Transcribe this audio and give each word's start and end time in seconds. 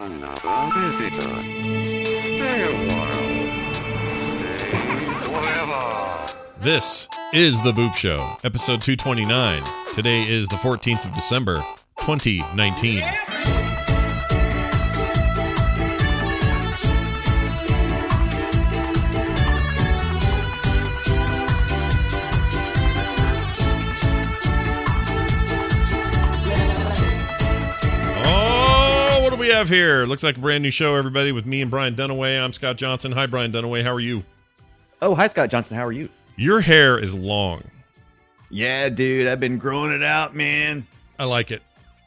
Another 0.00 0.70
visitor. 0.96 1.42
Stay 1.42 2.62
a 2.62 2.72
while. 2.88 3.28
Stay 4.38 4.78
forever. 5.26 6.34
This 6.60 7.08
is 7.34 7.60
The 7.62 7.72
Boop 7.72 7.94
Show, 7.94 8.36
episode 8.44 8.80
229. 8.80 9.64
Today 9.96 10.28
is 10.28 10.46
the 10.46 10.54
14th 10.54 11.04
of 11.04 11.14
December, 11.14 11.64
2019. 12.02 13.02
Oh, 13.02 13.57
have 29.58 29.68
here? 29.68 30.06
Looks 30.06 30.22
like 30.22 30.36
a 30.36 30.40
brand 30.40 30.62
new 30.62 30.70
show, 30.70 30.94
everybody, 30.94 31.32
with 31.32 31.44
me 31.44 31.60
and 31.62 31.70
Brian 31.70 31.96
Dunaway. 31.96 32.40
I'm 32.40 32.52
Scott 32.52 32.76
Johnson. 32.76 33.10
Hi, 33.10 33.26
Brian 33.26 33.50
Dunaway. 33.50 33.82
How 33.82 33.92
are 33.92 33.98
you? 33.98 34.22
Oh, 35.02 35.16
hi, 35.16 35.26
Scott 35.26 35.50
Johnson. 35.50 35.76
How 35.76 35.84
are 35.84 35.90
you? 35.90 36.08
Your 36.36 36.60
hair 36.60 36.96
is 36.96 37.12
long. 37.16 37.64
Yeah, 38.50 38.88
dude. 38.88 39.26
I've 39.26 39.40
been 39.40 39.58
growing 39.58 39.90
it 39.90 40.04
out, 40.04 40.36
man. 40.36 40.86
I 41.18 41.24
like 41.24 41.50
it. 41.50 41.62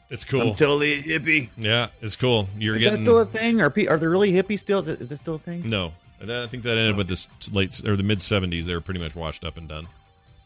It's 0.08 0.24
cool. 0.24 0.40
I'm 0.40 0.54
totally 0.54 0.94
a 0.94 1.02
hippie. 1.02 1.50
yeah, 1.58 1.88
it's 2.00 2.16
cool. 2.16 2.48
You're 2.58 2.76
Is 2.76 2.84
getting 2.84 2.96
that 2.96 3.02
still 3.02 3.18
a 3.20 3.26
thing? 3.26 3.60
Are 3.60 3.68
pe- 3.68 3.86
are 3.86 3.98
there 3.98 4.08
really 4.10 4.32
hippies 4.32 4.58
still? 4.60 4.78
Is, 4.78 4.88
it, 4.88 5.02
is 5.02 5.10
that 5.10 5.18
still 5.18 5.34
a 5.34 5.38
thing? 5.38 5.68
no. 5.68 5.92
I 6.22 6.46
think 6.46 6.62
that 6.62 6.78
ended 6.78 6.96
with 6.96 7.08
this 7.08 7.28
late 7.52 7.82
or 7.84 7.96
the 7.96 8.04
mid 8.04 8.18
'70s. 8.20 8.66
They 8.66 8.74
were 8.74 8.80
pretty 8.80 9.00
much 9.00 9.16
washed 9.16 9.44
up 9.44 9.58
and 9.58 9.68
done. 9.68 9.88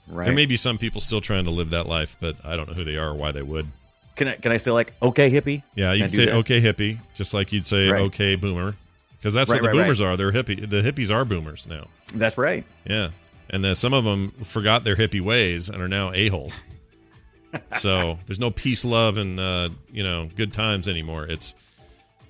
Right. 0.09 0.25
There 0.25 0.35
may 0.35 0.47
be 0.47 0.57
some 0.57 0.79
people 0.79 1.03
still 1.03 1.21
trying 1.21 1.45
to 1.45 1.51
live 1.51 1.69
that 1.71 1.87
life, 1.87 2.17
but 2.19 2.37
I 2.45 2.57
don't 2.57 2.67
know 2.67 2.75
who 2.75 2.85
they 2.85 2.97
are 2.97 3.09
or 3.11 3.15
why 3.15 3.31
they 3.31 3.43
would. 3.43 3.67
Can 4.17 4.29
I 4.29 4.35
can 4.37 4.51
I 4.53 4.57
say 4.57 4.71
like 4.71 4.95
okay 5.03 5.31
hippie? 5.31 5.63
Yeah, 5.75 5.93
you 5.93 6.05
I 6.05 6.09
can 6.09 6.17
say 6.17 6.31
okay 6.33 6.61
hippie, 6.61 6.99
just 7.15 7.35
like 7.35 7.53
you'd 7.53 7.67
say 7.67 7.89
Right. 7.89 8.03
okay 8.03 8.35
boomer, 8.37 8.75
because 9.19 9.35
that's 9.35 9.51
Right, 9.51 9.61
what 9.63 9.71
the 9.73 9.79
right, 9.79 9.85
boomers 9.85 10.01
are. 10.01 10.17
They're 10.17 10.33
hippie. 10.33 10.69
The 10.69 10.83
hippies 10.83 11.15
are 11.15 11.25
boomers 11.25 11.69
now. 11.69 11.87
That's 12.15 12.39
right. 12.39 12.65
Yeah, 12.85 13.11
and 13.51 13.65
then 13.65 13.75
some 13.75 13.93
of 13.93 14.05
them 14.05 14.31
forgot 14.43 14.85
their 14.85 14.97
hippie 14.97 15.21
ways 15.21 15.69
and 15.69 15.83
are 15.83 15.89
now 15.89 16.13
a 16.13 16.29
holes. 16.29 16.63
so 17.79 18.19
there's 18.27 18.41
no 18.41 18.51
peace, 18.51 18.85
love, 18.85 19.19
and 19.19 19.39
uh, 19.39 19.69
you 19.93 20.03
know 20.03 20.29
good 20.35 20.53
times 20.53 20.89
anymore. 20.89 21.27
It's 21.27 21.55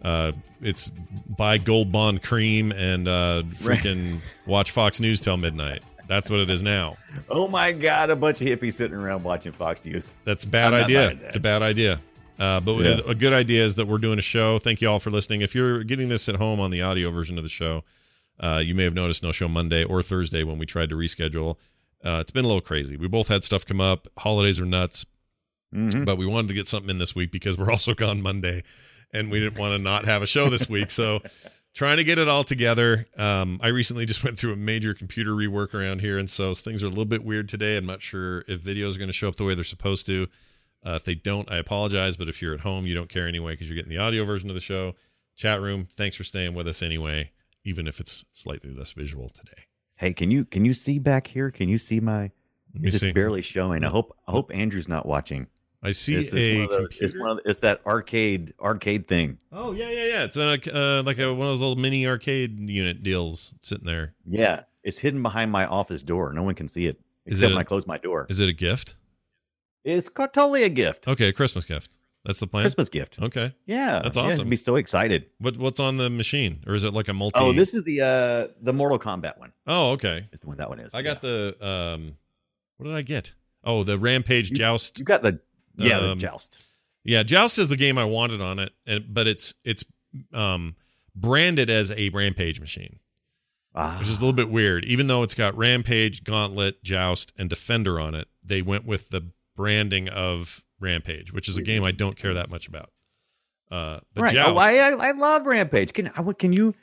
uh, 0.02 0.32
it's 0.60 0.90
buy 1.38 1.58
gold 1.58 1.90
bond 1.92 2.22
cream 2.22 2.72
and 2.72 3.08
uh, 3.08 3.42
freaking 3.54 4.20
watch 4.46 4.70
Fox 4.72 5.00
News 5.00 5.20
till 5.20 5.36
midnight. 5.36 5.82
That's 6.08 6.30
what 6.30 6.40
it 6.40 6.50
is 6.50 6.62
now. 6.62 6.96
Oh 7.28 7.48
my 7.48 7.72
god, 7.72 8.10
a 8.10 8.16
bunch 8.16 8.40
of 8.40 8.46
hippies 8.46 8.74
sitting 8.74 8.96
around 8.96 9.24
watching 9.24 9.52
Fox 9.52 9.84
News. 9.84 10.12
That's 10.24 10.44
a 10.44 10.48
bad 10.48 10.72
I'm 10.74 10.84
idea. 10.84 11.10
It's 11.24 11.36
a 11.36 11.40
bad 11.40 11.62
idea. 11.62 12.00
Uh, 12.38 12.60
but 12.60 12.76
Yeah. 12.78 13.00
a 13.06 13.14
good 13.14 13.32
idea 13.32 13.64
is 13.64 13.74
that 13.76 13.86
we're 13.86 13.98
doing 13.98 14.18
a 14.18 14.22
show. 14.22 14.58
Thank 14.58 14.80
you 14.82 14.88
all 14.90 14.98
for 14.98 15.10
listening. 15.10 15.40
If 15.40 15.54
you're 15.54 15.82
getting 15.84 16.08
this 16.08 16.28
at 16.28 16.36
home 16.36 16.60
on 16.60 16.70
the 16.70 16.82
audio 16.82 17.10
version 17.10 17.38
of 17.38 17.44
the 17.44 17.50
show, 17.50 17.82
uh, 18.38 18.60
you 18.64 18.74
may 18.74 18.84
have 18.84 18.94
noticed 18.94 19.22
no 19.22 19.32
show 19.32 19.48
Monday 19.48 19.82
or 19.84 20.02
Thursday 20.02 20.44
when 20.44 20.58
we 20.58 20.66
tried 20.66 20.90
to 20.90 20.96
reschedule. 20.96 21.56
Uh, 22.04 22.18
it's 22.20 22.30
been 22.30 22.44
a 22.44 22.48
little 22.48 22.60
crazy. 22.60 22.96
We 22.96 23.08
both 23.08 23.28
had 23.28 23.42
stuff 23.42 23.64
come 23.64 23.80
up. 23.80 24.06
Holidays 24.18 24.60
are 24.60 24.66
nuts, 24.66 25.06
Mhm. 25.74 26.04
but 26.04 26.16
we 26.18 26.26
wanted 26.26 26.48
to 26.48 26.54
get 26.54 26.66
something 26.68 26.90
in 26.90 26.98
this 26.98 27.16
week 27.16 27.32
because 27.32 27.56
we're 27.56 27.70
also 27.72 27.94
gone 27.94 28.20
Monday, 28.20 28.62
and 29.14 29.30
we 29.30 29.40
didn't 29.40 29.58
want 29.58 29.72
to 29.72 29.78
not 29.78 30.04
have 30.04 30.20
a 30.22 30.26
show 30.26 30.50
this 30.50 30.68
week. 30.68 30.90
So 30.90 31.22
trying 31.76 31.98
to 31.98 32.04
get 32.04 32.18
it 32.18 32.26
all 32.26 32.42
together. 32.42 33.06
Um, 33.18 33.60
I 33.62 33.68
recently 33.68 34.06
just 34.06 34.24
went 34.24 34.38
through 34.38 34.54
a 34.54 34.56
major 34.56 34.94
computer 34.94 35.30
rework 35.32 35.74
around 35.74 36.00
here, 36.00 36.18
and 36.18 36.28
so 36.28 36.54
things 36.54 36.82
are 36.82 36.86
a 36.86 36.88
little 36.88 37.04
bit 37.04 37.22
weird 37.22 37.48
today. 37.48 37.76
I'm 37.76 37.86
not 37.86 38.02
sure 38.02 38.44
if 38.48 38.62
videos 38.62 38.96
are 38.96 38.98
going 38.98 39.08
to 39.08 39.12
show 39.12 39.28
up 39.28 39.36
the 39.36 39.44
way 39.44 39.54
they're 39.54 39.62
supposed 39.62 40.06
to. 40.06 40.26
Uh, 40.84 40.92
if 40.92 41.04
they 41.04 41.14
don't, 41.14 41.50
I 41.50 41.58
apologize. 41.58 42.16
But 42.16 42.28
if 42.28 42.40
you're 42.40 42.54
at 42.54 42.60
home, 42.60 42.86
you 42.86 42.94
don't 42.94 43.08
care 43.08 43.28
anyway 43.28 43.52
because 43.52 43.68
you're 43.68 43.76
getting 43.76 43.90
the 43.90 43.98
audio 43.98 44.24
version 44.24 44.48
of 44.48 44.54
the 44.54 44.60
show. 44.60 44.94
Chat 45.36 45.60
room, 45.60 45.86
thanks 45.90 46.16
for 46.16 46.24
staying 46.24 46.54
with 46.54 46.66
us 46.66 46.82
anyway, 46.82 47.32
even 47.62 47.86
if 47.86 48.00
it's 48.00 48.24
slightly 48.32 48.72
less 48.72 48.92
visual 48.92 49.28
today. 49.28 49.64
Hey, 49.98 50.14
can 50.14 50.30
you 50.30 50.44
can 50.44 50.64
you 50.64 50.72
see 50.72 50.98
back 50.98 51.26
here? 51.26 51.50
Can 51.50 51.68
you 51.68 51.76
see 51.78 52.00
my? 52.00 52.30
It's 52.82 52.98
see. 52.98 53.06
just 53.06 53.14
barely 53.14 53.42
showing. 53.42 53.84
I 53.84 53.88
hope 53.88 54.16
I 54.26 54.32
hope 54.32 54.50
Andrew's 54.54 54.88
not 54.88 55.06
watching. 55.06 55.46
I 55.86 55.92
see 55.92 56.16
It's, 56.16 56.34
a 56.34 56.66
those, 56.66 56.96
it's 57.00 57.16
one 57.16 57.30
of 57.30 57.40
it's 57.44 57.60
that 57.60 57.80
arcade 57.86 58.54
arcade 58.60 59.06
thing. 59.06 59.38
Oh 59.52 59.70
yeah, 59.70 59.88
yeah, 59.88 60.04
yeah. 60.06 60.24
It's 60.24 60.36
a, 60.36 60.48
uh, 60.48 61.02
like 61.04 61.18
a, 61.18 61.32
one 61.32 61.46
of 61.46 61.52
those 61.52 61.60
little 61.60 61.76
mini 61.76 62.08
arcade 62.08 62.58
unit 62.68 63.04
deals 63.04 63.54
sitting 63.60 63.86
there. 63.86 64.14
Yeah, 64.26 64.62
it's 64.82 64.98
hidden 64.98 65.22
behind 65.22 65.52
my 65.52 65.64
office 65.64 66.02
door. 66.02 66.32
No 66.32 66.42
one 66.42 66.56
can 66.56 66.66
see 66.66 66.86
it 66.86 66.98
Is 67.24 67.34
except 67.34 67.50
it 67.50 67.54
when 67.54 67.60
I 67.60 67.64
close 67.64 67.86
my 67.86 67.98
door. 67.98 68.26
Is 68.28 68.40
it 68.40 68.48
a 68.48 68.52
gift? 68.52 68.96
It's 69.84 70.10
totally 70.10 70.64
a 70.64 70.68
gift. 70.68 71.06
Okay, 71.06 71.28
a 71.28 71.32
Christmas 71.32 71.64
gift. 71.64 71.96
That's 72.24 72.40
the 72.40 72.48
plan. 72.48 72.64
Christmas 72.64 72.88
gift. 72.88 73.22
Okay. 73.22 73.54
Yeah, 73.66 74.00
That's 74.02 74.16
awesome. 74.16 74.46
I'd 74.46 74.50
be 74.50 74.56
so 74.56 74.74
excited. 74.74 75.26
What 75.38 75.56
what's 75.56 75.78
on 75.78 75.98
the 75.98 76.10
machine, 76.10 76.64
or 76.66 76.74
is 76.74 76.82
it 76.82 76.92
like 76.92 77.06
a 77.06 77.14
multi? 77.14 77.38
Oh, 77.38 77.52
this 77.52 77.74
is 77.74 77.84
the 77.84 78.00
uh 78.00 78.52
the 78.60 78.72
Mortal 78.72 78.98
Kombat 78.98 79.38
one. 79.38 79.52
Oh, 79.68 79.92
okay. 79.92 80.26
Is 80.32 80.40
the 80.40 80.48
one 80.48 80.56
that 80.56 80.68
one 80.68 80.80
is. 80.80 80.92
I 80.94 81.02
got 81.02 81.22
yeah. 81.22 81.30
the 81.30 81.56
um. 81.64 82.16
What 82.78 82.86
did 82.86 82.96
I 82.96 83.02
get? 83.02 83.34
Oh, 83.62 83.84
the 83.84 83.96
Rampage 83.96 84.50
You- 84.50 84.56
Joust. 84.56 84.98
You 84.98 85.04
got 85.04 85.22
the 85.22 85.40
yeah 85.76 85.98
Um, 85.98 86.18
joust. 86.18 86.64
Yeah, 87.04 87.22
Joust 87.22 87.58
is 87.60 87.68
the 87.68 87.76
game 87.76 87.98
I 87.98 88.04
wanted 88.04 88.40
on 88.40 88.58
it, 88.58 88.72
and 88.86 89.04
but 89.14 89.26
it's 89.28 89.54
it's 89.64 89.84
um 90.32 90.74
branded 91.14 91.70
as 91.70 91.90
a 91.92 92.08
Rampage 92.10 92.58
machine, 92.60 92.98
Ah, 93.74 93.96
which 93.98 94.08
is 94.08 94.18
a 94.20 94.24
little 94.24 94.32
bit 94.36 94.50
weird. 94.50 94.84
Even 94.84 95.06
though 95.06 95.22
it's 95.22 95.34
got 95.34 95.56
Rampage, 95.56 96.24
Gauntlet, 96.24 96.82
Joust, 96.82 97.32
and 97.38 97.48
Defender 97.48 98.00
on 98.00 98.14
it, 98.14 98.26
they 98.42 98.60
went 98.60 98.84
with 98.86 99.10
the 99.10 99.30
branding 99.54 100.08
of 100.08 100.64
Rampage, 100.80 101.32
which 101.32 101.48
is 101.48 101.56
a 101.56 101.62
game 101.62 101.84
I 101.84 101.92
don't 101.92 102.16
care 102.16 102.34
that 102.34 102.50
much 102.50 102.66
about. 102.66 102.90
Uh, 103.70 104.00
but 104.14 104.22
right. 104.22 104.34
Joust, 104.34 104.50
Oh, 104.50 104.56
I, 104.56 104.72
I 104.90 105.08
I 105.08 105.10
love 105.12 105.46
Rampage. 105.46 105.92
Can 105.92 106.10
I? 106.16 106.20
What 106.22 106.38
can 106.40 106.52
you? 106.52 106.74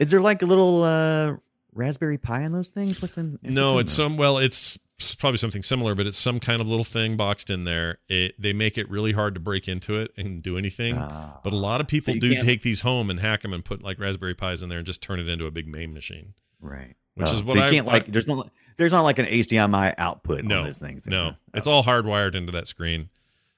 Is 0.00 0.10
there 0.10 0.20
like 0.20 0.40
a 0.42 0.46
little 0.46 0.82
uh 0.82 1.34
Raspberry 1.72 2.18
Pi 2.18 2.42
in 2.42 2.52
those 2.52 2.70
things? 2.70 3.00
What's 3.02 3.18
in? 3.18 3.38
No, 3.42 3.78
it's 3.78 3.90
those? 3.96 4.06
some. 4.06 4.16
Well, 4.16 4.38
it's 4.38 4.78
probably 5.18 5.38
something 5.38 5.62
similar, 5.62 5.94
but 5.94 6.06
it's 6.06 6.16
some 6.16 6.40
kind 6.40 6.60
of 6.60 6.68
little 6.68 6.84
thing 6.84 7.16
boxed 7.16 7.50
in 7.50 7.64
there. 7.64 7.98
It 8.08 8.34
they 8.40 8.52
make 8.52 8.76
it 8.78 8.88
really 8.90 9.12
hard 9.12 9.34
to 9.34 9.40
break 9.40 9.68
into 9.68 9.98
it 9.98 10.12
and 10.16 10.42
do 10.42 10.58
anything. 10.58 10.96
Ah. 10.98 11.38
but 11.44 11.52
a 11.52 11.56
lot 11.56 11.80
of 11.80 11.86
people 11.86 12.14
you 12.14 12.20
do 12.20 12.40
take 12.40 12.62
these 12.62 12.80
home 12.80 13.10
and 13.10 13.20
hack 13.20 13.42
them 13.42 13.52
and 13.52 13.64
put 13.64 13.82
like 13.82 13.98
Raspberry 14.00 14.34
Pis 14.34 14.62
in 14.62 14.68
there 14.68 14.78
and 14.78 14.86
just 14.86 15.02
turn 15.02 15.20
it 15.20 15.28
into 15.28 15.46
a 15.46 15.50
big 15.50 15.68
MAME 15.68 15.92
machine. 15.94 16.34
right. 16.60 16.94
which 17.14 17.28
Oh, 17.28 17.32
is 17.32 17.38
so 17.40 17.44
what 17.46 17.56
you 17.56 17.62
I- 17.62 17.70
can't 17.70 17.86
like. 17.86 18.06
There's 18.10 18.28
not 18.28 18.50
there's 18.76 18.92
not 18.92 19.02
like 19.02 19.18
an 19.18 19.26
HDMI 19.26 19.94
output 19.98 20.44
No, 20.44 20.58
on 20.60 20.64
those 20.66 20.78
things. 20.78 21.06
No, 21.06 21.30
Oh. 21.30 21.36
it's 21.54 21.66
all 21.66 21.82
hardwired 21.84 22.34
into 22.34 22.52
that 22.52 22.66
screen. 22.68 23.08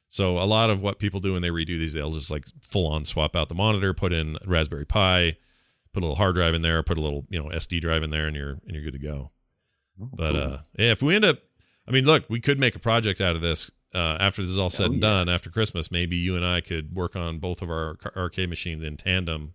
So 0.09 0.39
a 0.39 0.45
lot 0.45 0.71
of 0.71 0.83
what 0.83 0.99
people 0.99 1.21
do 1.21 1.35
when 1.35 1.43
they 1.43 1.51
redo 1.51 1.67
these, 1.79 1.93
they'll 1.93 2.11
just 2.11 2.31
like 2.31 2.45
full 2.63 2.87
on 2.89 3.05
swap 3.05 3.37
out 3.37 3.49
the 3.49 3.55
monitor, 3.55 3.95
put 3.95 4.13
in 4.13 4.37
Raspberry 4.45 4.85
Pi, 4.87 5.37
put 5.93 6.03
a 6.03 6.07
little 6.07 6.17
hard 6.17 6.35
drive 6.35 6.55
in 6.55 6.63
there, 6.63 6.83
put 6.83 6.99
a 6.99 7.01
little 7.01 7.27
you 7.31 7.43
know 7.43 7.49
SD 7.51 7.81
drive 7.81 8.03
in 8.03 8.11
there, 8.11 8.27
and 8.27 8.37
you're 8.37 8.59
and 8.67 8.73
you're 8.73 8.83
good 8.85 8.93
to 8.95 8.99
go. 8.99 9.31
Oh, 10.03 10.09
But 10.13 10.33
cool. 10.33 10.43
uh, 10.43 10.59
yeah, 10.79 10.91
if 10.93 11.03
we 11.03 11.15
end 11.15 11.25
up, 11.25 11.39
I 11.87 11.91
mean, 11.91 12.05
look, 12.07 12.25
we 12.29 12.41
could 12.41 12.59
make 12.59 12.75
a 12.75 12.79
project 12.79 13.21
out 13.21 13.37
of 13.37 13.43
this 13.43 13.71
uh, 13.95 14.17
after 14.21 14.41
this 14.43 14.51
is 14.51 14.59
all 14.59 14.71
said 14.71 14.85
Oh, 14.85 14.93
and 14.93 14.95
yeah. 14.95 15.01
done. 15.09 15.29
After 15.29 15.51
Christmas, 15.51 15.91
maybe 15.91 16.17
you 16.17 16.37
and 16.37 16.45
I 16.47 16.61
could 16.61 16.95
work 16.95 17.17
on 17.17 17.39
both 17.39 17.61
of 17.63 17.71
our 17.71 17.97
arcade 18.17 18.49
machines 18.49 18.83
in 18.85 18.97
tandem, 18.97 19.55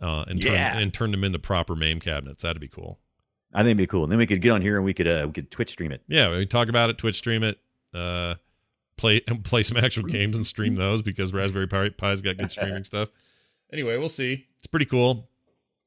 uh, 0.00 0.24
and 0.28 0.40
turn 0.42 0.52
Yeah. 0.52 0.78
and 0.78 0.92
turn 0.92 1.10
them 1.10 1.24
into 1.24 1.38
proper 1.38 1.74
MAME 1.74 2.00
cabinets. 2.00 2.42
That'd 2.42 2.60
be 2.60 2.68
cool. 2.68 3.00
I 3.52 3.58
think 3.58 3.66
it'd 3.68 3.76
be 3.78 3.86
cool. 3.86 4.02
And 4.02 4.10
then 4.12 4.18
we 4.18 4.26
could 4.26 4.40
get 4.40 4.50
on 4.50 4.62
here 4.62 4.76
and 4.76 4.84
we 4.84 4.92
could 4.94 5.06
uh 5.08 5.24
we 5.26 5.32
could 5.32 5.50
Twitch 5.50 5.70
stream 5.70 5.92
it. 5.92 6.02
Yeah, 6.08 6.36
we 6.36 6.44
talk 6.44 6.68
about 6.68 6.90
it, 6.90 6.98
Twitch 6.98 7.14
stream 7.16 7.42
it, 7.44 7.58
uh, 7.94 8.34
play 8.96 9.20
play 9.44 9.62
some 9.62 9.76
actual 9.76 10.02
games 10.04 10.36
and 10.36 10.44
stream 10.44 10.74
those 10.74 11.02
because 11.02 11.32
Raspberry 11.32 11.66
Pi's 11.68 12.20
got 12.20 12.36
good 12.36 12.50
streaming 12.52 12.82
stuff. 12.84 13.10
Anyway, 13.72 13.96
we'll 13.96 14.08
see. 14.08 14.46
It's 14.58 14.66
pretty 14.66 14.86
cool. 14.86 15.28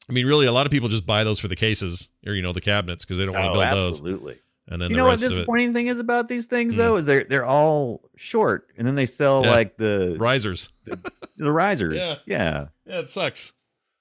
I 0.09 0.13
mean, 0.13 0.25
really, 0.25 0.45
a 0.47 0.51
lot 0.51 0.65
of 0.65 0.71
people 0.71 0.87
just 0.89 1.05
buy 1.05 1.23
those 1.23 1.39
for 1.39 1.47
the 1.47 1.55
cases 1.55 2.09
or 2.25 2.33
you 2.33 2.41
know 2.41 2.53
the 2.53 2.61
cabinets 2.61 3.03
because 3.05 3.17
they 3.17 3.25
don't 3.25 3.33
want 3.35 3.45
to 3.53 3.59
Oh, 3.59 3.61
build 3.61 3.77
those. 3.77 3.93
absolutely. 3.99 4.39
And 4.69 4.81
then 4.81 4.89
You 4.89 4.95
the 4.95 4.97
know 4.99 5.05
what 5.05 5.11
rest 5.11 5.21
the 5.21 5.27
of 5.27 5.31
it, 5.33 5.35
disappointing 5.35 5.73
thing 5.73 5.87
is 5.87 5.99
about 5.99 6.27
these 6.27 6.45
things 6.47 6.73
Mm. 6.73 6.77
though 6.77 6.95
is 6.97 7.05
they're 7.05 7.23
they're 7.23 7.45
all 7.45 8.09
short 8.17 8.69
and 8.77 8.85
then 8.87 8.95
they 8.95 9.05
sell 9.05 9.43
Yeah. 9.43 9.51
like 9.51 9.77
the 9.77 10.15
risers. 10.19 10.69
the 11.37 11.51
risers. 11.51 11.95
Yeah. 11.97 12.15
Yeah. 12.25 12.65
Yeah, 12.85 12.99
it 12.99 13.09
sucks. 13.09 13.53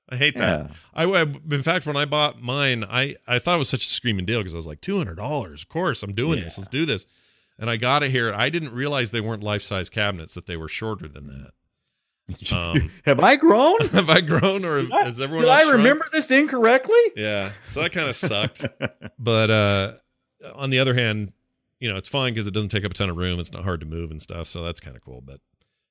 I 0.08 0.16
hate 0.16 0.34
Yeah. 0.36 0.68
that. 0.68 0.70
I, 0.94 1.04
I- 1.04 1.22
in 1.22 1.62
fact, 1.62 1.86
when 1.86 1.96
I 1.96 2.04
bought 2.04 2.40
mine, 2.40 2.84
I 2.88 3.16
I 3.26 3.38
thought 3.40 3.56
it 3.56 3.58
was 3.58 3.68
such 3.68 3.84
a 3.84 3.88
screaming 3.88 4.24
deal 4.24 4.40
because 4.40 4.54
I 4.54 4.58
was 4.58 4.66
like 4.66 4.80
two 4.80 4.98
hundred 4.98 5.16
dollars. 5.16 5.62
Of 5.62 5.68
course, 5.68 6.02
I'm 6.02 6.14
doing 6.14 6.40
this. 6.40 6.58
Let's 6.58 6.68
do 6.68 6.84
this. 6.86 7.06
And 7.58 7.70
I 7.70 7.76
got 7.76 8.02
it 8.02 8.10
here. 8.10 8.32
I 8.34 8.48
didn't 8.50 8.72
realize 8.72 9.10
they 9.12 9.20
weren't 9.20 9.42
life 9.42 9.62
size 9.62 9.88
cabinets; 9.88 10.34
that 10.34 10.46
they 10.46 10.56
were 10.56 10.68
shorter 10.68 11.08
than 11.08 11.24
that. 11.24 11.50
Um, 12.52 12.90
Have 13.04 13.20
I 13.20 13.36
grown? 13.36 13.78
have 13.92 14.10
I 14.10 14.20
grown 14.20 14.64
or 14.64 14.80
I- 14.92 15.04
has 15.04 15.20
everyone 15.20 15.44
Did 15.44 15.52
I 15.52 15.60
shrunk? 15.60 15.76
remember 15.76 16.06
this 16.12 16.30
incorrectly? 16.30 16.98
Yeah, 17.14 17.52
so 17.66 17.82
that 17.82 17.92
kind 17.92 18.08
of 18.08 18.16
sucked. 18.16 18.64
but 19.18 19.50
uh, 19.50 19.92
on 20.54 20.70
the 20.70 20.78
other 20.80 20.94
hand, 20.94 21.32
you 21.78 21.88
know, 21.88 21.96
it's 21.96 22.08
fine 22.08 22.32
because 22.32 22.46
it 22.46 22.54
doesn't 22.54 22.70
take 22.70 22.84
up 22.84 22.90
a 22.90 22.94
ton 22.94 23.10
of 23.10 23.16
room. 23.16 23.38
It's 23.38 23.52
not 23.52 23.62
hard 23.64 23.80
to 23.80 23.86
move 23.86 24.10
and 24.10 24.20
stuff, 24.20 24.46
so 24.48 24.64
that's 24.64 24.80
kind 24.80 24.96
of 24.96 25.02
cool. 25.04 25.20
But 25.24 25.40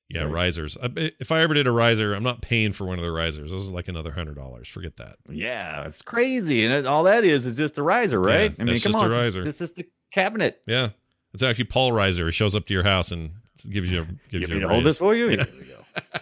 yeah, 0.08 0.24
Right. 0.24 0.32
risers. 0.32 0.76
If 0.82 1.32
I 1.32 1.40
ever 1.40 1.54
did 1.54 1.66
a 1.66 1.70
riser, 1.72 2.12
I'm 2.14 2.22
not 2.22 2.42
paying 2.42 2.72
for 2.72 2.84
one 2.86 2.98
of 2.98 3.04
the 3.04 3.10
risers. 3.10 3.50
Those 3.50 3.70
are 3.70 3.72
like 3.72 3.88
another 3.88 4.12
hundred 4.12 4.36
dollars. 4.36 4.68
Forget 4.68 4.96
that. 4.98 5.16
Yeah, 5.30 5.84
it's 5.84 6.02
crazy, 6.02 6.64
and 6.64 6.72
it, 6.74 6.86
all 6.86 7.04
that 7.04 7.24
is 7.24 7.46
is 7.46 7.56
just 7.56 7.78
a 7.78 7.82
riser, 7.82 8.20
right? 8.20 8.50
Yeah, 8.50 8.56
I 8.60 8.64
mean, 8.64 8.74
it's 8.74 8.84
come 8.84 8.92
just 8.92 9.04
a 9.04 9.40
on, 9.40 9.46
It's 9.46 9.58
just 9.58 9.78
a 9.78 9.86
cabinet. 10.12 10.60
Yeah, 10.66 10.90
it's 11.32 11.42
actually 11.42 11.64
Paul 11.64 11.92
Reiser. 11.92 12.26
He 12.26 12.30
shows 12.32 12.54
up 12.54 12.66
to 12.66 12.74
your 12.74 12.82
house 12.84 13.10
and 13.10 13.30
gives 13.64 13.90
you 13.90 14.04
gives 14.30 14.48
You 14.48 14.56
you, 14.56 14.56
a 14.58 14.60
to 14.60 14.68
hold 14.68 14.84
this 14.84 14.98
for 14.98 15.14
you? 15.14 15.30
Yeah. 15.30 15.44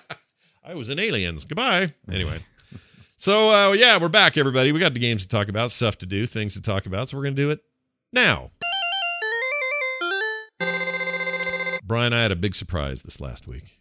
I 0.65 0.75
was 0.75 0.89
in 0.91 0.99
Aliens. 0.99 1.45
Goodbye. 1.45 1.93
Anyway. 2.11 2.39
So 3.17 3.51
uh, 3.53 3.73
yeah, 3.73 3.99
we're 3.99 4.09
back, 4.09 4.37
everybody. 4.37 4.73
We 4.73 4.81
got 4.81 4.95
the 4.95 5.01
games 5.01 5.23
to 5.25 5.29
talk 5.29 5.49
about, 5.49 5.71
stuff 5.71 5.99
to 5.99 6.07
do, 6.07 6.27
things 6.27 6.55
to 6.55 6.63
talk 6.63 6.87
about. 6.87 7.09
So 7.09 7.17
we're 7.17 7.25
gonna 7.25 7.37
do 7.37 7.51
it 7.51 7.61
now. 8.13 8.51
Brian, 11.87 12.13
I 12.13 12.23
had 12.23 12.33
a 12.33 12.37
big 12.37 12.55
surprise 12.55 13.03
this 13.03 13.21
last 13.21 13.47
week. 13.47 13.81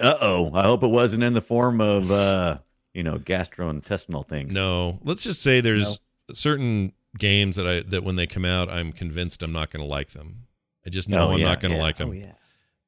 Uh 0.00 0.16
oh. 0.20 0.50
I 0.54 0.62
hope 0.64 0.82
it 0.82 0.88
wasn't 0.88 1.22
in 1.22 1.34
the 1.34 1.40
form 1.40 1.80
of 1.80 2.10
uh, 2.10 2.58
you 2.94 3.02
know, 3.02 3.18
gastrointestinal 3.18 4.26
things. 4.26 4.54
No, 4.54 4.98
let's 5.04 5.22
just 5.22 5.42
say 5.42 5.60
there's 5.60 6.00
certain 6.32 6.92
games 7.18 7.56
that 7.56 7.66
I 7.66 7.80
that 7.90 8.02
when 8.02 8.16
they 8.16 8.26
come 8.26 8.44
out, 8.44 8.68
I'm 8.68 8.92
convinced 8.92 9.42
I'm 9.42 9.52
not 9.52 9.70
gonna 9.70 9.84
like 9.84 10.10
them. 10.10 10.46
I 10.84 10.90
just 10.90 11.08
know 11.08 11.28
Oh, 11.28 11.32
I'm 11.32 11.38
yeah, 11.38 11.48
not 11.48 11.60
gonna 11.60 11.76
yeah. 11.76 11.82
like 11.82 11.96
them, 11.98 12.08
Oh, 12.10 12.12
yeah. 12.12 12.32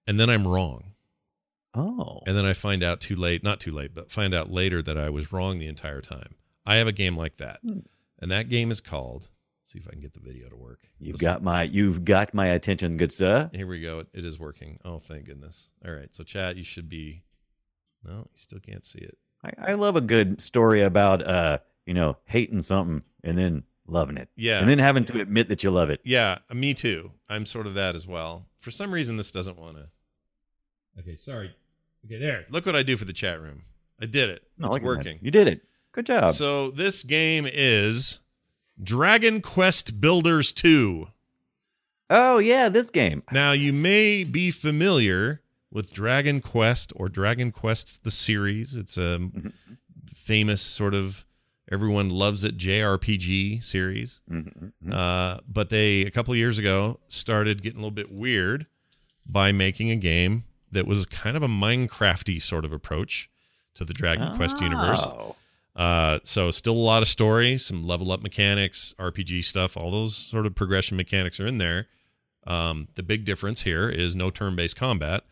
And 0.07 0.19
then 0.19 0.31
I'm 0.31 0.47
wrong. 0.47 0.93
Oh. 1.77 2.21
and 2.25 2.37
then 2.37 2.47
I 2.47 2.53
find 2.53 2.85
out 2.85 3.01
too 3.01 3.17
late, 3.17 3.43
not 3.43 3.59
too 3.59 3.73
late, 3.73 3.97
but 3.97 4.13
find 4.13 4.33
out 4.33 4.49
later 4.49 4.81
that 4.81 4.97
I 4.97 5.11
was 5.11 5.33
wrong 5.33 5.59
the 5.59 5.67
entire 5.67 6.01
time. 6.01 6.37
I 6.65 6.77
have 6.77 6.87
a 6.87 6.93
game 6.93 7.17
like 7.17 7.39
that. 7.39 7.59
Hmm. 7.67 7.81
And 8.21 8.31
that 8.31 8.49
game 8.49 8.71
is 8.71 8.81
called 8.81 9.29
see 9.65 9.79
if 9.79 9.89
I 9.89 9.91
can 9.91 10.01
get 10.01 10.13
the 10.13 10.21
video 10.21 10.49
to 10.49 10.57
work. 10.57 10.81
You've 11.01 11.15
Listen. 11.15 11.27
got 11.27 11.43
my 11.43 11.65
you've 11.65 12.05
got 12.05 12.33
my 12.35 12.47
attention, 12.49 12.97
good 12.97 13.13
sir. 13.13 13.51
Here 13.53 13.67
we 13.67 13.81
go. 13.81 14.01
It, 14.01 14.09
it 14.13 14.25
is 14.25 14.39
working. 14.39 14.79
Oh, 14.85 14.99
thank 14.99 15.25
goodness. 15.25 15.71
All 15.85 15.93
right. 15.93 16.15
So 16.15 16.23
chat, 16.23 16.57
you 16.57 16.65
should 16.65 16.89
be 16.89 17.23
No, 18.05 18.19
you 18.19 18.37
still 18.37 18.61
can't 18.61 18.85
see 18.85 19.01
it. 19.01 19.19
I, 19.43 19.73
I 19.73 19.75
love 19.75 19.97
a 19.97 20.01
good 20.01 20.41
story 20.41 20.83
about 20.83 21.27
uh, 21.27 21.59
you 21.87 21.95
know, 21.95 22.17
hating 22.27 22.63
something 22.63 23.03
and 23.25 23.37
then 23.37 23.65
loving 23.87 24.17
it. 24.17 24.29
Yeah. 24.37 24.61
And 24.61 24.69
then 24.69 24.79
having 24.79 25.05
to 25.07 25.21
admit 25.21 25.49
that 25.49 25.63
you 25.63 25.71
love 25.71 25.91
it. 25.91 26.01
Yeah, 26.05 26.39
me 26.53 26.75
too. 26.75 27.13
I'm 27.29 27.47
sort 27.47 27.67
of 27.67 27.75
that 27.75 27.95
as 27.95 28.07
well. 28.07 28.47
For 28.61 28.71
some 28.71 28.93
reason 28.93 29.17
this 29.17 29.31
doesn't 29.31 29.59
want 29.59 29.77
to 29.77 29.89
Okay, 31.01 31.17
sorry. 31.17 31.55
Okay, 32.07 32.19
there. 32.19 32.45
Look 32.51 32.67
what 32.67 32.77
I 32.77 32.83
do 32.85 32.97
for 32.97 33.05
the 33.05 33.13
chat 33.13 33.41
room. 33.41 33.63
I 34.01 34.07
did 34.07 34.31
it. 34.31 34.43
I 34.63 34.67
It's 34.67 34.73
like 34.75 34.83
that. 34.83 34.87
working. 34.87 35.19
You 35.23 35.31
did 35.31 35.47
it. 35.49 35.63
Good 35.93 36.07
job. 36.07 36.31
So 36.31 36.71
this 36.71 37.03
game 37.03 37.49
is 37.53 38.21
Dragon 38.83 39.41
Quest 39.41 40.01
Builders 40.01 40.53
2. 40.53 41.09
oh 42.11 42.39
yeah, 42.39 42.69
this 42.69 42.91
game. 42.91 43.23
Now, 43.33 43.53
you 43.53 43.73
may 43.73 44.23
be 44.25 44.51
familiar 44.51 45.41
with 45.71 45.93
Dragon 45.93 46.41
Quest 46.41 46.93
or 46.95 47.09
Dragon 47.09 47.51
Quest 47.51 48.05
the 48.05 48.11
series. 48.11 48.75
It's 48.75 48.97
a 48.97 49.19
Mhm. 49.19 49.53
famous 50.13 50.61
sort 50.61 50.95
of 50.95 51.25
everyone 51.71 52.11
loves 52.11 52.45
it 52.45 52.57
JRPG 52.57 53.63
series. 53.63 54.21
Mhm, 54.31 54.73
mhm. 54.85 54.93
Uh, 54.93 55.41
but 55.49 55.71
they 55.71 56.03
a 56.03 56.11
couple 56.11 56.33
of 56.33 56.39
years 56.39 56.59
ago 56.59 57.01
started 57.09 57.63
getting 57.63 57.79
a 57.79 57.81
little 57.81 57.91
bit 57.91 58.13
weird 58.13 58.67
by 59.27 59.53
making 59.53 59.91
a 59.91 59.97
game 59.97 60.45
that 60.71 60.87
was 60.87 61.07
kind 61.07 61.37
of 61.37 61.43
a 61.43 61.49
Minecrafty 61.49 62.43
sort 62.43 62.65
of 62.65 62.73
approach 62.73 63.31
to 63.75 63.85
the 63.85 63.93
Dragon 63.95 64.37
Quest 64.37 64.61
universe. 64.61 65.03
Oh. 65.05 65.37
Uh, 65.75 66.21
so 66.23 66.51
still 66.51 66.75
a 66.75 66.79
lot 66.79 67.03
of 67.03 67.09
story, 67.09 67.59
some 67.59 67.83
level 67.83 68.13
up 68.13 68.23
mechanics, 68.23 68.95
RPG 68.99 69.45
stuff, 69.45 69.77
all 69.77 69.91
those 69.91 70.15
sort 70.17 70.47
of 70.47 70.55
progression 70.55 70.97
mechanics 70.97 71.41
are 71.41 71.47
in 71.47 71.59
there. 71.59 71.89
Um, 72.47 72.89
the 72.95 73.03
big 73.03 73.25
difference 73.25 73.63
here 73.63 73.89
is 73.89 74.15
no 74.15 74.31
turn 74.31 74.55
based 74.55 74.77
combat. 74.77 75.25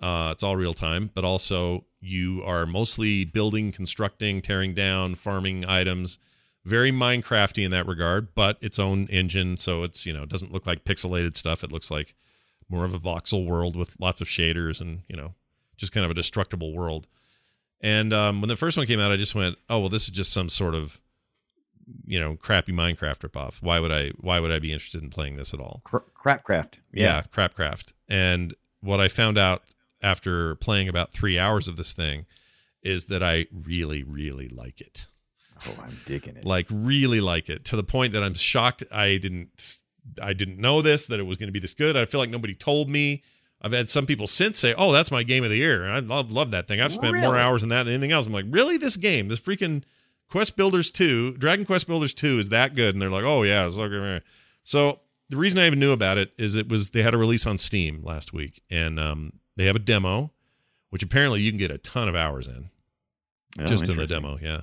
Uh, 0.00 0.30
it's 0.32 0.42
all 0.42 0.56
real 0.56 0.74
time, 0.74 1.10
but 1.14 1.24
also 1.24 1.84
you 2.00 2.42
are 2.44 2.66
mostly 2.66 3.24
building, 3.24 3.72
constructing, 3.72 4.42
tearing 4.42 4.74
down, 4.74 5.14
farming 5.14 5.64
items. 5.66 6.18
Very 6.64 6.90
Minecrafty 6.90 7.64
in 7.64 7.70
that 7.72 7.86
regard, 7.86 8.34
but 8.34 8.56
its 8.60 8.78
own 8.78 9.06
engine. 9.08 9.58
So 9.58 9.82
it's, 9.82 10.06
you 10.06 10.12
know, 10.12 10.22
it 10.22 10.30
doesn't 10.30 10.52
look 10.52 10.66
like 10.66 10.84
pixelated 10.84 11.36
stuff. 11.36 11.62
It 11.62 11.70
looks 11.70 11.90
like 11.90 12.14
more 12.68 12.84
of 12.84 12.94
a 12.94 12.98
voxel 12.98 13.46
world 13.46 13.76
with 13.76 13.96
lots 14.00 14.20
of 14.20 14.28
shaders 14.28 14.80
and, 14.80 15.02
you 15.08 15.16
know, 15.16 15.34
just 15.76 15.92
kind 15.92 16.04
of 16.04 16.10
a 16.10 16.14
destructible 16.14 16.74
world. 16.74 17.06
And 17.80 18.14
um, 18.14 18.40
when 18.40 18.48
the 18.48 18.56
first 18.56 18.78
one 18.78 18.86
came 18.86 18.98
out, 18.98 19.12
I 19.12 19.16
just 19.16 19.34
went, 19.34 19.58
"Oh 19.68 19.80
well, 19.80 19.88
this 19.90 20.04
is 20.04 20.10
just 20.10 20.32
some 20.32 20.48
sort 20.48 20.74
of, 20.74 21.02
you 22.06 22.18
know, 22.18 22.34
crappy 22.34 22.72
Minecraft 22.72 23.28
ripoff. 23.28 23.62
Why 23.62 23.78
would 23.78 23.92
I? 23.92 24.10
Why 24.16 24.40
would 24.40 24.50
I 24.50 24.58
be 24.58 24.72
interested 24.72 25.02
in 25.02 25.10
playing 25.10 25.36
this 25.36 25.52
at 25.52 25.60
all?" 25.60 25.82
Cr- 25.84 25.98
Crapcraft. 26.18 26.78
Yeah, 26.92 27.22
Crapcraft. 27.30 27.92
And 28.08 28.54
what 28.80 29.00
I 29.00 29.08
found 29.08 29.36
out 29.36 29.74
after 30.04 30.54
playing 30.56 30.88
about 30.88 31.12
three 31.12 31.38
hours 31.38 31.66
of 31.66 31.76
this 31.76 31.92
thing 31.92 32.26
is 32.82 33.06
that 33.06 33.22
I 33.22 33.46
really, 33.52 34.04
really 34.04 34.48
like 34.48 34.80
it. 34.80 35.06
Oh, 35.66 35.78
I'm 35.82 35.98
digging 36.04 36.36
it. 36.36 36.44
Like, 36.44 36.66
really 36.70 37.20
like 37.20 37.48
it 37.48 37.64
to 37.66 37.76
the 37.76 37.82
point 37.82 38.12
that 38.12 38.22
I'm 38.22 38.34
shocked 38.34 38.84
I 38.92 39.16
didn't. 39.16 39.78
I 40.20 40.34
didn't 40.34 40.58
know 40.58 40.82
this 40.82 41.06
that 41.06 41.18
it 41.18 41.22
was 41.22 41.38
going 41.38 41.48
to 41.48 41.52
be 41.52 41.58
this 41.58 41.72
good. 41.72 41.96
I 41.96 42.04
feel 42.04 42.20
like 42.20 42.30
nobody 42.30 42.54
told 42.54 42.90
me. 42.90 43.22
I've 43.62 43.72
had 43.72 43.88
some 43.88 44.04
people 44.04 44.26
since 44.26 44.58
say, 44.58 44.74
"Oh, 44.76 44.92
that's 44.92 45.10
my 45.10 45.22
game 45.22 45.42
of 45.42 45.48
the 45.48 45.56
year." 45.56 45.88
I 45.88 46.00
love 46.00 46.30
love 46.30 46.50
that 46.50 46.68
thing. 46.68 46.82
I've 46.82 46.92
spent 46.92 47.16
more 47.16 47.38
hours 47.38 47.62
in 47.62 47.70
that 47.70 47.84
than 47.84 47.94
anything 47.94 48.12
else. 48.12 48.26
I'm 48.26 48.32
like, 48.32 48.44
really? 48.50 48.76
This 48.76 48.98
game, 48.98 49.28
this 49.28 49.40
freaking 49.40 49.82
Quest 50.28 50.58
Builders 50.58 50.90
Two, 50.90 51.32
Dragon 51.38 51.64
Quest 51.64 51.86
Builders 51.86 52.12
Two, 52.12 52.38
is 52.38 52.50
that 52.50 52.74
good? 52.74 52.94
And 52.94 53.00
they're 53.00 53.08
like, 53.08 53.24
"Oh 53.24 53.42
yeah, 53.42 53.66
it's 53.66 53.78
okay." 53.78 54.20
So 54.64 55.00
the 55.30 55.38
reason 55.38 55.58
I 55.60 55.66
even 55.66 55.78
knew 55.78 55.92
about 55.92 56.18
it 56.18 56.32
is 56.36 56.56
it 56.56 56.68
was 56.68 56.90
they 56.90 57.02
had 57.02 57.14
a 57.14 57.18
release 57.18 57.46
on 57.46 57.56
Steam 57.56 58.02
last 58.02 58.34
week, 58.34 58.62
and 58.70 59.00
um, 59.00 59.32
they 59.56 59.64
have 59.66 59.76
a 59.76 59.80
demo, 59.80 60.30
which 60.90 61.02
apparently 61.02 61.40
you 61.40 61.50
can 61.50 61.58
get 61.58 61.70
a 61.70 61.78
ton 61.78 62.08
of 62.08 62.14
hours 62.14 62.48
in 62.48 62.70
Oh, 63.58 63.64
just 63.66 63.88
in 63.88 63.96
the 63.96 64.06
demo. 64.06 64.36
Yeah. 64.42 64.62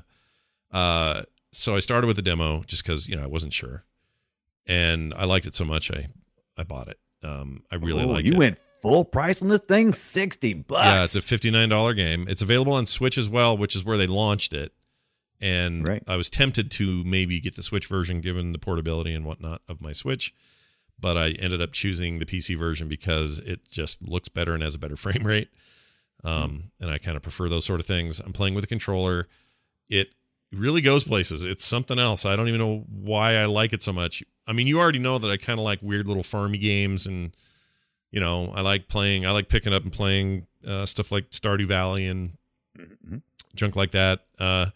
Uh, 0.72 1.24
so 1.54 1.76
I 1.76 1.80
started 1.80 2.08
with 2.08 2.16
the 2.18 2.22
demo 2.22 2.64
just 2.64 2.84
because 2.84 3.08
you 3.10 3.16
know 3.16 3.24
I 3.24 3.28
wasn't 3.28 3.54
sure, 3.54 3.84
and 4.68 5.14
I 5.14 5.26
liked 5.26 5.46
it 5.48 5.54
so 5.56 5.66
much 5.66 5.92
I 5.92 6.08
I 6.58 6.64
bought 6.64 6.88
it. 6.90 7.00
Um, 7.24 7.64
I 7.72 7.76
really 7.76 8.04
Oh, 8.04 8.08
like 8.10 8.26
you 8.26 8.34
it. 8.34 8.38
went 8.38 8.58
full 8.82 9.06
price 9.06 9.42
on 9.42 9.48
this 9.50 9.62
thing, 9.62 9.94
sixty 9.94 10.54
bucks. 10.54 10.84
Yeah, 10.86 11.04
it's 11.04 11.16
a 11.16 11.22
fifty-nine 11.22 11.70
dollar 11.70 11.94
game. 11.94 12.26
It's 12.28 12.42
available 12.42 12.74
on 12.74 12.86
Switch 12.86 13.18
as 13.18 13.30
well, 13.30 13.58
which 13.58 13.76
is 13.76 13.84
where 13.86 13.98
they 13.98 14.08
launched 14.08 14.54
it. 14.54 14.74
And 15.40 15.88
Right. 15.88 16.04
I 16.08 16.18
was 16.18 16.30
tempted 16.30 16.70
to 16.72 17.04
maybe 17.04 17.40
get 17.40 17.56
the 17.56 17.64
Switch 17.64 17.88
version, 17.88 18.22
given 18.22 18.52
the 18.52 18.60
portability 18.60 19.14
and 19.14 19.26
whatnot 19.26 19.62
of 19.68 19.82
my 19.82 19.92
Switch, 19.92 20.34
but 21.02 21.18
I 21.18 21.30
ended 21.32 21.62
up 21.62 21.72
choosing 21.74 22.20
the 22.20 22.26
PC 22.26 22.58
version 22.58 22.88
because 22.88 23.40
it 23.40 23.70
just 23.70 24.08
looks 24.08 24.30
better 24.30 24.54
and 24.54 24.64
has 24.64 24.76
a 24.76 24.80
better 24.80 24.96
frame 24.98 25.26
rate. 25.26 25.50
Um, 26.24 26.72
and 26.80 26.90
I 26.90 26.98
kind 27.00 27.18
of 27.18 27.24
prefer 27.24 27.50
those 27.50 27.66
sort 27.66 27.80
of 27.80 27.86
things. 27.86 28.20
I'm 28.20 28.34
playing 28.34 28.54
with 28.54 28.64
a 28.64 28.68
controller. 28.68 29.28
It 29.90 30.14
really 30.52 30.82
goes 30.82 31.04
places. 31.04 31.44
It's 31.44 31.66
something 31.66 31.98
else. 31.98 32.26
I 32.26 32.36
don't 32.36 32.48
even 32.48 32.60
know 32.60 32.86
why 32.90 33.36
I 33.36 33.46
like 33.46 33.74
it 33.74 33.82
so 33.82 33.92
much. 33.92 34.24
I 34.46 34.54
mean, 34.54 34.68
you 34.68 34.80
already 34.80 35.00
know 35.00 35.18
that 35.18 35.32
I 35.32 35.38
kind 35.38 35.58
of 35.60 35.66
like 35.66 35.80
weird 35.82 36.08
little 36.08 36.24
farmy 36.24 36.62
games 36.62 37.08
and 37.08 37.36
you 38.12 38.20
know, 38.20 38.52
I 38.54 38.62
like 38.62 38.88
playing 38.90 39.26
I 39.26 39.32
like 39.32 39.48
picking 39.50 39.74
up 39.74 39.84
and 39.84 39.92
playing 39.92 40.46
uh, 40.68 40.86
stuff 40.86 41.12
like 41.12 41.30
Stardew 41.32 41.68
Valley 41.68 42.06
and 42.08 42.38
Mhm. 42.78 43.22
junk 43.56 43.76
like 43.76 43.92
that. 43.92 44.26
Uh 44.40 44.68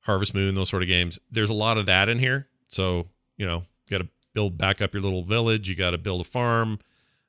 Harvest 0.00 0.34
Moon, 0.34 0.54
those 0.54 0.68
sort 0.68 0.82
of 0.82 0.88
games. 0.88 1.18
There's 1.30 1.50
a 1.50 1.54
lot 1.54 1.78
of 1.78 1.86
that 1.86 2.08
in 2.10 2.18
here. 2.18 2.48
So, 2.68 3.08
you 3.38 3.46
know, 3.46 3.64
got 3.88 3.98
to 3.98 4.08
build 4.34 4.58
back 4.58 4.82
up 4.82 4.92
your 4.92 5.02
little 5.02 5.22
village, 5.24 5.68
you 5.68 5.74
got 5.74 5.92
to 5.92 5.98
build 5.98 6.20
a 6.20 6.24
farm. 6.24 6.78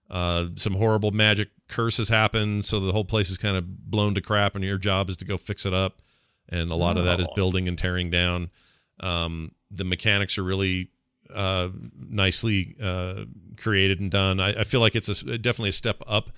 Uh, 0.09 0.47
some 0.55 0.73
horrible 0.75 1.11
magic 1.11 1.49
curses 1.67 2.09
happen, 2.09 2.61
so 2.61 2.79
the 2.79 2.91
whole 2.91 3.05
place 3.05 3.29
is 3.29 3.37
kind 3.37 3.55
of 3.57 3.89
blown 3.89 4.13
to 4.15 4.21
crap, 4.21 4.55
and 4.55 4.63
your 4.63 4.77
job 4.77 5.09
is 5.09 5.17
to 5.17 5.25
go 5.25 5.37
fix 5.37 5.65
it 5.65 5.73
up. 5.73 6.01
And 6.49 6.69
a 6.69 6.75
lot 6.75 6.97
of 6.97 7.05
that 7.05 7.19
is 7.19 7.27
Oh. 7.29 7.33
building 7.35 7.67
and 7.67 7.75
tearing 7.77 8.11
down. 8.11 8.51
Um, 8.99 9.53
the 9.71 9.83
mechanics 9.83 10.37
are 10.37 10.43
really 10.43 10.89
uh, 11.33 11.69
nicely 11.97 12.75
uh, 12.79 13.25
created 13.57 13.99
and 13.99 14.11
done. 14.11 14.39
I, 14.39 14.59
I 14.59 14.63
feel 14.63 14.79
like 14.79 14.95
it's 14.95 15.09
a, 15.23 15.37
definitely 15.39 15.69
a 15.69 15.73
step 15.73 16.03
up 16.05 16.29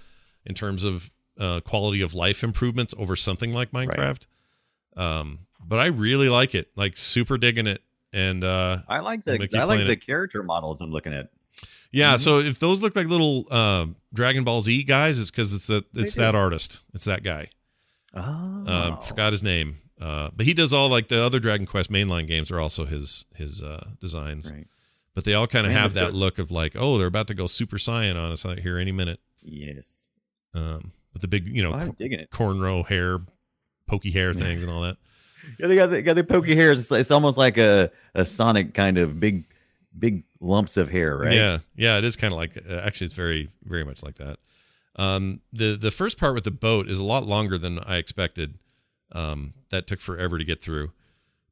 in 0.45 0.53
terms 0.55 0.85
of 0.85 1.11
uh, 1.37 1.59
quality 1.59 2.01
of 2.01 2.13
life 2.13 2.41
improvements 2.43 2.93
over 2.97 3.17
something 3.17 3.51
like 3.51 3.71
Minecraft. 3.71 4.27
Um, 4.95 5.39
but 5.63 5.77
I 5.79 5.87
really 5.87 6.29
like 6.29 6.55
it, 6.55 6.71
like 6.77 6.95
super 6.95 7.37
digging 7.37 7.67
it. 7.67 7.81
And 8.13 8.43
uh, 8.43 8.79
I 8.87 8.99
like 8.99 9.23
the 9.25 9.33
I 9.33 9.35
like 9.37 9.49
playing 9.51 9.87
the 9.87 9.93
it. 9.93 10.05
character 10.05 10.41
models 10.43 10.81
I'm 10.81 10.91
looking 10.91 11.13
at. 11.13 11.29
yeah, 11.91 12.15
Mhm. 12.15 12.19
so 12.19 12.39
if 12.39 12.59
those 12.59 12.81
look 12.81 12.95
like 12.95 13.07
little 13.07 13.45
uh, 13.51 13.87
Dragon 14.13 14.43
Ball 14.43 14.61
Z 14.61 14.83
guys, 14.83 15.19
it's 15.19 15.29
because 15.31 15.53
it's 15.53 15.69
a, 15.69 15.83
it's 15.93 16.15
that 16.15 16.33
artist, 16.35 16.83
it's 16.93 17.05
that 17.05 17.23
guy. 17.23 17.49
Oh, 18.13 18.63
Uh, 18.65 18.95
forgot 18.97 19.31
his 19.33 19.43
name, 19.43 19.77
uh, 19.99 20.29
but 20.35 20.45
he 20.45 20.53
does 20.53 20.73
all 20.73 20.89
like 20.89 21.09
the 21.09 21.21
other 21.23 21.39
Dragon 21.39 21.65
Quest 21.67 21.91
mainline 21.91 22.25
games 22.27 22.49
are 22.51 22.59
also 22.59 22.85
his 22.85 23.25
his 23.35 23.61
uh, 23.61 23.89
designs. 23.99 24.51
Right. 24.51 24.67
But 25.13 25.25
they 25.25 25.33
all 25.33 25.47
kind 25.47 25.65
of 25.65 25.73
have 25.73 25.93
that 25.95 26.11
good. 26.11 26.15
look 26.15 26.39
of 26.39 26.51
like, 26.51 26.75
oh, 26.77 26.97
they're 26.97 27.07
about 27.07 27.27
to 27.27 27.33
go 27.33 27.47
Super 27.47 27.77
Saiyan 27.77 28.15
on 28.15 28.31
us 28.31 28.45
out 28.45 28.59
here 28.59 28.77
any 28.77 28.91
minute. 28.91 29.19
Yes. 29.41 30.07
Um, 30.53 30.91
with 31.11 31.23
the 31.23 31.27
big, 31.27 31.47
you 31.47 31.63
know, 31.63 31.71
Oh, 31.71 31.75
I'm 31.77 31.87
cor- 31.87 31.95
digging 31.97 32.19
it. 32.19 32.29
cornrow 32.29 32.85
hair, 32.87 33.19
pokey 33.87 34.11
hair 34.11 34.33
things 34.35 34.61
and 34.63 34.71
all 34.71 34.81
that. 34.83 34.97
Yeah, 35.59 35.67
they 35.67 35.75
got 35.75 35.87
the, 35.87 36.01
got 36.01 36.15
the 36.15 36.23
pokey 36.23 36.55
hairs. 36.55 36.79
It's, 36.79 36.91
it's 36.91 37.11
almost 37.11 37.37
like 37.37 37.57
a, 37.57 37.91
a 38.13 38.25
Sonic 38.25 38.73
kind 38.73 38.97
of 38.97 39.19
big 39.19 39.45
big 39.97 40.23
lumps 40.39 40.77
of 40.77 40.89
hair, 40.89 41.17
right? 41.17 41.33
Yeah, 41.33 41.59
yeah, 41.75 41.97
it 41.97 42.03
is 42.03 42.15
kind 42.15 42.33
of 42.33 42.37
like. 42.37 42.57
Uh, 42.57 42.81
actually, 42.83 43.05
it's 43.05 43.15
very, 43.15 43.49
very 43.63 43.83
much 43.83 44.03
like 44.03 44.15
that. 44.15 44.37
Um, 44.95 45.41
the 45.53 45.75
the 45.75 45.91
first 45.91 46.17
part 46.17 46.33
with 46.33 46.43
the 46.43 46.51
boat 46.51 46.89
is 46.89 46.99
a 46.99 47.03
lot 47.03 47.25
longer 47.25 47.57
than 47.57 47.79
I 47.79 47.97
expected. 47.97 48.55
Um, 49.11 49.53
that 49.69 49.87
took 49.87 50.01
forever 50.01 50.37
to 50.37 50.43
get 50.43 50.61
through, 50.61 50.91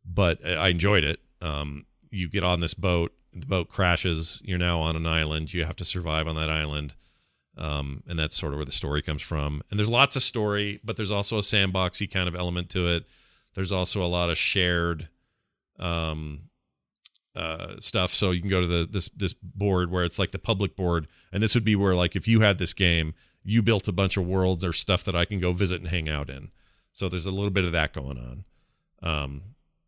but 0.06 0.46
I 0.46 0.70
enjoyed 0.70 1.04
it. 1.04 1.20
Um, 1.42 1.86
you 2.10 2.28
get 2.28 2.44
on 2.44 2.60
this 2.60 2.74
boat, 2.74 3.14
the 3.34 3.46
boat 3.46 3.70
crashes. 3.70 4.42
You're 4.44 4.58
now 4.58 4.80
on 4.80 4.96
an 4.96 5.06
island. 5.06 5.54
You 5.54 5.66
have 5.66 5.76
to 5.78 5.86
survive 5.86 6.28
on 6.28 6.36
that 6.36 6.50
island, 6.50 6.96
um, 7.58 8.04
and 8.08 8.18
that's 8.20 8.36
sort 8.36 8.54
of 8.54 8.58
where 8.58 8.66
the 8.66 8.72
story 8.72 9.02
comes 9.02 9.22
from. 9.22 9.62
And 9.70 9.80
there's 9.80 9.90
lots 9.90 10.16
of 10.16 10.24
story, 10.24 10.80
but 10.84 10.98
there's 10.98 11.12
also 11.12 11.38
a 11.38 11.42
sandboxy 11.42 12.12
kind 12.12 12.28
of 12.28 12.36
element 12.36 12.70
to 12.72 12.88
it. 12.88 13.06
There's 13.56 13.72
also 13.72 14.04
a 14.04 14.08
lot 14.08 14.30
of 14.30 14.38
shared 14.38 15.10
um, 15.80 16.50
uh, 17.36 17.76
stuff. 17.80 18.12
So 18.12 18.32
you 18.32 18.42
can 18.42 18.50
go 18.50 18.62
to 18.62 18.68
the 18.68 18.88
this 18.90 19.10
this 19.10 19.34
board 19.34 19.92
where 19.92 20.04
it's 20.04 20.20
like 20.20 20.32
the 20.32 20.40
public 20.40 20.76
board, 20.76 21.08
and 21.32 21.42
this 21.42 21.56
would 21.56 21.66
be 21.66 21.76
where 21.76 21.96
like 21.96 22.16
if 22.16 22.28
you 22.28 22.42
had 22.42 22.58
this 22.58 22.74
game, 22.74 23.14
you 23.44 23.62
built 23.62 23.88
a 23.88 23.92
bunch 23.92 24.18
of 24.18 24.26
worlds 24.28 24.64
or 24.64 24.74
stuff 24.74 25.04
that 25.06 25.16
I 25.16 25.26
can 25.26 25.40
go 25.40 25.52
visit 25.52 25.82
and 25.82 25.90
hang 25.90 26.10
out 26.10 26.30
in. 26.30 26.52
So 26.92 27.10
there's 27.10 27.26
a 27.26 27.32
little 27.32 27.52
bit 27.52 27.66
of 27.66 27.72
that 27.74 27.94
going 27.94 28.18
on. 28.18 28.46
Um, 29.04 29.42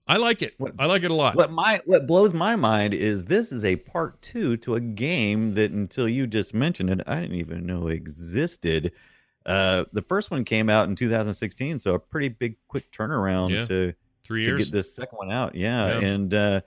I 0.08 0.18
like 0.18 0.42
it. 0.42 0.56
What- 0.58 0.74
I 0.80 0.86
like 0.86 1.04
it 1.04 1.12
a 1.12 1.14
lot. 1.14 1.36
What 1.36 1.52
my 1.52 1.82
what 1.86 2.08
blows 2.08 2.34
my 2.34 2.56
mind 2.56 2.94
is 2.94 3.26
this 3.26 3.52
is 3.52 3.66
a 3.66 3.76
part 3.76 4.22
two 4.22 4.56
to 4.58 4.76
a 4.76 4.80
game 4.80 5.52
that 5.52 5.72
until 5.72 6.08
you 6.08 6.28
just 6.28 6.54
mentioned 6.54 6.90
it, 6.90 7.02
I 7.08 7.20
didn't 7.20 7.36
even 7.38 7.66
know 7.66 7.88
existed. 7.88 8.94
Uh, 9.48 9.86
the 9.94 10.02
first 10.04 10.30
one 10.30 10.44
came 10.44 10.70
out 10.70 10.90
in 10.90 10.96
2016, 10.96 11.80
so 11.80 11.96
a 11.96 12.00
pretty 12.00 12.28
big, 12.30 12.58
quick 12.68 12.92
turnaround 12.92 13.50
Yeah, 13.52 13.64
to 13.64 13.94
Three 14.24 14.42
to 14.44 14.50
years. 14.50 14.66
get 14.66 14.72
this 14.74 14.94
second 14.94 15.16
one 15.18 15.32
out. 15.32 15.56
Yeah, 15.56 16.00
Yeah. 16.00 16.06
and 16.08 16.34
uh, 16.34 16.62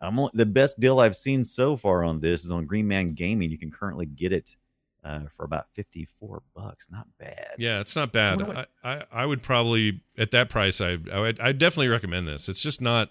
I'm 0.00 0.18
the 0.34 0.44
best 0.44 0.80
deal 0.80 0.98
I've 1.00 1.14
seen 1.16 1.44
so 1.44 1.76
far 1.76 2.02
on 2.04 2.18
this 2.20 2.44
is 2.44 2.50
on 2.50 2.66
Green 2.66 2.88
Man 2.88 3.14
Gaming. 3.14 3.50
You 3.50 3.56
can 3.58 3.70
currently 3.70 4.06
get 4.06 4.32
it 4.32 4.56
uh, 5.04 5.20
for 5.30 5.44
about 5.44 5.66
54 5.74 6.42
bucks. 6.56 6.88
Not 6.90 7.06
bad. 7.18 7.54
Yeah, 7.58 7.78
it's 7.80 7.94
not 7.94 8.12
bad. 8.12 8.42
I, 8.42 8.44
what- 8.46 8.70
I, 8.82 9.02
I 9.12 9.26
would 9.26 9.40
probably 9.42 10.00
at 10.18 10.32
that 10.32 10.48
price. 10.48 10.80
I 10.80 10.98
I 11.12 11.20
would 11.20 11.38
I 11.38 11.52
definitely 11.52 11.88
recommend 11.88 12.26
this. 12.26 12.48
It's 12.48 12.62
just 12.62 12.80
not. 12.80 13.10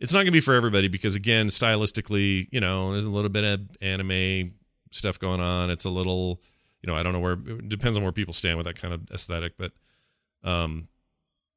It's 0.00 0.12
not 0.12 0.20
gonna 0.20 0.30
be 0.30 0.40
for 0.40 0.54
everybody 0.54 0.86
because 0.88 1.16
again, 1.16 1.48
stylistically, 1.48 2.48
you 2.52 2.60
know, 2.60 2.92
there's 2.92 3.04
a 3.04 3.10
little 3.10 3.30
bit 3.30 3.44
of 3.44 3.60
anime 3.82 4.54
stuff 4.90 5.18
going 5.18 5.40
on. 5.40 5.70
It's 5.70 5.84
a 5.84 5.90
little, 5.90 6.40
you 6.82 6.86
know, 6.86 6.94
I 6.94 7.02
don't 7.02 7.12
know 7.12 7.20
where. 7.20 7.32
It 7.32 7.68
depends 7.68 7.96
on 7.96 8.02
where 8.02 8.12
people 8.12 8.34
stand 8.34 8.56
with 8.56 8.66
that 8.66 8.80
kind 8.80 8.94
of 8.94 9.10
aesthetic, 9.12 9.54
but 9.58 9.72
um, 10.44 10.88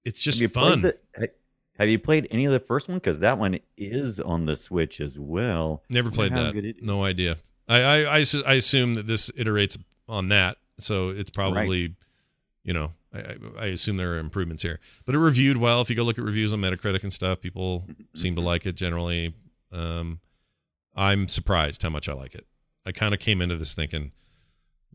it's 0.05 0.23
just 0.23 0.41
have 0.41 0.51
fun. 0.53 0.81
The, 0.81 1.29
have 1.77 1.89
you 1.89 1.99
played 1.99 2.27
any 2.31 2.45
of 2.45 2.51
the 2.51 2.59
first 2.59 2.87
one? 2.89 2.97
Because 2.97 3.19
that 3.21 3.37
one 3.37 3.59
is 3.77 4.19
on 4.19 4.45
the 4.45 4.55
Switch 4.55 5.01
as 5.01 5.17
well. 5.17 5.83
Never 5.89 6.11
played 6.11 6.31
that. 6.33 6.75
No 6.81 7.03
idea. 7.03 7.37
I, 7.67 7.81
I 7.81 8.17
I 8.19 8.23
I 8.45 8.53
assume 8.55 8.95
that 8.95 9.07
this 9.07 9.31
iterates 9.31 9.77
on 10.07 10.27
that, 10.27 10.57
so 10.79 11.09
it's 11.09 11.29
probably, 11.29 11.95
you 12.63 12.73
know, 12.73 12.91
I, 13.13 13.19
I- 13.19 13.37
I 13.59 13.65
assume 13.67 13.97
there 13.97 14.13
are 14.13 14.19
improvements 14.19 14.61
here. 14.63 14.79
But 15.05 15.15
it 15.15 15.19
reviewed 15.19 15.57
well. 15.57 15.81
If 15.81 15.89
you 15.89 15.95
go 15.95 16.03
look 16.03 16.17
at 16.19 16.23
reviews 16.25 16.51
on 16.53 16.59
Metacritic 16.61 17.03
and 17.03 17.13
stuff, 17.13 17.39
people 17.41 17.85
seem 18.15 18.35
to 18.35 18.41
like 18.41 18.65
it 18.65 18.73
generally. 18.75 19.33
Um, 19.71 20.19
I'm 20.95 21.27
surprised 21.29 21.81
how 21.83 21.89
much 21.89 22.09
I 22.09 22.13
like 22.13 22.35
it. 22.35 22.45
I 22.85 22.91
kind 22.91 23.13
of 23.13 23.19
came 23.19 23.41
into 23.41 23.55
this 23.55 23.73
thinking, 23.73 24.11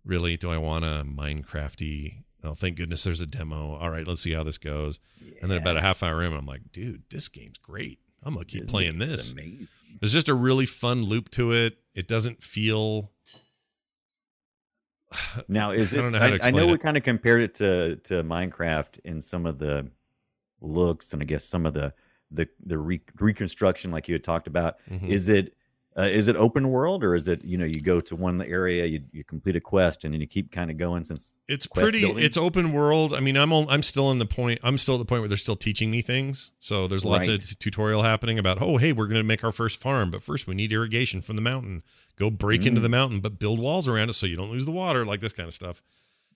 really, 0.06 0.36
do 0.36 0.50
I 0.50 0.58
want 0.58 0.84
a 0.84 1.04
Minecrafty? 1.04 2.22
Oh, 2.44 2.54
thank 2.54 2.76
goodness 2.76 3.04
there's 3.04 3.20
a 3.20 3.26
demo. 3.26 3.75
All 3.75 3.90
right, 3.90 4.06
let's 4.06 4.20
see 4.22 4.32
how 4.32 4.42
this 4.44 4.56
goes. 4.58 5.00
And 5.42 5.50
then 5.50 5.58
about 5.58 5.76
a 5.76 5.80
half 5.80 6.02
hour 6.02 6.22
in, 6.22 6.32
I'm 6.32 6.46
like, 6.46 6.70
dude, 6.72 7.02
this 7.10 7.28
game's 7.28 7.58
great. 7.58 7.98
I'm 8.22 8.34
gonna 8.34 8.44
keep 8.46 8.62
This 8.62 8.70
playing 8.70 8.98
this. 8.98 9.32
amazing. 9.32 9.68
There's 10.00 10.12
just 10.12 10.28
a 10.28 10.34
really 10.34 10.66
fun 10.66 11.02
loop 11.02 11.30
to 11.32 11.52
it. 11.52 11.78
It 11.94 12.06
doesn't 12.08 12.42
feel. 12.42 13.10
Now 15.48 15.70
is 15.72 15.90
this? 15.90 16.10
don't 16.10 16.12
know 16.20 16.38
I, 16.42 16.48
I 16.48 16.50
know 16.50 16.66
we 16.66 16.78
kind 16.78 16.96
of 16.96 17.02
compared 17.02 17.42
it 17.42 17.54
to 17.56 17.96
to 18.04 18.22
Minecraft 18.22 18.98
in 19.04 19.20
some 19.20 19.46
of 19.46 19.58
the 19.58 19.88
looks 20.60 21.12
and 21.12 21.22
I 21.22 21.25
guess 21.25 21.44
some 21.44 21.66
of 21.66 21.75
the 21.75 21.92
the 22.30 22.48
the 22.64 22.78
re- 22.78 23.00
reconstruction, 23.20 23.90
like 23.90 24.08
you 24.08 24.14
had 24.14 24.25
talked 24.25 24.46
about. 24.46 24.76
Mhm. 24.90 25.08
Is 25.08 25.28
it 25.28 25.54
uh, 25.98 26.02
is 26.02 26.28
it 26.28 26.36
open 26.36 26.68
world 26.68 27.02
or 27.02 27.14
is 27.14 27.26
it 27.26 27.42
you 27.44 27.56
know 27.56 27.64
you 27.64 27.80
go 27.80 28.00
to 28.02 28.14
one 28.14 28.42
area, 28.42 28.84
you, 28.84 29.00
you 29.12 29.24
complete 29.24 29.56
a 29.56 29.60
quest, 29.60 30.04
and 30.04 30.12
then 30.12 30.20
you 30.20 30.26
keep 30.26 30.52
kind 30.52 30.70
of 30.70 30.76
going 30.76 31.02
since 31.04 31.38
It's 31.48 31.66
pretty. 31.66 32.00
building? 32.02 32.22
It's 32.22 32.36
open 32.36 32.72
world. 32.72 33.14
I 33.14 33.20
mean, 33.20 33.36
I'm 33.36 33.50
all, 33.52 33.68
I'm 33.70 33.82
still 33.82 34.10
in 34.10 34.18
the 34.18 34.26
point. 34.26 34.60
I'm 34.62 34.76
still 34.76 34.96
at 34.96 34.98
the 34.98 35.04
point 35.06 35.22
where 35.22 35.28
they're 35.28 35.38
still 35.38 35.56
teaching 35.56 35.90
me 35.90 36.02
things. 36.02 36.52
So 36.58 36.86
there's 36.86 37.04
lots 37.04 37.28
Right. 37.28 37.42
of 37.42 37.58
tutorial 37.58 38.02
happening 38.02 38.38
about. 38.38 38.60
Oh, 38.60 38.76
hey, 38.76 38.92
we're 38.92 39.06
going 39.06 39.20
to 39.20 39.24
make 39.24 39.42
our 39.42 39.52
first 39.52 39.80
farm, 39.80 40.10
but 40.10 40.22
first 40.22 40.46
we 40.46 40.54
need 40.54 40.70
irrigation 40.70 41.22
from 41.22 41.36
the 41.36 41.42
mountain. 41.42 41.82
Go 42.16 42.30
break 42.30 42.66
into 42.66 42.80
Mm. 42.80 42.84
the 42.84 42.88
mountain, 42.90 43.20
but 43.20 43.38
build 43.38 43.58
walls 43.58 43.88
around 43.88 44.10
it 44.10 44.14
so 44.14 44.26
you 44.26 44.36
don't 44.36 44.50
lose 44.50 44.66
the 44.66 44.72
water. 44.72 45.06
Like 45.06 45.20
this 45.20 45.32
kind 45.32 45.46
of 45.46 45.54
stuff. 45.54 45.82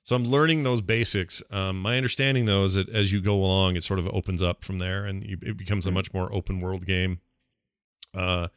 So 0.03 0.17
I'm 0.17 0.25
learning 0.25 0.63
those 0.63 0.81
basics. 0.81 1.43
Um, 1.51 1.79
my 1.83 1.99
understanding 1.99 2.47
though 2.47 2.65
is 2.65 2.73
that 2.75 2.89
as 2.89 3.13
you 3.13 3.21
go 3.21 3.35
along, 3.35 3.77
it 3.77 3.83
sort 3.85 3.99
of 3.99 4.09
opens 4.09 4.43
up 4.43 4.65
from 4.65 4.79
there, 4.79 5.05
and 5.05 5.23
you, 5.23 5.37
it 5.43 5.59
becomes 5.59 5.87
a 5.87 5.91
much 5.91 6.15
more 6.15 6.33
open 6.35 6.61
world 6.61 6.87
game. 6.87 7.21
Uh, 8.15 8.49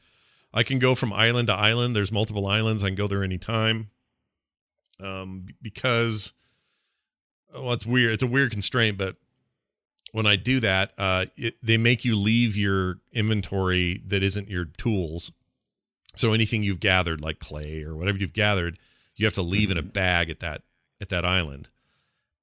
I 0.54 0.64
can 0.64 0.80
go 0.80 0.94
from 0.96 1.12
island 1.12 1.48
to 1.48 1.54
island. 1.54 1.96
There's 1.96 2.12
multiple 2.12 2.46
islands. 2.46 2.84
I 2.84 2.88
can 2.90 2.96
go 2.96 3.08
there 3.08 3.24
anytime. 3.24 3.90
Um, 5.00 5.48
because 5.62 6.34
well, 7.54 7.74
it's 7.74 7.86
weird. 7.86 8.14
It's 8.14 8.24
a 8.24 8.28
weird 8.28 8.52
constraint, 8.52 8.98
but 8.98 9.16
when 10.12 10.26
I 10.28 10.36
do 10.36 10.60
that, 10.60 10.94
uh, 10.98 11.26
it, 11.36 11.56
they 11.64 11.78
make 11.78 12.06
you 12.06 12.16
leave 12.16 12.56
your 12.56 13.00
inventory 13.12 14.02
that 14.06 14.22
isn't 14.22 14.50
your 14.50 14.66
tools. 14.66 15.32
So 16.16 16.34
anything 16.34 16.62
you've 16.62 16.80
gathered, 16.80 17.22
like 17.22 17.40
clay 17.40 17.82
or 17.84 17.96
whatever 17.96 18.20
you've 18.20 18.34
gathered, 18.34 18.78
you 19.16 19.26
have 19.26 19.34
to 19.34 19.42
leave 19.42 19.72
in 19.72 19.78
a 19.78 19.82
bag 19.84 20.30
at 20.30 20.40
that 20.42 20.62
at 21.02 21.10
that 21.10 21.26
island. 21.26 21.70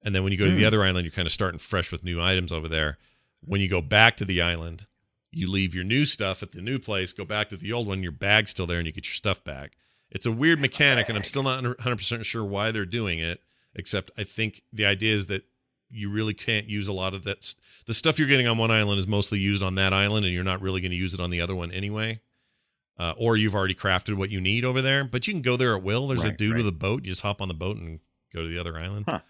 And 0.03 0.15
then 0.15 0.25
when 0.25 0.33
you 0.33 0.39
go 0.39 0.47
to 0.47 0.51
the 0.53 0.63
Hmm. 0.63 0.67
other 0.67 0.83
island, 0.83 1.05
you're 1.05 1.13
kind 1.13 1.27
of 1.27 1.33
starting 1.33 1.59
fresh 1.59 1.93
with 1.93 2.03
new 2.03 2.21
items 2.21 2.51
over 2.53 2.67
there. 2.69 2.99
When 3.43 3.61
you 3.61 3.69
go 3.69 3.81
back 3.81 4.17
to 4.17 4.25
the 4.25 4.43
island, 4.43 4.87
you 5.33 5.51
leave 5.51 5.75
your 5.75 5.85
new 5.85 6.05
stuff 6.05 6.43
at 6.43 6.53
the 6.53 6.63
new 6.63 6.79
place, 6.79 7.13
go 7.13 7.25
back 7.25 7.49
to 7.51 7.57
the 7.57 7.73
old 7.73 7.87
one, 7.87 8.03
your 8.03 8.13
bag's 8.13 8.51
still 8.51 8.67
there, 8.67 8.79
and 8.79 8.87
you 8.87 8.93
get 8.93 9.07
your 9.07 9.15
stuff 9.15 9.45
back. 9.45 9.77
It's 10.11 10.27
a 10.27 10.33
weird 10.33 10.61
mechanic, 10.61 11.09
and 11.09 11.17
I'm 11.17 11.25
still 11.25 11.45
not 11.45 11.63
100% 11.63 12.25
sure 12.25 12.45
why 12.45 12.73
they're 12.73 12.85
doing 12.85 13.21
it, 13.21 13.41
except 13.75 14.11
I 14.19 14.25
think 14.25 14.63
the 14.73 14.85
idea 14.85 15.15
is 15.15 15.27
that 15.27 15.45
you 15.89 16.11
really 16.11 16.35
can't 16.35 16.67
use 16.67 16.89
a 16.89 16.93
lot 16.93 17.15
of 17.15 17.25
that. 17.25 17.43
st- 17.45 17.63
The 17.87 17.95
stuff 17.95 18.19
you're 18.19 18.29
getting 18.29 18.47
on 18.47 18.59
one 18.59 18.71
island 18.71 18.99
is 18.99 19.07
mostly 19.07 19.39
used 19.39 19.63
on 19.63 19.77
that 19.77 19.93
island, 19.93 20.25
and 20.25 20.35
you're 20.35 20.45
not 20.45 20.61
really 20.61 20.81
going 20.81 20.91
to 20.91 20.97
use 20.97 21.15
it 21.15 21.21
on 21.21 21.31
the 21.31 21.41
other 21.41 21.55
one 21.55 21.71
anyway. 21.71 22.21
Uh, 22.99 23.15
or 23.17 23.37
you've 23.37 23.55
already 23.55 23.75
crafted 23.75 24.15
what 24.15 24.29
you 24.29 24.41
need 24.43 24.63
over 24.63 24.83
there, 24.83 25.05
but 25.05 25.27
you 25.27 25.33
can 25.33 25.41
go 25.41 25.57
there 25.57 25.75
at 25.75 25.83
will. 25.83 26.09
There's 26.09 26.25
a 26.25 26.31
dude 26.31 26.53
right. 26.53 26.59
with 26.59 26.67
a 26.67 26.73
boat. 26.73 27.03
You 27.03 27.13
just 27.13 27.23
hop 27.23 27.41
on 27.41 27.49
the 27.49 27.55
boat 27.55 27.79
and 27.79 27.99
go 28.35 28.43
to 28.43 28.49
the 28.49 28.59
other 28.59 28.77
island. 28.77 29.07
Huh. 29.09 29.21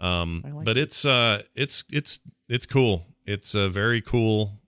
Um, 0.00 0.42
like 0.50 0.64
but 0.64 0.78
it's 0.78 1.04
uh, 1.04 1.42
it's 1.54 1.84
it's 1.92 2.20
it's 2.48 2.64
cool. 2.64 3.06
It's 3.26 3.54
a 3.54 3.68
very 3.68 4.00
cool 4.00 4.61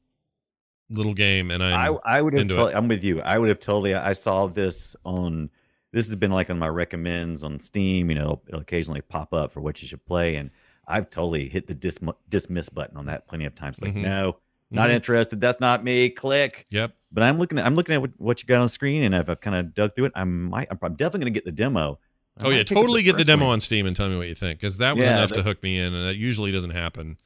little 0.91 1.15
game, 1.15 1.51
and 1.51 1.63
I, 1.63 1.87
I'm 1.89 1.99
I 2.05 2.23
would 2.23 2.35
have. 2.35 2.49
To- 2.49 2.77
I'm 2.77 2.89
with 2.89 3.05
you. 3.05 3.21
I 3.23 3.39
would 3.39 3.49
have 3.49 3.59
totally. 3.61 3.95
I 3.95 4.13
saw 4.13 4.47
this 4.47 4.95
on. 5.05 5.51
This 5.93 6.07
has 6.07 6.17
been 6.17 6.33
like 6.33 6.51
on 6.51 6.59
my 6.59 6.69
recommends 6.69 7.43
on 7.45 7.61
Steam. 7.61 8.11
You 8.11 8.17
know, 8.17 8.43
it'll 8.49 8.61
occasionally 8.61 9.01
pop 9.01 9.33
up 9.33 9.53
for 9.53 9.61
what 9.61 9.81
you 9.81 9.89
should 9.89 10.05
play, 10.05 10.37
and 10.37 10.51
I've 10.89 11.09
totally 11.11 11.49
hit 11.49 11.67
the 11.67 11.75
dis- 11.75 11.99
dismiss 12.29 12.69
button 12.69 12.97
on 12.97 13.07
that 13.07 13.27
plenty 13.29 13.45
of 13.45 13.55
times. 13.55 13.81
Like, 13.81 13.95
Mhm. 13.95 14.03
no, 14.03 14.37
not 14.71 14.91
Mhm. 14.91 14.95
interested. 14.95 15.41
That's 15.41 15.61
not 15.61 15.85
me. 15.85 16.11
Click. 16.11 16.67
Yep. 16.71 16.95
But 17.13 17.23
I'm 17.23 17.39
looking 17.39 17.59
at. 17.59 17.65
I'm 17.67 17.77
looking 17.77 17.95
at 17.95 18.03
what, 18.21 18.43
you 18.43 18.47
got 18.47 18.57
on 18.59 18.65
the 18.67 18.69
screen, 18.71 19.05
and 19.05 19.15
I've, 19.15 19.29
I've 19.31 19.41
kind 19.41 19.57
of 19.57 19.73
dug 19.73 19.95
through 19.95 20.07
it. 20.07 20.13
I 20.17 20.25
might. 20.25 20.67
I'm 20.71 20.79
prob- 20.79 20.99
definitely 20.99 21.21
going 21.27 21.33
to 21.35 21.39
get 21.39 21.45
the 21.45 21.53
demo. 21.53 21.99
I 22.41 22.47
Oh 22.47 22.51
yeah, 22.51 22.65
totally 22.65 23.05
get 23.05 23.17
the 23.17 23.25
demo 23.25 23.45
one. 23.45 23.53
on 23.55 23.61
Steam 23.61 23.87
and 23.87 23.95
tell 23.95 24.09
me 24.09 24.17
what 24.17 24.27
you 24.27 24.35
think 24.35 24.59
because 24.59 24.79
that 24.79 24.97
was 24.97 25.07
Yeah, 25.07 25.13
enough 25.15 25.31
to 25.33 25.45
hook 25.45 25.63
me 25.63 25.79
in, 25.79 25.95
and 25.95 26.09
that 26.09 26.17
usually 26.17 26.51
doesn't 26.51 26.73
happen 26.73 27.17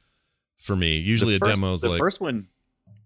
for 0.59 0.75
me. 0.75 0.99
Usually, 0.99 1.35
the 1.39 1.45
a 1.45 1.49
demo's 1.55 1.81
the 1.81 1.89
like 1.89 1.97
first 1.97 2.21
one. 2.21 2.45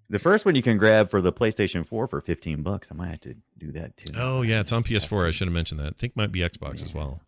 The 0.10 0.20
first 0.20 0.46
one 0.46 0.56
you 0.56 0.62
can 0.62 0.78
grab 0.78 1.10
for 1.10 1.22
the 1.22 1.32
PlayStation 1.34 1.86
4 1.86 2.08
for 2.08 2.22
15 2.22 2.62
bucks. 2.62 2.92
I 2.92 2.96
might 2.96 3.10
have 3.10 3.20
to 3.22 3.36
do 3.58 3.72
that 3.72 3.98
too. 3.98 4.14
Oh 4.18 4.42
yeah, 4.42 4.60
it's 4.60 4.72
on 4.74 4.84
PS4. 4.84 5.28
I 5.28 5.32
should 5.32 5.48
have 5.48 5.56
mentioned 5.56 5.80
that. 5.80 5.88
I 5.88 5.96
think 5.98 6.12
it 6.12 6.18
might 6.18 6.32
be 6.32 6.42
Xbox 6.42 6.84
as 6.84 6.94
well. 6.94 7.22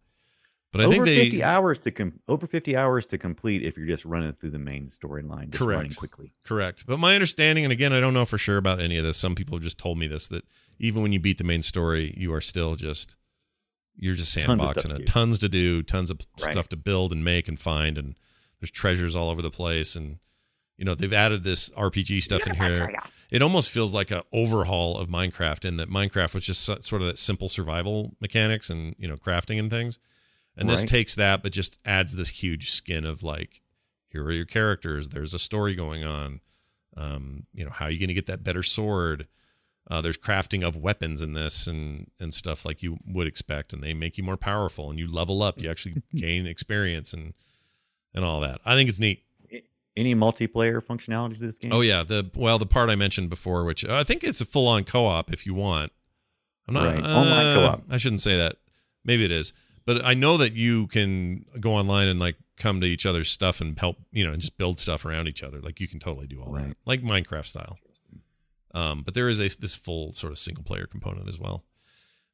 But 0.71 0.81
I 0.81 0.85
over 0.85 0.93
think 0.93 1.05
they 1.05 1.23
50 1.23 1.41
hours 1.43 1.79
to 1.79 1.91
com- 1.91 2.19
over 2.27 2.45
50 2.45 2.75
hours 2.75 3.05
to 3.07 3.17
complete 3.17 3.63
if 3.63 3.77
you're 3.77 3.87
just 3.87 4.03
running 4.03 4.33
through 4.33 4.49
the 4.49 4.59
main 4.59 4.87
storyline 4.89 5.49
just 5.49 5.61
running 5.61 5.83
Correct. 5.91 5.95
quickly 5.97 6.33
correct. 6.43 6.85
But 6.85 6.99
my 6.99 7.15
understanding, 7.15 7.63
and 7.63 7.71
again, 7.71 7.93
I 7.93 8.01
don't 8.01 8.13
know 8.13 8.25
for 8.25 8.37
sure 8.37 8.57
about 8.57 8.81
any 8.81 8.97
of 8.97 9.05
this. 9.05 9.15
Some 9.15 9.35
people 9.35 9.55
have 9.55 9.63
just 9.63 9.77
told 9.77 9.97
me 9.97 10.07
this 10.07 10.27
that 10.27 10.43
even 10.77 11.01
when 11.01 11.13
you 11.13 11.19
beat 11.21 11.37
the 11.37 11.45
main 11.45 11.61
story, 11.61 12.13
you 12.17 12.33
are 12.33 12.41
still 12.41 12.75
just 12.75 13.15
you're 13.95 14.15
just 14.15 14.37
Tons 14.37 14.61
of 14.61 14.67
stuff 14.67 14.83
sandboxing 14.83 14.89
to 14.89 14.95
it. 14.95 14.97
do. 14.99 15.03
Tons 15.05 15.39
to 15.39 15.47
do, 15.47 15.81
tons 15.81 16.11
of 16.11 16.19
Right. 16.43 16.51
stuff 16.51 16.67
to 16.69 16.75
build 16.75 17.13
and 17.13 17.23
make 17.23 17.47
and 17.47 17.57
find, 17.57 17.97
and 17.97 18.15
there's 18.59 18.69
treasures 18.71 19.15
all 19.15 19.29
over 19.29 19.41
the 19.41 19.49
place. 19.51 19.95
And 19.95 20.17
you 20.77 20.85
know 20.85 20.95
they've 20.95 21.13
added 21.13 21.43
this 21.43 21.69
RPG 21.71 22.21
stuff 22.21 22.45
in 22.47 22.53
here. 22.55 22.89
It 23.31 23.41
almost 23.41 23.69
feels 23.71 23.93
like 23.93 24.11
an 24.11 24.21
overhaul 24.31 24.97
of 24.97 25.07
Minecraft 25.09 25.65
in 25.65 25.77
that 25.77 25.89
Minecraft 25.89 26.33
was 26.35 26.45
just 26.45 26.63
sort 26.63 27.01
of 27.01 27.07
that 27.07 27.17
simple 27.17 27.49
survival 27.49 28.15
mechanics 28.21 28.69
and 28.69 28.95
you 28.99 29.07
know 29.07 29.15
crafting 29.15 29.59
and 29.59 29.69
things. 29.69 29.99
And 30.57 30.69
this 30.69 30.81
Right. 30.81 30.87
takes 30.87 31.15
that, 31.15 31.43
but 31.43 31.51
just 31.51 31.79
adds 31.85 32.15
this 32.15 32.29
huge 32.29 32.69
skin 32.71 33.03
of 33.03 33.23
like, 33.23 33.61
here 34.07 34.23
are 34.23 34.31
your 34.31 34.45
characters. 34.45 35.09
There's 35.09 35.33
a 35.33 35.39
story 35.39 35.75
going 35.75 36.05
on. 36.05 36.39
Um, 36.95 37.45
you 37.53 37.65
know, 37.65 37.71
how 37.71 37.85
are 37.85 37.91
you 37.91 37.99
going 37.99 38.07
to 38.07 38.13
get 38.13 38.27
that 38.27 38.41
better 38.43 38.63
sword? 38.63 39.27
Uh, 39.91 39.99
there's 40.01 40.17
crafting 40.17 40.65
of 40.65 40.77
weapons 40.77 41.21
in 41.21 41.33
this 41.33 41.67
and 41.67 42.09
and 42.21 42.33
stuff 42.33 42.63
like 42.65 42.81
you 42.81 42.97
would 43.05 43.27
expect, 43.27 43.73
and 43.73 43.83
they 43.83 43.93
make 43.93 44.17
you 44.17 44.23
more 44.23 44.37
powerful, 44.37 44.89
and 44.89 44.97
you 44.97 45.11
level 45.11 45.43
up. 45.43 45.59
You 45.61 45.69
actually 45.69 46.01
gain 46.15 46.47
experience 46.47 47.11
and 47.13 47.33
and 48.13 48.23
all 48.23 48.39
that. 48.39 48.61
I 48.65 48.75
think 48.75 48.87
it's 48.87 48.99
neat. 48.99 49.24
Any 49.97 50.13
multiplayer 50.13 50.81
functionality 50.81 51.35
to 51.35 51.39
this 51.39 51.57
game? 51.57 51.71
Oh 51.71 51.81
yeah, 51.81 52.03
the 52.03 52.29
well 52.35 52.57
the 52.59 52.65
part 52.65 52.89
I 52.89 52.95
mentioned 52.95 53.29
before, 53.29 53.63
which 53.63 53.85
I 53.85 54.03
think 54.03 54.23
it's 54.23 54.41
a 54.41 54.45
full 54.45 54.67
on 54.67 54.83
co 54.83 55.05
op 55.05 55.31
if 55.31 55.45
you 55.45 55.53
want. 55.53 55.91
I'm 56.67 56.73
not 56.73 56.85
Right. 56.85 57.03
Online 57.03 57.45
uh, 57.45 57.55
co-op. 57.55 57.83
I 57.89 57.97
shouldn't 57.97 58.21
say 58.21 58.37
that. 58.37 58.57
Maybe 59.03 59.23
it 59.23 59.31
is, 59.31 59.53
but 59.85 60.03
I 60.03 60.13
know 60.15 60.35
that 60.37 60.53
you 60.53 60.87
can 60.87 61.45
go 61.59 61.73
online 61.73 62.07
and 62.07 62.19
like 62.19 62.35
come 62.57 62.81
to 62.81 62.87
each 62.87 63.05
other's 63.05 63.29
stuff 63.29 63.61
and 63.61 63.77
help, 63.79 63.97
you 64.11 64.25
know, 64.25 64.31
and 64.31 64.41
just 64.41 64.57
build 64.57 64.79
stuff 64.79 65.05
around 65.05 65.27
each 65.27 65.43
other. 65.43 65.61
Like 65.61 65.79
you 65.79 65.87
can 65.87 65.99
totally 65.99 66.27
do 66.27 66.41
all 66.41 66.51
that, 66.53 66.75
like 66.85 67.01
Minecraft 67.01 67.45
style. 67.45 67.77
Um, 68.73 69.03
but 69.03 69.13
there 69.13 69.29
is 69.29 69.39
a 69.39 69.47
this 69.59 69.75
full 69.75 70.11
sort 70.13 70.31
of 70.31 70.37
single 70.37 70.63
player 70.63 70.85
component 70.85 71.29
as 71.29 71.39
well. 71.39 71.63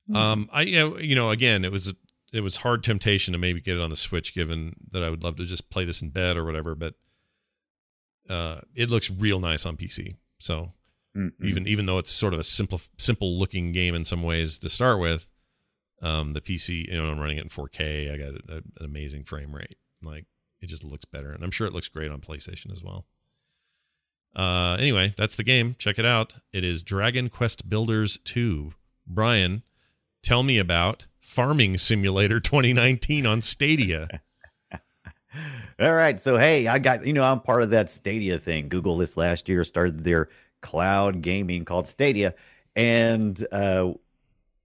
Hmm. 0.08 0.16
Um, 0.16 0.50
I 0.52 0.62
you 0.64 0.80
know, 0.80 0.98
you 0.98 1.16
know 1.16 1.30
again 1.30 1.64
it 1.64 1.72
was 1.72 1.94
it 2.34 2.42
was 2.42 2.58
hard 2.58 2.84
temptation 2.84 3.34
to 3.34 3.38
maybe 3.38 3.62
get 3.62 3.76
it 3.76 3.82
on 3.82 3.90
the 3.90 3.96
Switch, 3.96 4.34
given 4.34 4.76
that 4.92 5.04
I 5.04 5.10
would 5.10 5.24
love 5.24 5.36
to 5.36 5.46
just 5.46 5.70
play 5.70 5.86
this 5.86 6.02
in 6.02 6.10
bed 6.10 6.38
or 6.38 6.46
whatever, 6.46 6.74
but 6.74 6.96
uh, 8.32 8.62
it 8.74 8.90
looks 8.90 9.12
real 9.12 9.40
nice 9.40 9.66
on 9.66 9.78
PC. 9.78 10.16
So 10.40 10.72
Mm-mm. 11.16 11.32
even 11.42 11.68
even 11.68 11.86
though 11.86 11.98
it's 11.98 12.12
sort 12.12 12.34
of 12.34 12.40
a 12.40 12.44
simple 12.44 12.82
simple 12.98 13.38
looking 13.38 13.72
game 13.72 13.94
in 13.94 14.06
some 14.06 14.24
ways 14.24 14.58
to 14.60 14.70
start 14.70 15.00
with, 15.00 15.28
um, 16.02 16.34
the 16.34 16.42
PC 16.42 16.88
you 16.88 16.98
know 16.98 17.10
I'm 17.10 17.20
running 17.20 17.38
it 17.38 17.44
in 17.44 17.50
4K. 17.50 18.14
I 18.14 18.18
got 18.18 18.42
a, 18.50 18.58
an 18.58 18.86
amazing 18.86 19.24
frame 19.24 19.54
rate. 19.54 19.78
Like 20.02 20.26
it 20.62 20.68
just 20.68 20.84
looks 20.84 21.06
better, 21.06 21.32
and 21.32 21.44
I'm 21.44 21.52
sure 21.52 21.68
it 21.68 21.74
looks 21.74 21.90
great 21.90 22.12
on 22.12 22.22
PlayStation 22.22 22.72
as 22.72 22.82
well. 22.82 23.06
Uh, 24.34 24.78
anyway, 24.80 25.14
that's 25.18 25.36
the 25.36 25.44
game. 25.44 25.76
Check 25.78 26.00
it 26.00 26.06
out. 26.06 26.36
It 26.54 26.64
is 26.64 26.84
Dragon 26.84 27.28
Quest 27.28 27.70
Builders 27.70 28.18
2. 28.24 28.72
Brian, 29.06 29.64
tell 30.24 30.42
me 30.42 30.58
about 30.58 31.08
Farming 31.20 31.78
Simulator 31.78 32.40
2019 32.40 33.26
on 33.26 33.42
Stadia. 33.42 34.22
All 35.80 35.94
right. 35.94 36.20
So, 36.20 36.38
hey, 36.38 36.68
I 36.68 36.80
got, 36.80 37.06
you 37.06 37.14
know, 37.14 37.24
I'm 37.24 37.40
part 37.40 37.64
of 37.64 37.70
that 37.70 37.90
Stadia 37.90 38.38
thing. 38.38 38.70
Google 38.70 38.98
this 38.98 39.18
last 39.18 39.48
year 39.48 39.64
started 39.64 40.04
their 40.04 40.30
cloud 40.62 41.22
gaming 41.22 41.66
called 41.66 41.88
Stadia. 41.88 42.34
And 42.76 43.46
uh, 43.52 43.94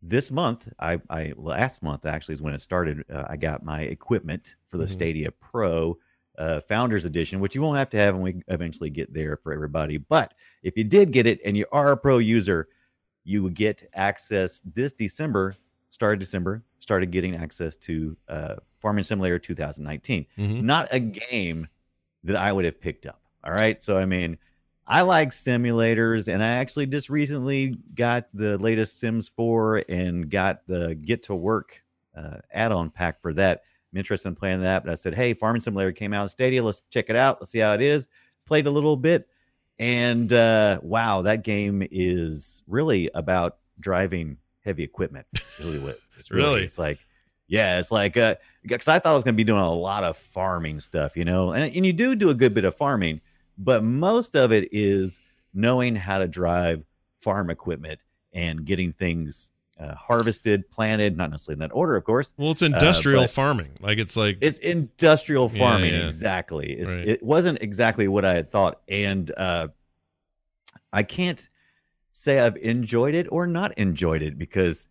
this 0.03 0.31
month, 0.31 0.73
I, 0.79 1.01
I, 1.09 1.33
last 1.37 1.83
month 1.83 2.07
actually 2.07 2.35
is 2.35 2.43
when 2.43 2.55
it 2.55 2.61
started. 2.61 3.05
Uh, 3.11 3.25
I 3.29 3.37
got 3.37 3.65
my 3.65 3.83
equipment 3.83 4.57
for 4.69 4.79
the 4.79 4.85
Mhm. 4.85 4.89
Stadia 4.91 5.31
Pro 5.31 5.99
uh, 6.39 6.61
Founders 6.61 7.05
Edition, 7.05 7.41
which 7.41 7.55
you 7.55 7.63
won't 7.63 7.79
have 7.79 7.91
to 7.91 7.97
have 7.97 8.15
when 8.15 8.23
we 8.23 8.43
eventually 8.49 8.91
get 8.91 9.13
there 9.13 9.37
for 9.37 9.53
everybody. 9.53 9.97
But 9.97 10.35
if 10.63 10.77
you 10.77 10.85
did 10.85 11.13
get 11.13 11.27
it 11.27 11.41
and 11.45 11.57
you 11.57 11.67
are 11.73 11.93
a 11.93 11.97
pro 11.97 12.19
user, 12.19 12.69
you 13.25 13.43
would 13.43 13.55
get 13.55 13.83
access 13.95 14.63
this 14.75 14.93
December, 14.93 15.55
started 15.89 16.21
December, 16.21 16.63
started 16.79 17.11
getting 17.11 17.37
access 17.37 17.77
to 17.79 18.17
uh, 18.29 18.57
Farming 18.79 19.05
Simulator 19.05 19.39
2019 19.39 20.27
Mhm. 20.39 20.63
not 20.63 20.89
a 20.93 21.01
game 21.01 21.69
that 22.25 22.37
I 22.37 22.53
would 22.53 22.65
have 22.65 22.81
picked 22.81 23.07
up. 23.07 23.21
All 23.45 23.53
right. 23.53 23.81
So, 23.81 23.97
I 23.97 24.05
mean, 24.07 24.39
I 24.89 25.03
like 25.03 25.31
simulators, 25.31 26.33
and 26.33 26.43
I 26.45 26.49
actually 26.49 26.87
just 26.87 27.09
recently 27.11 27.77
got 27.95 28.29
the 28.35 28.57
latest 28.59 28.99
Sims 29.01 29.27
4 29.29 29.83
and 29.89 30.31
got 30.31 30.67
the 30.67 30.95
Get 30.95 31.25
to 31.25 31.35
Work 31.35 31.83
uh, 32.17 32.39
add 32.53 32.73
on 32.73 32.91
pack 32.91 33.21
for 33.21 33.33
that. 33.35 33.63
I'm 33.93 33.99
interested 33.99 34.29
in 34.29 34.37
playing 34.37 34.63
that, 34.63 34.85
but 34.85 34.91
I 34.91 34.95
said, 34.95 35.15
hey, 35.15 35.35
Farming 35.35 35.61
Simulator 35.61 35.93
came 35.93 36.13
out 36.15 36.23
in 36.23 36.29
Stadia. 36.29 36.63
Let's 36.63 36.83
check 36.91 37.07
it 37.09 37.17
out. 37.17 37.41
Let's 37.41 37.51
see 37.51 37.59
how 37.59 37.75
it 37.75 37.83
is. 37.83 38.09
Played 38.47 38.67
a 38.67 38.71
little 38.71 38.97
bit, 38.97 39.29
and 39.79 40.33
uh, 40.33 40.81
wow, 40.83 41.23
that 41.23 41.43
game 41.45 41.87
is 41.91 42.63
really 42.67 43.11
about 43.15 43.59
driving 43.81 44.39
heavy 44.65 44.83
equipment. 44.83 45.27
Really, 45.61 45.79
what 45.79 45.99
it's 46.19 46.31
Really? 46.31 46.63
It's 46.63 46.79
like, 46.79 46.99
yeah, 47.49 47.79
it's 47.79 47.93
like, 47.93 48.17
uh, 48.17 48.35
because 48.63 48.89
I 48.89 48.99
thought 48.99 49.11
I 49.11 49.15
was 49.15 49.25
going 49.25 49.35
to 49.35 49.37
be 49.37 49.45
doing 49.45 49.61
a 49.63 49.73
lot 49.73 50.03
of 50.05 50.17
farming 50.17 50.81
stuff, 50.81 51.17
you 51.17 51.25
know, 51.25 51.53
and 51.53 51.75
and 51.75 51.87
you 51.87 51.93
do 51.93 52.15
do 52.15 52.31
a 52.31 52.35
good 52.35 52.55
bit 52.55 52.65
of 52.65 52.75
farming, 52.75 53.21
but 53.59 53.85
most 53.85 54.35
of 54.35 54.53
it 54.53 54.69
is 54.73 55.21
knowing 55.55 55.95
how 55.97 56.19
to 56.19 56.27
drive 56.29 56.83
farm 57.19 57.49
equipment 57.51 58.01
and 58.33 58.65
getting 58.65 58.93
things 58.93 59.53
uh, 59.79 59.95
harvested, 59.95 60.69
planted, 60.71 61.17
not 61.17 61.31
necessarily 61.31 61.57
in 61.57 61.61
that 61.61 61.75
order, 61.75 61.97
of 61.97 62.05
course. 62.05 62.33
Well, 62.39 62.51
it's 62.51 62.63
industrial 62.63 63.23
but- 63.23 63.31
farming. 63.31 63.73
Like 63.81 63.99
it's 63.99 64.17
like 64.17 64.39
It's 64.41 64.59
industrial 64.59 65.51
Yeah, 65.53 65.59
farming, 65.59 65.93
yeah. 65.95 66.07
exactly. 66.07 66.73
It's, 66.73 66.91
Right. 66.91 67.07
It 67.09 67.23
wasn't 67.23 67.61
exactly 67.63 68.09
what 68.09 68.25
I 68.25 68.35
had 68.35 68.51
thought, 68.51 68.81
and 68.89 69.31
uh, 69.37 69.69
I 70.93 71.03
can't 71.03 71.49
say 72.11 72.41
I've 72.41 72.57
enjoyed 72.57 73.15
it 73.15 73.27
or 73.31 73.47
not 73.47 73.77
enjoyed 73.79 74.23
it 74.23 74.39
because 74.39 74.89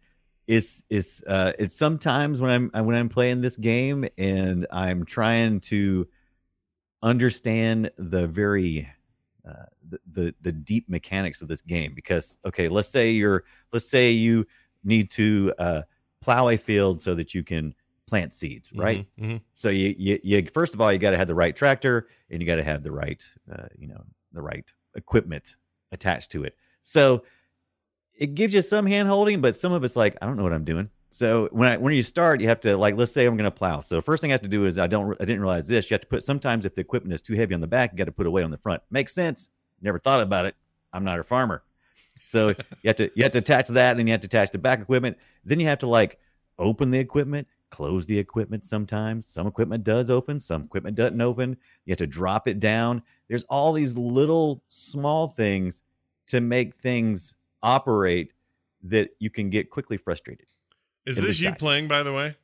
it's 0.47 0.83
it's 0.89 1.23
uh, 1.25 1.53
it's 1.57 1.75
sometimes 1.75 2.41
when 2.41 2.51
I'm 2.51 2.85
when 2.85 2.95
I'm 2.95 3.09
playing 3.09 3.41
this 3.41 3.57
game 3.57 4.07
and 4.17 4.67
I'm 4.71 5.05
trying 5.05 5.59
to 5.61 6.07
understand 7.01 7.91
the 7.97 8.27
very 8.27 8.89
uh, 9.47 9.65
the, 9.89 9.99
the 10.11 10.35
the 10.41 10.51
deep 10.51 10.89
mechanics 10.89 11.41
of 11.41 11.47
this 11.47 11.61
game 11.61 11.93
because 11.95 12.37
okay 12.45 12.67
let's 12.67 12.89
say 12.89 13.11
you're 13.11 13.43
let's 13.73 13.87
say 13.89 14.11
you 14.11 14.45
need 14.83 15.09
to 15.11 15.53
uh, 15.59 15.81
plow 16.21 16.49
a 16.49 16.57
field 16.57 17.01
so 17.01 17.13
that 17.15 17.33
you 17.33 17.43
can 17.43 17.73
plant 18.07 18.33
seeds 18.33 18.71
right 18.73 19.05
Mhm, 19.19 19.25
mhm. 19.25 19.41
so 19.53 19.69
you, 19.69 19.95
you, 19.97 20.19
you 20.23 20.45
first 20.53 20.73
of 20.75 20.81
all, 20.81 20.91
you 20.93 20.99
got 20.99 21.11
to 21.11 21.17
have 21.17 21.27
the 21.27 21.35
right 21.35 21.55
tractor 21.55 22.07
and 22.29 22.41
you 22.41 22.47
got 22.47 22.55
to 22.55 22.63
have 22.63 22.83
the 22.83 22.91
right, 22.91 23.23
uh, 23.51 23.67
you 23.77 23.87
know, 23.87 24.03
the 24.31 24.41
right 24.41 24.71
equipment 24.95 25.55
attached 25.91 26.31
to 26.31 26.43
it. 26.43 26.55
So 26.81 27.23
it 28.17 28.35
gives 28.35 28.53
you 28.53 28.61
some 28.61 28.85
hand 28.85 29.07
holding, 29.07 29.41
but 29.41 29.55
some 29.55 29.73
of 29.73 29.83
it's 29.83 29.95
like, 29.95 30.17
I 30.21 30.25
don't 30.25 30.37
know 30.37 30.43
what 30.43 30.53
I'm 30.53 30.63
doing. 30.63 30.89
So 31.09 31.47
when 31.51 31.69
I, 31.69 31.77
when 31.77 31.93
you 31.93 32.01
start, 32.01 32.41
you 32.41 32.47
have 32.47 32.59
to 32.61 32.75
like, 32.75 32.95
let's 32.97 33.11
say 33.11 33.25
I'm 33.25 33.37
going 33.37 33.49
to 33.49 33.55
plow. 33.55 33.79
So 33.79 34.01
first 34.01 34.21
thing 34.21 34.31
I 34.31 34.33
have 34.33 34.41
to 34.41 34.49
do 34.49 34.65
is 34.65 34.77
I 34.77 34.87
don't, 34.87 35.15
I 35.21 35.25
didn't 35.25 35.41
realize 35.41 35.67
this. 35.67 35.89
You 35.89 35.95
have 35.95 36.01
to 36.01 36.07
put, 36.07 36.23
sometimes 36.23 36.65
if 36.65 36.75
the 36.75 36.81
equipment 36.81 37.13
is 37.13 37.21
too 37.21 37.35
heavy 37.35 37.53
on 37.53 37.61
the 37.61 37.67
back, 37.67 37.91
you 37.91 37.97
got 37.97 38.05
to 38.05 38.11
put 38.11 38.27
away 38.27 38.43
on 38.43 38.51
the 38.51 38.57
front. 38.57 38.81
Makes 38.91 39.13
sense. 39.13 39.49
Never 39.81 39.97
thought 39.97 40.21
about 40.21 40.45
it. 40.45 40.55
I'm 40.91 41.03
not 41.03 41.19
a 41.19 41.23
farmer. 41.23 41.63
So 42.25 42.49
you 42.81 42.87
have 42.87 42.97
to, 42.97 43.09
you 43.15 43.23
have 43.23 43.31
to 43.33 43.37
attach 43.37 43.69
that. 43.69 43.91
and 43.91 43.99
Then 43.99 44.07
you 44.07 44.13
have 44.13 44.21
to 44.21 44.27
attach 44.27 44.51
the 44.51 44.57
back 44.57 44.81
equipment. 44.81 45.17
Then 45.45 45.59
you 45.59 45.67
have 45.67 45.79
to 45.79 45.87
like 45.87 46.19
open 46.59 46.89
the 46.89 46.99
equipment, 46.99 47.47
close 47.69 48.05
the 48.05 48.17
equipment 48.17 48.63
sometimes. 48.63 49.25
Some 49.25 49.47
equipment 49.47 49.83
does 49.83 50.09
open, 50.09 50.39
some 50.39 50.63
equipment 50.63 50.95
doesn't 50.95 51.21
open. 51.21 51.55
You 51.85 51.91
have 51.91 51.97
to 51.99 52.07
drop 52.07 52.47
it 52.47 52.59
down. 52.59 53.01
There's 53.29 53.43
all 53.45 53.73
these 53.73 53.97
little 53.97 54.63
small 54.67 55.27
things 55.27 55.81
to 56.27 56.41
make 56.41 56.75
things 56.75 57.35
operate 57.65 58.31
that 58.83 59.09
you 59.19 59.29
can 59.29 59.49
get 59.49 59.69
quickly 59.69 59.97
frustrated. 59.97 60.45
Is 61.05 61.21
this 61.21 61.41
you 61.41 61.53
playing, 61.53 61.87
by 61.87 62.03
the 62.03 62.13
way? 62.13 62.35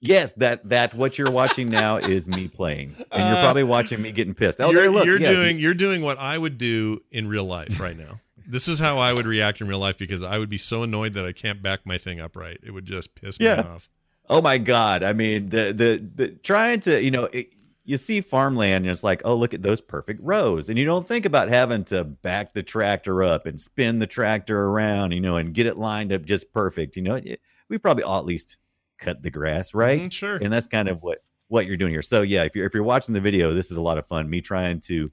Yes, 0.00 0.34
that 0.34 0.68
that 0.68 0.94
what 0.94 1.16
you're 1.18 1.30
watching 1.30 1.70
now 1.70 1.96
is 2.14 2.28
me 2.28 2.48
playing, 2.48 2.94
and 3.10 3.28
you're 3.28 3.38
Uh, 3.38 3.42
probably 3.42 3.64
watching 3.64 4.00
me 4.02 4.12
getting 4.12 4.34
pissed. 4.34 4.60
Oh, 4.60 4.70
you're 4.70 4.90
look, 4.90 5.06
you're 5.06 5.20
yeah, 5.20 5.32
doing 5.32 5.58
you're 5.58 5.74
doing 5.74 6.02
what 6.02 6.18
I 6.18 6.36
would 6.38 6.58
do 6.58 7.00
in 7.10 7.26
real 7.28 7.44
life 7.46 7.80
right 7.80 7.96
now. 7.96 8.20
this 8.46 8.68
is 8.68 8.78
how 8.78 8.98
I 8.98 9.12
would 9.12 9.26
react 9.26 9.60
in 9.60 9.66
real 9.68 9.78
life 9.80 9.98
because 9.98 10.22
I 10.22 10.38
would 10.38 10.50
be 10.50 10.58
so 10.58 10.82
annoyed 10.82 11.14
that 11.14 11.24
I 11.24 11.32
can't 11.32 11.62
back 11.62 11.80
my 11.84 11.98
thing 11.98 12.20
upright. 12.20 12.58
It 12.62 12.70
would 12.72 12.84
just 12.84 13.14
piss 13.14 13.40
me 13.40 13.48
off. 13.48 13.90
Oh 14.28 14.40
my 14.42 14.58
god! 14.58 15.02
I 15.02 15.12
mean, 15.14 15.48
the 15.48 15.72
the 15.72 16.02
the 16.14 16.28
trying 16.42 16.80
to 16.80 17.02
you 17.02 17.10
know. 17.10 17.24
It, 17.32 17.48
you 17.86 17.96
see 17.96 18.20
farmland 18.20 18.84
and 18.84 18.90
it's 18.90 19.04
like, 19.04 19.22
oh, 19.24 19.36
look 19.36 19.54
at 19.54 19.62
those 19.62 19.80
perfect 19.80 20.20
rows. 20.22 20.68
And 20.68 20.76
you 20.78 20.84
don't 20.84 21.06
think 21.06 21.24
about 21.24 21.48
having 21.48 21.84
to 21.84 22.02
back 22.02 22.52
the 22.52 22.62
tractor 22.62 23.22
up 23.22 23.46
and 23.46 23.60
spin 23.60 24.00
the 24.00 24.08
tractor 24.08 24.64
around, 24.64 25.12
you 25.12 25.20
know, 25.20 25.36
and 25.36 25.54
get 25.54 25.66
it 25.66 25.78
lined 25.78 26.12
up 26.12 26.24
just 26.24 26.52
perfect. 26.52 26.96
You 26.96 27.02
know, 27.02 27.20
we've 27.68 27.80
probably 27.80 28.02
all 28.02 28.18
at 28.18 28.26
least 28.26 28.58
cut 28.98 29.22
the 29.22 29.30
grass, 29.30 29.72
right? 29.72 30.02
Mhm, 30.02 30.12
sure. 30.12 30.36
And 30.36 30.52
that's 30.52 30.66
kind 30.66 30.88
of 30.88 31.02
what 31.02 31.22
what 31.46 31.66
you're 31.66 31.76
doing 31.76 31.92
here. 31.92 32.02
So 32.02 32.22
yeah, 32.22 32.42
if 32.42 32.56
you're 32.56 32.66
if 32.66 32.74
you're 32.74 32.82
watching 32.82 33.14
the 33.14 33.20
video, 33.20 33.54
this 33.54 33.70
is 33.70 33.76
a 33.76 33.82
lot 33.82 33.98
of 33.98 34.06
fun. 34.06 34.28
Me 34.28 34.40
trying 34.40 34.80
to 34.80 35.08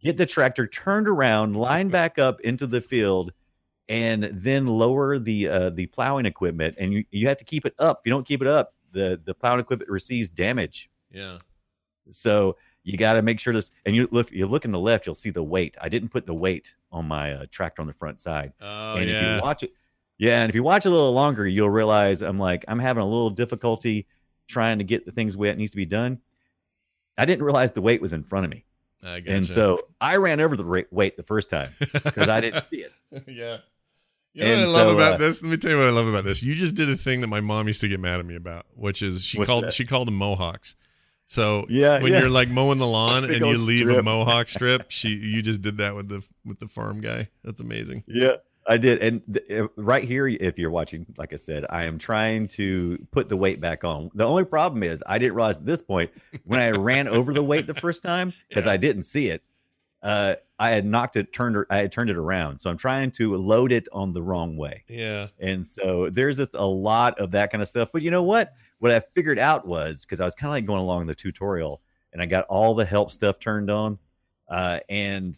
get 0.00 0.16
the 0.16 0.26
tractor 0.26 0.68
turned 0.68 1.08
around, 1.08 1.56
line 1.56 1.88
back 1.90 2.20
up 2.20 2.40
into 2.42 2.68
the 2.68 2.80
field, 2.80 3.32
and 3.88 4.24
then 4.32 4.66
lower 4.66 5.18
the 5.18 5.48
uh, 5.48 5.70
the 5.70 5.86
plowing 5.86 6.24
equipment. 6.26 6.76
And 6.78 6.92
you 6.92 7.04
you 7.10 7.26
have 7.26 7.38
to 7.38 7.44
keep 7.44 7.66
it 7.66 7.74
up. 7.80 8.00
If 8.02 8.06
you 8.06 8.12
don't 8.12 8.26
keep 8.26 8.42
it 8.42 8.48
up, 8.48 8.74
the 8.92 9.20
the 9.24 9.34
plowing 9.34 9.58
equipment 9.58 9.90
receives 9.90 10.30
damage. 10.30 10.88
Yeah. 11.10 11.38
So 12.10 12.56
you 12.82 12.96
got 12.96 13.14
to 13.14 13.22
make 13.22 13.40
sure 13.40 13.52
this. 13.52 13.72
And 13.84 13.94
you 13.94 14.08
look 14.10 14.32
you 14.32 14.46
look 14.46 14.64
in 14.64 14.72
the 14.72 14.78
left, 14.78 15.06
you'll 15.06 15.14
see 15.14 15.30
the 15.30 15.42
weight. 15.42 15.76
I 15.80 15.88
didn't 15.88 16.08
put 16.08 16.26
the 16.26 16.34
weight 16.34 16.74
on 16.92 17.06
my 17.06 17.32
uh, 17.34 17.46
tractor 17.50 17.82
on 17.82 17.88
the 17.88 17.94
front 17.94 18.20
side. 18.20 18.52
Oh 18.60 18.96
and 18.96 19.08
if 19.08 19.22
you 19.22 19.42
watch 19.42 19.62
it, 19.62 19.72
yeah, 20.18 20.40
and 20.42 20.48
if 20.48 20.54
you 20.54 20.62
watch 20.62 20.86
it 20.86 20.90
a 20.90 20.92
little 20.92 21.12
longer, 21.12 21.46
you'll 21.46 21.70
realize 21.70 22.22
I'm 22.22 22.38
like 22.38 22.64
I'm 22.68 22.78
having 22.78 23.02
a 23.02 23.06
little 23.06 23.30
difficulty 23.30 24.06
trying 24.48 24.78
to 24.78 24.84
get 24.84 25.04
the 25.04 25.12
things 25.12 25.36
way 25.36 25.48
it 25.48 25.58
needs 25.58 25.70
to 25.70 25.76
be 25.76 25.86
done. 25.86 26.20
I 27.16 27.24
didn't 27.24 27.44
realize 27.44 27.72
the 27.72 27.82
weight 27.82 28.00
was 28.00 28.12
in 28.12 28.22
front 28.22 28.44
of 28.44 28.50
me, 28.50 28.64
I 29.02 29.22
and 29.26 29.44
so 29.44 29.80
I 30.00 30.16
ran 30.16 30.40
over 30.40 30.56
the 30.56 30.86
weight 30.90 31.16
the 31.16 31.22
first 31.22 31.50
time 31.50 31.70
because 31.78 32.28
I 32.28 32.40
didn't 32.40 32.64
see 32.70 32.84
it. 32.84 32.92
yeah. 33.26 33.58
You 34.32 34.44
know 34.44 34.50
what 34.50 34.62
I 34.62 34.66
love 34.66 34.88
so, 34.90 34.94
about 34.94 35.12
uh, 35.14 35.16
this? 35.16 35.42
Let 35.42 35.50
me 35.50 35.56
tell 35.56 35.72
you 35.72 35.78
what 35.78 35.88
I 35.88 35.90
love 35.90 36.06
about 36.06 36.24
this. 36.24 36.42
You 36.42 36.54
just 36.54 36.76
did 36.76 36.88
a 36.88 36.96
thing 36.96 37.20
that 37.22 37.26
my 37.26 37.40
mom 37.40 37.66
used 37.66 37.80
to 37.80 37.88
get 37.88 37.98
mad 37.98 38.20
at 38.20 38.26
me 38.26 38.36
about, 38.36 38.66
which 38.76 39.02
is 39.02 39.24
she 39.24 39.42
called 39.44 39.64
that? 39.64 39.72
she 39.72 39.84
called 39.84 40.06
them 40.06 40.14
mohawks. 40.14 40.76
So 41.30 41.64
Yeah, 41.68 42.02
when 42.02 42.12
yeah. 42.12 42.20
you're 42.22 42.28
like 42.28 42.48
mowing 42.48 42.78
the 42.78 42.88
lawn 42.88 43.24
and 43.24 43.36
you 43.36 43.56
leave 43.64 43.88
a 43.88 44.02
mohawk 44.02 44.48
strip, 44.56 44.90
she 44.90 45.10
you 45.10 45.42
just 45.42 45.62
did 45.62 45.78
that 45.78 45.94
with 45.94 46.08
the 46.08 46.26
with 46.44 46.58
the 46.58 46.66
farm 46.66 47.00
guy. 47.00 47.28
That's 47.44 47.60
amazing. 47.60 48.02
Yeah, 48.08 48.36
I 48.66 48.78
did. 48.78 48.98
And 48.98 49.22
th- 49.32 49.68
right 49.76 50.02
here, 50.02 50.26
if 50.26 50.58
you're 50.58 50.72
watching, 50.72 51.06
like 51.18 51.32
I 51.32 51.36
said, 51.36 51.66
I 51.70 51.84
am 51.84 51.98
trying 51.98 52.48
to 52.48 52.98
put 53.12 53.28
the 53.28 53.36
weight 53.36 53.60
back 53.60 53.84
on. 53.84 54.10
The 54.12 54.26
only 54.26 54.44
problem 54.44 54.82
is 54.82 55.04
I 55.06 55.18
didn't 55.18 55.36
realize 55.36 55.58
at 55.58 55.66
this 55.66 55.82
point 55.82 56.10
when 56.46 56.58
I 56.58 56.70
ran 56.72 57.06
over 57.06 57.32
the 57.32 57.44
weight 57.44 57.68
the 57.68 57.74
first 57.74 58.02
time 58.02 58.32
because 58.48 58.66
I 58.66 58.76
didn't 58.76 59.04
see 59.04 59.28
it. 59.28 59.40
Uh, 60.02 60.34
I 60.58 60.70
had 60.70 60.84
knocked 60.84 61.14
it, 61.16 61.32
turned, 61.32 61.64
I 61.70 61.76
had 61.76 61.92
turned 61.92 62.10
it 62.10 62.16
around. 62.16 62.58
So 62.58 62.70
I'm 62.70 62.76
trying 62.76 63.10
to 63.12 63.36
load 63.36 63.70
it 63.70 63.86
on 63.92 64.12
the 64.12 64.22
wrong 64.22 64.56
way. 64.56 64.82
Yeah. 64.88 65.28
And 65.38 65.64
so 65.66 66.10
there's 66.10 66.38
just 66.38 66.54
a 66.54 66.64
lot 66.64 67.20
of 67.20 67.30
that 67.32 67.52
kind 67.52 67.62
of 67.62 67.68
stuff. 67.68 67.90
But 67.92 68.02
you 68.02 68.10
know 68.10 68.22
what? 68.22 68.52
What 68.80 68.92
I 68.92 69.00
figured 69.00 69.38
out 69.38 69.66
was 69.66 70.04
because 70.04 70.20
I 70.20 70.24
was 70.24 70.34
kind 70.34 70.48
of 70.48 70.54
like 70.54 70.66
going 70.66 70.80
along 70.80 71.06
the 71.06 71.14
tutorial 71.14 71.80
and 72.12 72.20
I 72.20 72.26
got 72.26 72.44
all 72.46 72.74
the 72.74 72.84
help 72.84 73.10
stuff 73.10 73.38
turned 73.38 73.70
on. 73.70 73.98
Uh, 74.48 74.80
and 74.88 75.36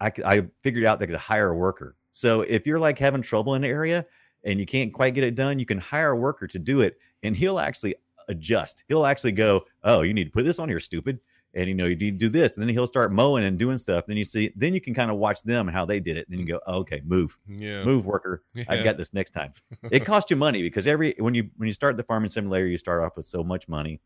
I 0.00 0.46
figured 0.62 0.84
out 0.84 1.00
they 1.00 1.06
could 1.06 1.16
hire 1.16 1.48
a 1.50 1.56
worker. 1.56 1.96
So 2.10 2.42
if 2.42 2.66
you're 2.66 2.78
like 2.78 2.98
having 2.98 3.22
trouble 3.22 3.54
in 3.54 3.64
an 3.64 3.70
area 3.70 4.04
and 4.44 4.60
you 4.60 4.66
can't 4.66 4.92
quite 4.92 5.14
get 5.14 5.24
it 5.24 5.34
done, 5.34 5.58
you 5.58 5.66
can 5.66 5.78
hire 5.78 6.10
a 6.10 6.16
worker 6.16 6.46
to 6.46 6.58
do 6.58 6.80
it 6.80 6.98
and 7.22 7.34
he'll 7.34 7.58
actually 7.58 7.94
adjust. 8.28 8.84
He'll 8.88 9.06
actually 9.06 9.32
go, 9.32 9.64
Oh, 9.84 10.02
you 10.02 10.12
need 10.12 10.24
to 10.24 10.30
put 10.30 10.44
this 10.44 10.58
on 10.58 10.68
here, 10.68 10.80
stupid. 10.80 11.18
And 11.56 11.66
you 11.68 11.74
know, 11.74 11.86
you 11.86 11.96
need 11.96 12.20
to 12.20 12.26
do 12.26 12.28
this. 12.28 12.56
And 12.56 12.62
then 12.68 12.72
he'll 12.72 12.86
start 12.86 13.12
mowing 13.12 13.42
and 13.42 13.58
doing 13.58 13.78
stuff. 13.78 14.04
Then 14.06 14.16
you 14.18 14.24
see, 14.24 14.52
then 14.54 14.74
you 14.74 14.80
can 14.80 14.92
kind 14.94 15.10
of 15.10 15.16
watch 15.16 15.42
them 15.42 15.66
and 15.66 15.74
how 15.74 15.84
they 15.86 15.98
did 15.98 16.16
it. 16.18 16.26
Then 16.28 16.38
you 16.38 16.44
go, 16.46 16.60
oh, 16.66 16.80
okay, 16.80 17.00
move 17.04 17.36
Yeah. 17.48 17.82
move 17.84 18.04
worker 18.06 18.42
Yeah. 18.54 18.64
i've 18.68 18.84
got 18.84 18.96
this 18.98 19.12
next 19.14 19.30
time 19.30 19.52
it 19.90 20.04
costs 20.04 20.30
you 20.30 20.36
money 20.36 20.60
because 20.62 20.86
every 20.86 21.14
when 21.18 21.34
you 21.34 21.48
when 21.56 21.66
you 21.66 21.72
start 21.72 21.96
the 21.96 22.02
farming 22.02 22.28
simulator 22.28 22.66
you 22.66 22.78
start 22.78 23.02
off 23.02 23.16
with 23.16 23.26
so 23.26 23.42
much 23.42 23.68
money 23.68 24.00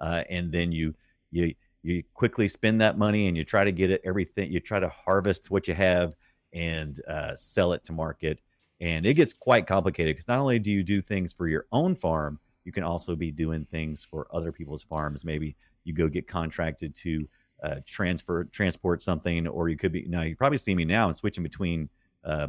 uh, 0.00 0.24
and 0.28 0.50
then 0.52 0.72
you 0.72 0.94
you 1.30 1.54
you 1.82 2.02
quickly 2.14 2.48
spend 2.48 2.80
that 2.80 2.98
money 2.98 3.28
and 3.28 3.36
you 3.36 3.44
try 3.44 3.62
to 3.64 3.72
get 3.72 3.90
it 3.90 4.00
everything 4.04 4.50
you 4.50 4.58
try 4.60 4.80
to 4.80 4.88
harvest 4.88 5.50
what 5.50 5.68
you 5.68 5.74
have 5.74 6.14
and 6.52 7.00
uh, 7.08 7.34
sell 7.34 7.72
it 7.72 7.84
to 7.84 7.92
market 7.92 8.40
and 8.80 9.06
it 9.06 9.14
gets 9.14 9.32
quite 9.32 9.66
complicated 9.66 10.14
because 10.14 10.28
not 10.28 10.38
only 10.38 10.58
do 10.58 10.70
you 10.72 10.82
do 10.82 11.00
things 11.00 11.32
for 11.32 11.46
your 11.48 11.66
own 11.72 11.94
farm 11.94 12.38
you 12.64 12.72
can 12.72 12.82
also 12.82 13.14
be 13.14 13.30
doing 13.30 13.64
things 13.64 14.02
for 14.04 14.26
other 14.32 14.50
people's 14.52 14.82
farms 14.82 15.24
maybe 15.24 15.54
you 15.86 15.94
go 15.94 16.08
get 16.08 16.26
contracted 16.26 16.94
to 16.94 17.26
uh, 17.62 17.76
transfer 17.86 18.44
transport 18.44 19.00
something 19.00 19.46
or 19.48 19.68
you 19.70 19.76
could 19.76 19.92
be 19.92 20.04
now 20.08 20.20
you 20.22 20.36
probably 20.36 20.58
see 20.58 20.74
me 20.74 20.84
now 20.84 21.06
i'm 21.06 21.14
switching 21.14 21.42
between 21.42 21.88
uh, 22.24 22.48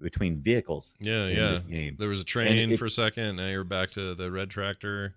between 0.00 0.40
vehicles 0.40 0.96
Yeah, 1.00 1.26
in 1.26 1.36
yeah. 1.36 1.50
this 1.50 1.62
game. 1.62 1.94
There 1.98 2.08
was 2.08 2.20
a 2.22 2.24
train 2.24 2.70
it- 2.72 2.78
for 2.78 2.86
a 2.86 2.90
second. 2.90 3.36
Now 3.36 3.48
you're 3.48 3.64
back 3.64 3.90
to 3.92 4.14
the 4.14 4.30
red 4.30 4.48
tractor. 4.48 5.14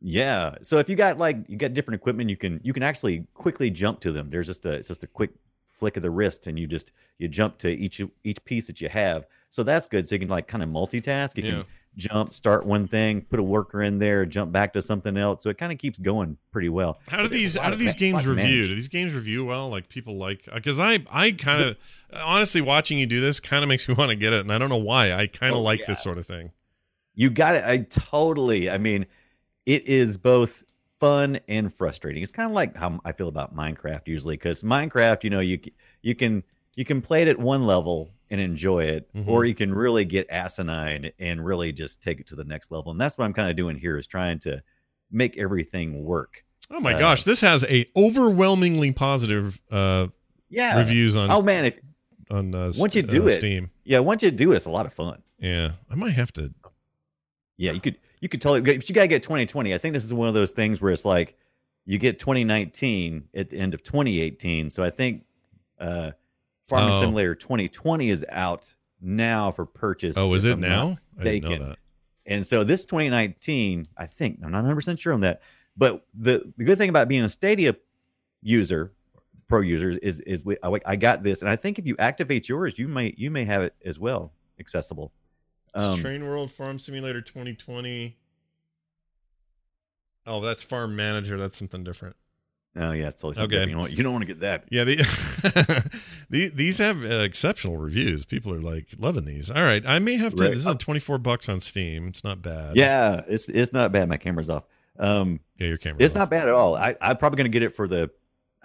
Yeah. 0.00 0.54
So 0.62 0.78
if 0.78 0.88
you 0.88 0.96
got 0.96 1.18
like 1.18 1.38
you 1.48 1.56
got 1.56 1.72
different 1.72 1.96
equipment, 2.00 2.28
you 2.30 2.36
can 2.36 2.60
you 2.62 2.72
can 2.72 2.82
actually 2.82 3.24
quickly 3.34 3.70
jump 3.70 4.00
to 4.00 4.12
them. 4.12 4.28
There's 4.28 4.46
just 4.46 4.64
a 4.66 4.72
it's 4.74 4.88
just 4.88 5.02
a 5.02 5.06
quick 5.06 5.30
flick 5.66 5.96
of 5.96 6.02
the 6.02 6.10
wrist, 6.10 6.46
and 6.46 6.58
you 6.58 6.66
just 6.66 6.92
you 7.18 7.26
jump 7.26 7.58
to 7.58 7.70
each 7.70 8.00
each 8.22 8.44
piece 8.44 8.66
that 8.68 8.80
you 8.80 8.88
have. 8.90 9.26
So 9.48 9.62
that's 9.62 9.86
good. 9.86 10.06
So 10.06 10.14
you 10.14 10.18
can 10.20 10.28
like 10.28 10.46
kind 10.46 10.62
of 10.62 10.68
multitask. 10.68 11.36
You 11.36 11.42
Yeah. 11.44 11.50
can 11.50 11.64
jump, 11.96 12.32
start 12.32 12.64
one 12.64 12.86
thing, 12.86 13.22
put 13.22 13.40
a 13.40 13.42
worker 13.42 13.82
in 13.82 13.98
there, 13.98 14.24
jump 14.24 14.52
back 14.52 14.72
to 14.74 14.80
something 14.80 15.16
else. 15.16 15.42
So 15.42 15.50
it 15.50 15.58
kind 15.58 15.72
of 15.72 15.78
keeps 15.78 15.98
going 15.98 16.36
pretty 16.52 16.68
well. 16.68 17.00
How 17.08 17.22
do 17.22 17.28
these 17.28 17.56
how 17.56 17.70
do 17.70 17.76
these 17.76 17.94
ma- 17.94 17.98
games 17.98 18.26
review? 18.26 18.44
manage. 18.44 18.68
Do 18.68 18.74
these 18.74 18.88
games 18.88 19.14
review 19.14 19.44
well? 19.44 19.68
Like 19.68 19.88
people 19.88 20.16
like 20.16 20.48
uh, 20.50 20.54
because 20.56 20.78
I 20.78 21.04
I 21.10 21.32
kind 21.32 21.62
of 21.62 21.76
honestly 22.12 22.60
watching 22.60 22.98
you 22.98 23.06
do 23.06 23.20
this 23.20 23.40
kind 23.40 23.62
of 23.62 23.68
makes 23.68 23.88
me 23.88 23.94
want 23.98 24.10
to 24.10 24.16
get 24.16 24.32
it, 24.32 24.40
and 24.40 24.52
I 24.52 24.58
don't 24.58 24.68
know 24.68 24.76
why. 24.76 25.12
I 25.12 25.26
kind 25.26 25.52
of 25.54 25.60
Oh, 25.60 25.64
like 25.64 25.80
yeah. 25.80 25.86
this 25.88 26.02
sort 26.02 26.18
of 26.18 26.26
thing. 26.26 26.52
You 27.14 27.30
got 27.30 27.56
it. 27.56 27.64
I 27.64 27.78
totally. 27.78 28.70
I 28.70 28.78
mean, 28.78 29.06
it 29.66 29.84
is 29.86 30.16
both 30.16 30.62
fun 31.00 31.40
and 31.48 31.72
frustrating. 31.72 32.22
It's 32.22 32.32
kind 32.32 32.48
of 32.48 32.54
like 32.54 32.76
how 32.76 33.00
I 33.04 33.12
feel 33.12 33.28
about 33.28 33.56
Minecraft 33.56 34.06
usually, 34.06 34.36
because 34.36 34.62
Minecraft, 34.62 35.24
you 35.24 35.30
know, 35.30 35.40
you 35.40 35.58
you 36.02 36.14
can 36.14 36.44
you 36.76 36.84
can 36.84 37.00
play 37.02 37.22
it 37.22 37.28
at 37.28 37.38
one 37.38 37.66
level 37.66 38.10
and 38.30 38.40
enjoy 38.40 38.84
it, 38.84 39.12
Mhm. 39.14 39.26
or 39.28 39.44
you 39.44 39.54
can 39.54 39.72
really 39.72 40.04
get 40.04 40.28
asinine 40.30 41.10
and 41.18 41.44
really 41.44 41.72
just 41.72 42.02
take 42.02 42.20
it 42.20 42.26
to 42.28 42.36
the 42.36 42.44
next 42.44 42.70
level. 42.70 42.92
And 42.92 43.00
that's 43.00 43.16
what 43.18 43.24
I'm 43.24 43.32
kind 43.32 43.50
of 43.50 43.56
doing 43.56 43.76
here 43.76 43.96
is 43.98 44.06
trying 44.06 44.38
to 44.40 44.62
make 45.10 45.38
everything 45.38 46.04
work. 46.04 46.44
Oh 46.70 46.80
my 46.80 46.94
Uh, 46.94 46.98
gosh, 46.98 47.24
this 47.24 47.40
has 47.40 47.64
a 47.64 47.86
overwhelmingly 47.96 48.92
positive 48.92 49.60
uh, 49.70 50.08
Yeah. 50.50 50.78
reviews 50.78 51.16
on 51.16 51.30
Oh 51.30 51.40
man, 51.42 51.64
if 51.66 51.78
on 52.30 52.54
uh, 52.54 52.70
once 52.78 52.94
you 52.94 53.02
do 53.02 53.22
uh, 53.22 53.26
it- 53.26 53.30
Steam. 53.30 53.70
yeah, 53.84 54.00
once 54.00 54.22
you 54.22 54.30
do 54.30 54.52
it, 54.52 54.56
it's 54.56 54.66
a 54.66 54.70
lot 54.70 54.84
of 54.84 54.92
fun. 54.92 55.22
Yeah, 55.38 55.72
I 55.90 55.94
might 55.94 56.12
have 56.12 56.32
to. 56.34 56.52
Yeah, 57.56 57.72
you 57.72 57.80
could 57.80 57.96
you 58.20 58.28
could 58.28 58.40
totally 58.40 58.60
but 58.60 58.88
you 58.88 58.94
gotta 58.94 59.06
get 59.08 59.22
2020. 59.22 59.72
I 59.72 59.78
think 59.78 59.94
this 59.94 60.04
is 60.04 60.12
one 60.12 60.28
of 60.28 60.34
those 60.34 60.50
things 60.52 60.80
where 60.82 60.92
it's 60.92 61.04
like 61.04 61.36
you 61.86 61.96
get 61.98 62.18
2019 62.18 63.28
at 63.34 63.48
the 63.50 63.56
end 63.58 63.72
of 63.74 63.82
2018. 63.82 64.68
So 64.70 64.82
I 64.82 64.90
think 64.90 65.24
uh 65.78 66.10
Farming 66.68 66.94
Oh. 66.94 67.00
Simulator 67.00 67.34
2020 67.34 68.10
is 68.10 68.24
out 68.28 68.72
now 69.00 69.50
for 69.50 69.64
purchase. 69.66 70.16
Oh, 70.18 70.34
is 70.34 70.44
it 70.44 70.52
I'm 70.52 70.60
now? 70.60 70.96
I 71.18 71.24
didn't 71.24 71.42
mistaken. 71.42 71.50
know 71.58 71.68
that. 71.70 71.78
And 72.26 72.46
so 72.46 72.62
this 72.62 72.84
2019, 72.84 73.86
I 73.96 74.06
think 74.06 74.40
I'm 74.44 74.50
not 74.50 74.58
100 74.58 74.74
percent 74.74 75.00
sure 75.00 75.14
on 75.14 75.20
that. 75.20 75.40
But 75.76 76.04
the 76.14 76.50
the 76.56 76.64
good 76.64 76.76
thing 76.76 76.90
about 76.90 77.08
being 77.08 77.22
a 77.22 77.28
Stadia 77.28 77.74
user, 78.42 78.92
pro 79.48 79.60
user, 79.62 79.90
is 79.90 80.20
is 80.20 80.44
we, 80.44 80.56
I, 80.62 80.78
I 80.84 80.96
got 80.96 81.22
this, 81.22 81.40
and 81.40 81.50
I 81.50 81.56
think 81.56 81.78
if 81.78 81.86
you 81.86 81.96
activate 81.98 82.48
yours, 82.48 82.78
you 82.78 82.86
may 82.88 83.14
you 83.16 83.30
may 83.30 83.44
have 83.44 83.62
it 83.62 83.74
as 83.84 83.98
well 83.98 84.32
accessible. 84.60 85.12
Um, 85.74 86.00
Train 86.00 86.26
World 86.26 86.50
Farm 86.50 86.78
Simulator 86.78 87.22
2020. 87.22 88.16
Oh, 90.26 90.40
that's 90.40 90.62
Farm 90.62 90.96
Manager. 90.96 91.38
That's 91.38 91.56
something 91.56 91.84
different. 91.84 92.16
Oh 92.76 92.92
yeah, 92.92 93.06
it's 93.06 93.16
totally 93.16 93.34
something 93.34 93.58
Okay. 93.58 93.66
different. 93.66 93.68
You 93.70 93.74
don't, 93.74 93.80
want- 93.80 93.92
you 93.92 94.02
don't 94.02 94.12
want 94.12 94.22
to 94.22 94.26
get 94.26 94.40
that. 94.40 94.64
Yeah, 94.70 94.84
the, 94.84 94.96
the 96.30 96.50
these 96.54 96.78
have 96.78 97.02
uh, 97.02 97.06
exceptional 97.20 97.76
reviews. 97.76 98.24
People 98.24 98.52
are 98.54 98.60
like 98.60 98.88
loving 98.98 99.24
these. 99.24 99.50
All 99.50 99.62
right, 99.62 99.84
I 99.86 99.98
may 99.98 100.16
have 100.16 100.34
to. 100.36 100.44
Right. 100.44 100.50
This 100.50 100.60
is 100.60 100.66
on 100.66 100.78
24 100.78 101.18
bucks 101.18 101.48
on 101.48 101.60
Steam. 101.60 102.08
It's 102.08 102.24
not 102.24 102.42
bad. 102.42 102.76
Yeah, 102.76 103.22
it's 103.28 103.48
it's 103.48 103.72
not 103.72 103.92
bad. 103.92 104.08
My 104.08 104.16
camera's 104.16 104.50
off. 104.50 104.64
Um, 104.98 105.40
yeah, 105.58 105.68
your 105.68 105.78
camera. 105.78 106.02
it's 106.02 106.14
not 106.14 106.30
bad 106.30 106.48
at 106.48 106.54
all. 106.54 106.76
I 106.76 106.96
I'm 107.00 107.16
probably 107.16 107.36
gonna 107.38 107.48
get 107.48 107.62
it 107.62 107.72
for 107.72 107.86
the. 107.88 108.10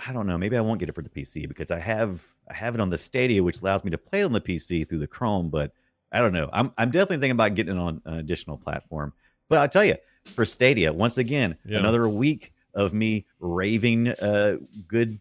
I 0.08 0.12
don't 0.12 0.26
know. 0.26 0.38
Maybe 0.38 0.58
I 0.58 0.62
won't 0.62 0.80
get 0.80 0.90
it 0.90 0.96
for 0.96 1.04
the 1.04 1.10
PC 1.10 1.48
because 1.48 1.70
I 1.72 1.80
have 1.80 2.24
I 2.50 2.54
have 2.54 2.76
it 2.76 2.82
on 2.82 2.90
the 2.90 2.98
Stadia, 2.98 3.44
which 3.44 3.62
allows 3.62 3.84
me 3.84 3.92
to 3.92 3.98
play 3.98 4.22
it 4.22 4.26
on 4.26 4.32
the 4.34 4.42
PC 4.42 4.88
through 4.90 5.00
the 5.00 5.08
Chrome. 5.08 5.50
But 5.50 5.72
I 6.12 6.20
don't 6.20 6.34
know. 6.34 6.50
I'm 6.52 6.72
I'm 6.78 6.90
definitely 6.92 7.18
thinking 7.18 7.32
about 7.32 7.56
getting 7.56 7.76
it 7.76 7.80
on 7.80 8.02
an 8.06 8.16
additional 8.16 8.58
platform. 8.58 9.14
But 9.50 9.60
I'll 9.60 9.70
tell 9.70 9.86
you, 9.86 9.96
for 10.26 10.46
Stadia, 10.46 10.92
once 10.92 11.18
again, 11.20 11.58
Yeah. 11.66 11.80
another 11.80 12.10
week 12.10 12.53
of 12.74 12.94
me 12.94 13.26
raving 13.40 14.10
uh, 14.10 14.58
good 14.88 15.20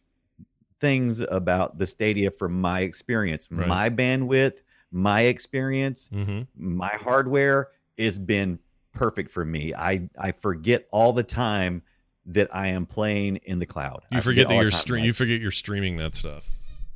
things 0.80 1.20
about 1.20 1.78
the 1.78 1.86
Stadia 1.86 2.30
from 2.30 2.60
my 2.60 2.80
experience, 2.80 3.48
Right. 3.50 3.68
my 3.68 3.90
bandwidth, 3.90 4.62
my 4.90 5.22
experience 5.22 6.08
hmm 6.12 6.42
my 6.54 6.88
hardware 6.88 7.68
has 7.98 8.18
been 8.18 8.58
perfect 8.92 9.30
for 9.30 9.44
me. 9.44 9.74
I 9.74 10.08
I 10.18 10.32
forget 10.32 10.86
all 10.92 11.12
the 11.14 11.22
time 11.22 11.82
that 12.26 12.54
I 12.54 12.68
am 12.68 12.84
playing 12.86 13.36
in 13.36 13.58
the 13.58 13.66
cloud. 13.66 14.02
You 14.10 14.18
I 14.18 14.20
forget 14.20 14.48
that 14.48 14.56
you're 14.56 14.70
stream. 14.70 15.04
You 15.04 15.12
forget 15.14 15.40
you're 15.40 15.50
streaming 15.50 15.96
that 15.96 16.14
stuff. 16.14 16.48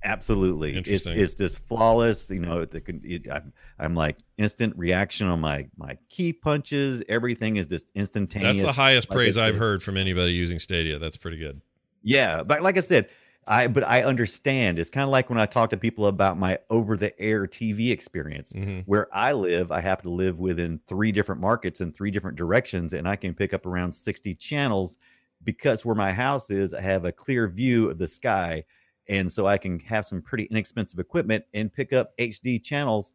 Absolutely. 0.07 0.77
It's 0.77 1.07
it's 1.07 1.35
just 1.35 1.66
flawless. 1.66 2.31
You 2.31 2.40
know, 2.40 2.64
the, 2.64 2.83
it, 3.03 3.27
I'm, 3.31 3.53
I'm 3.79 3.95
like 3.95 4.16
instant 4.38 4.77
reaction 4.77 5.27
on 5.27 5.40
my 5.40 5.66
my 5.77 5.99
key 6.09 6.33
punches. 6.33 7.03
Everything 7.09 7.57
is 7.57 7.66
just 7.66 7.90
instantaneous. 7.95 8.59
That's 8.59 8.69
the 8.69 8.81
highest 8.81 9.11
like 9.11 9.16
praise 9.16 9.37
I've 9.37 9.57
heard 9.57 9.83
from 9.83 9.97
anybody 9.97 10.33
using 10.33 10.59
Stadia. 10.59 10.99
That's 10.99 11.16
pretty 11.16 11.37
good. 11.38 11.61
Yeah, 12.03 12.42
but 12.42 12.62
like 12.62 12.77
I 12.77 12.81
said, 12.81 13.09
I 13.47 13.66
but 13.66 13.87
I 13.87 14.03
understand. 14.03 14.79
It's 14.79 14.90
kind 14.90 15.05
of 15.05 15.11
like 15.11 15.29
when 15.29 15.38
I 15.38 15.47
talk 15.47 15.71
to 15.71 15.77
people 15.77 16.07
about 16.07 16.38
my 16.38 16.59
over 16.71 16.97
the 16.97 17.19
air 17.21 17.47
TV 17.47 17.90
experience. 17.90 18.53
hmm 18.53 18.81
where 18.87 19.09
I 19.12 19.33
live, 19.33 19.73
I 19.73 19.81
happen 19.81 20.05
to 20.05 20.11
live 20.11 20.38
within 20.38 20.79
three 20.79 21.11
different 21.11 21.40
markets 21.40 21.81
in 21.81 21.92
three 21.92 22.11
different 22.11 22.37
directions, 22.37 22.95
and 22.95 23.09
I 23.09 23.16
can 23.16 23.35
pick 23.35 23.53
up 23.53 23.66
around 23.66 23.92
60 23.92 24.35
channels 24.35 24.99
because 25.45 25.85
where 25.85 25.95
my 25.95 26.12
house 26.12 26.51
is, 26.51 26.75
I 26.75 26.81
have 26.81 27.05
a 27.05 27.12
clear 27.12 27.49
view 27.49 27.90
of 27.90 27.99
the 27.99 28.07
sky. 28.07 28.64
And 29.09 29.31
so 29.31 29.47
I 29.47 29.57
can 29.59 29.79
have 29.81 30.05
some 30.05 30.21
pretty 30.21 30.45
inexpensive 30.45 30.99
equipment 30.99 31.45
and 31.55 31.73
pick 31.73 31.92
up 31.92 32.16
HD 32.19 32.62
channels, 32.62 33.14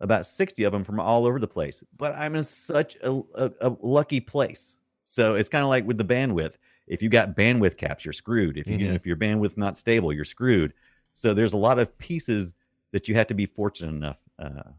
about 0.00 0.26
60 0.26 0.64
of 0.64 0.72
them 0.72 0.84
from 0.84 1.00
all 1.00 1.26
over 1.26 1.38
the 1.38 1.48
place. 1.48 1.82
But 1.96 2.14
I'm 2.16 2.34
in 2.36 2.42
such 2.44 2.96
a, 3.02 3.20
a, 3.34 3.50
a 3.60 3.76
lucky 3.80 4.20
place. 4.20 4.78
So 5.04 5.34
it's 5.34 5.48
kind 5.48 5.62
of 5.62 5.68
like 5.68 5.86
with 5.86 5.98
the 5.98 6.04
bandwidth. 6.04 6.58
If 6.86 7.02
you 7.02 7.08
got 7.08 7.34
bandwidth 7.36 7.76
caps, 7.76 8.04
you're 8.04 8.12
screwed. 8.12 8.56
If 8.58 8.68
you 8.68 8.78
Mhm. 8.78 8.94
if 8.94 9.06
your 9.06 9.16
bandwidth 9.16 9.56
not 9.56 9.76
stable, 9.76 10.12
you're 10.12 10.24
screwed. 10.24 10.74
So 11.12 11.32
there's 11.32 11.52
a 11.54 11.56
lot 11.58 11.78
of 11.78 11.96
pieces 11.98 12.54
that 12.92 13.08
you 13.08 13.14
have 13.14 13.26
to 13.28 13.34
be 13.34 13.46
fortunate 13.46 13.90
enough 13.94 14.18
uh, 14.38 14.70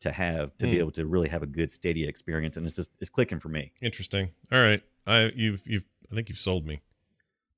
to 0.00 0.10
have 0.10 0.56
to 0.58 0.66
Hmm. 0.66 0.72
be 0.72 0.78
able 0.78 0.90
to 0.92 1.06
really 1.06 1.28
have 1.28 1.42
a 1.42 1.46
good 1.46 1.70
Stadia 1.70 2.08
experience, 2.08 2.56
and 2.56 2.66
it's 2.66 2.76
just 2.76 2.90
it's 3.00 3.10
clicking 3.10 3.38
for 3.38 3.48
me. 3.50 3.72
Interesting. 3.82 4.30
All 4.50 4.60
right, 4.60 4.82
I 5.06 5.32
you've 5.36 5.62
you've 5.66 5.84
I 6.10 6.14
think 6.14 6.28
you've 6.28 6.38
sold 6.38 6.66
me. 6.66 6.80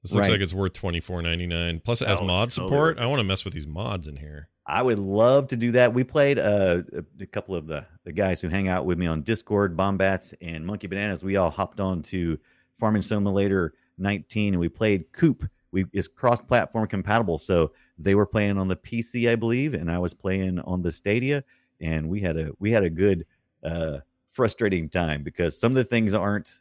This 0.06 0.14
looks 0.14 0.28
Right. 0.28 0.34
like 0.34 0.40
it's 0.40 0.54
worth 0.54 0.72
twenty 0.72 1.00
four 1.00 1.20
ninety 1.20 1.46
nine. 1.48 1.80
Plus, 1.80 2.00
it 2.00 2.06
has 2.08 2.20
Oh, 2.20 2.24
mod 2.24 2.46
it's 2.48 2.54
totally 2.56 2.70
support. 2.70 2.96
worth 2.96 3.04
I 3.04 3.06
want 3.08 3.18
to 3.18 3.24
mess 3.24 3.44
with 3.44 3.54
these 3.54 3.66
mods 3.66 4.06
in 4.06 4.16
here. 4.16 4.48
I 4.64 4.82
would 4.82 4.98
love 5.00 5.48
to 5.48 5.56
do 5.56 5.72
that. 5.72 5.92
We 5.94 6.04
played 6.04 6.38
uh, 6.38 6.82
a, 6.92 7.04
a 7.22 7.26
couple 7.26 7.54
of 7.56 7.66
the, 7.66 7.84
the 8.04 8.12
guys 8.12 8.40
who 8.40 8.48
hang 8.48 8.68
out 8.68 8.84
with 8.86 8.98
me 8.98 9.06
on 9.06 9.22
Discord, 9.22 9.76
Bombats 9.76 10.32
and 10.40 10.64
Monkey 10.64 10.86
Bananas. 10.86 11.22
We 11.24 11.36
all 11.36 11.50
hopped 11.50 11.80
on 11.80 12.02
to 12.02 12.38
Farming 12.74 13.02
Simulator 13.02 13.74
19 13.98 14.54
and 14.54 14.60
we 14.60 14.68
played 14.68 15.10
Coop. 15.12 15.48
We 15.72 15.86
is 15.92 16.06
cross-platform 16.08 16.86
compatible, 16.86 17.38
so 17.38 17.72
they 17.98 18.14
were 18.14 18.26
playing 18.26 18.58
on 18.58 18.68
the 18.68 18.76
PC, 18.76 19.28
I 19.28 19.34
believe, 19.34 19.74
and 19.74 19.90
I 19.90 19.98
was 19.98 20.14
playing 20.14 20.60
on 20.60 20.82
the 20.82 20.92
Stadia, 20.92 21.42
and 21.80 22.08
we 22.08 22.20
had 22.20 22.36
a 22.36 22.50
we 22.60 22.70
had 22.70 22.84
a 22.84 22.90
good 22.90 23.26
uh, 23.64 23.98
frustrating 24.30 24.88
time 24.88 25.22
because 25.24 25.58
some 25.58 25.72
of 25.72 25.76
the 25.76 25.84
things 25.84 26.14
aren't 26.14 26.60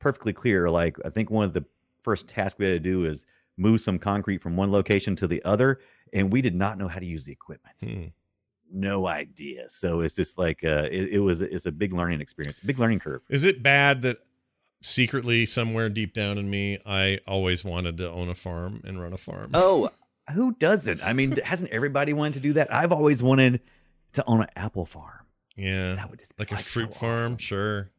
perfectly 0.00 0.32
clear. 0.32 0.68
Like 0.68 0.96
I 1.04 1.08
think 1.08 1.30
one 1.30 1.44
of 1.44 1.52
the 1.52 1.64
first 2.02 2.28
task 2.28 2.58
we 2.58 2.66
had 2.66 2.72
to 2.72 2.80
do 2.80 3.04
is 3.06 3.26
move 3.56 3.80
some 3.80 3.98
concrete 3.98 4.38
from 4.42 4.56
one 4.56 4.70
location 4.72 5.14
to 5.16 5.26
the 5.26 5.42
other, 5.44 5.80
and 6.12 6.32
we 6.32 6.40
did 6.42 6.54
not 6.54 6.78
know 6.78 6.88
how 6.88 6.98
to 6.98 7.06
use 7.06 7.24
the 7.24 7.32
equipment. 7.32 7.76
Hmm. 7.82 8.06
No 8.72 9.06
idea. 9.08 9.68
So 9.68 10.00
it's 10.00 10.14
just 10.14 10.38
like 10.38 10.62
uh, 10.64 10.88
it, 10.90 11.14
it 11.14 11.18
was. 11.18 11.40
It's 11.42 11.66
a 11.66 11.72
big 11.72 11.92
learning 11.92 12.20
experience, 12.20 12.60
big 12.60 12.78
learning 12.78 13.00
curve. 13.00 13.22
Is 13.28 13.44
it 13.44 13.62
bad 13.62 14.02
that 14.02 14.18
secretly 14.82 15.44
somewhere 15.46 15.88
deep 15.88 16.14
down 16.14 16.38
in 16.38 16.48
me, 16.48 16.78
I 16.86 17.18
always 17.26 17.64
wanted 17.64 17.98
to 17.98 18.10
own 18.10 18.28
a 18.28 18.34
farm 18.34 18.80
and 18.84 19.00
run 19.00 19.12
a 19.12 19.16
farm? 19.18 19.50
Oh, 19.54 19.90
who 20.34 20.52
doesn't? 20.54 21.02
I 21.04 21.12
mean, 21.12 21.32
hasn't 21.44 21.72
everybody 21.72 22.12
wanted 22.12 22.34
to 22.34 22.40
do 22.40 22.52
that? 22.54 22.72
I've 22.72 22.92
always 22.92 23.22
wanted 23.22 23.60
to 24.12 24.24
own 24.26 24.40
an 24.42 24.48
apple 24.56 24.86
farm. 24.86 25.26
yeah, 25.56 25.94
That 25.96 26.08
would 26.10 26.18
just 26.20 26.36
be 26.36 26.42
like 26.42 26.52
a 26.52 26.54
like 26.54 26.64
so 26.64 26.80
fruit 26.80 26.94
farm. 26.94 27.12
awesome. 27.18 27.36
Sure, 27.38 27.90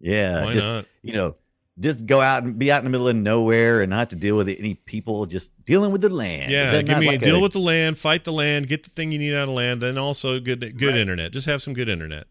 Yeah, 0.00 0.44
why 0.44 0.52
just 0.52 0.66
not? 0.66 0.86
you 1.02 1.12
know, 1.14 1.34
just 1.82 2.06
go 2.06 2.20
out 2.20 2.42
and 2.44 2.58
be 2.58 2.70
out 2.72 2.78
in 2.78 2.84
the 2.84 2.90
middle 2.90 3.08
of 3.08 3.16
nowhere 3.16 3.80
and 3.82 3.90
not 3.90 3.98
have 3.98 4.08
to 4.10 4.16
deal 4.16 4.36
with 4.36 4.48
any 4.48 4.74
people, 4.74 5.26
just 5.26 5.52
dealing 5.64 5.90
with 5.92 6.00
the 6.00 6.08
land. 6.08 6.50
Yeah, 6.50 6.80
give 6.82 6.98
me 6.98 7.06
like 7.08 7.20
deal 7.22 7.36
a- 7.36 7.40
with 7.40 7.52
the 7.52 7.58
land, 7.58 7.98
fight 7.98 8.24
the 8.24 8.32
land, 8.32 8.68
get 8.68 8.82
the 8.84 8.90
thing 8.90 9.12
you 9.12 9.18
need 9.18 9.34
out 9.34 9.48
of 9.48 9.54
land, 9.54 9.80
then 9.82 9.98
also 9.98 10.40
good 10.40 10.60
good 10.78 10.88
Right. 10.90 10.96
internet. 10.96 11.32
Just 11.32 11.46
have 11.46 11.60
some 11.62 11.74
good 11.74 11.88
internet. 11.88 12.26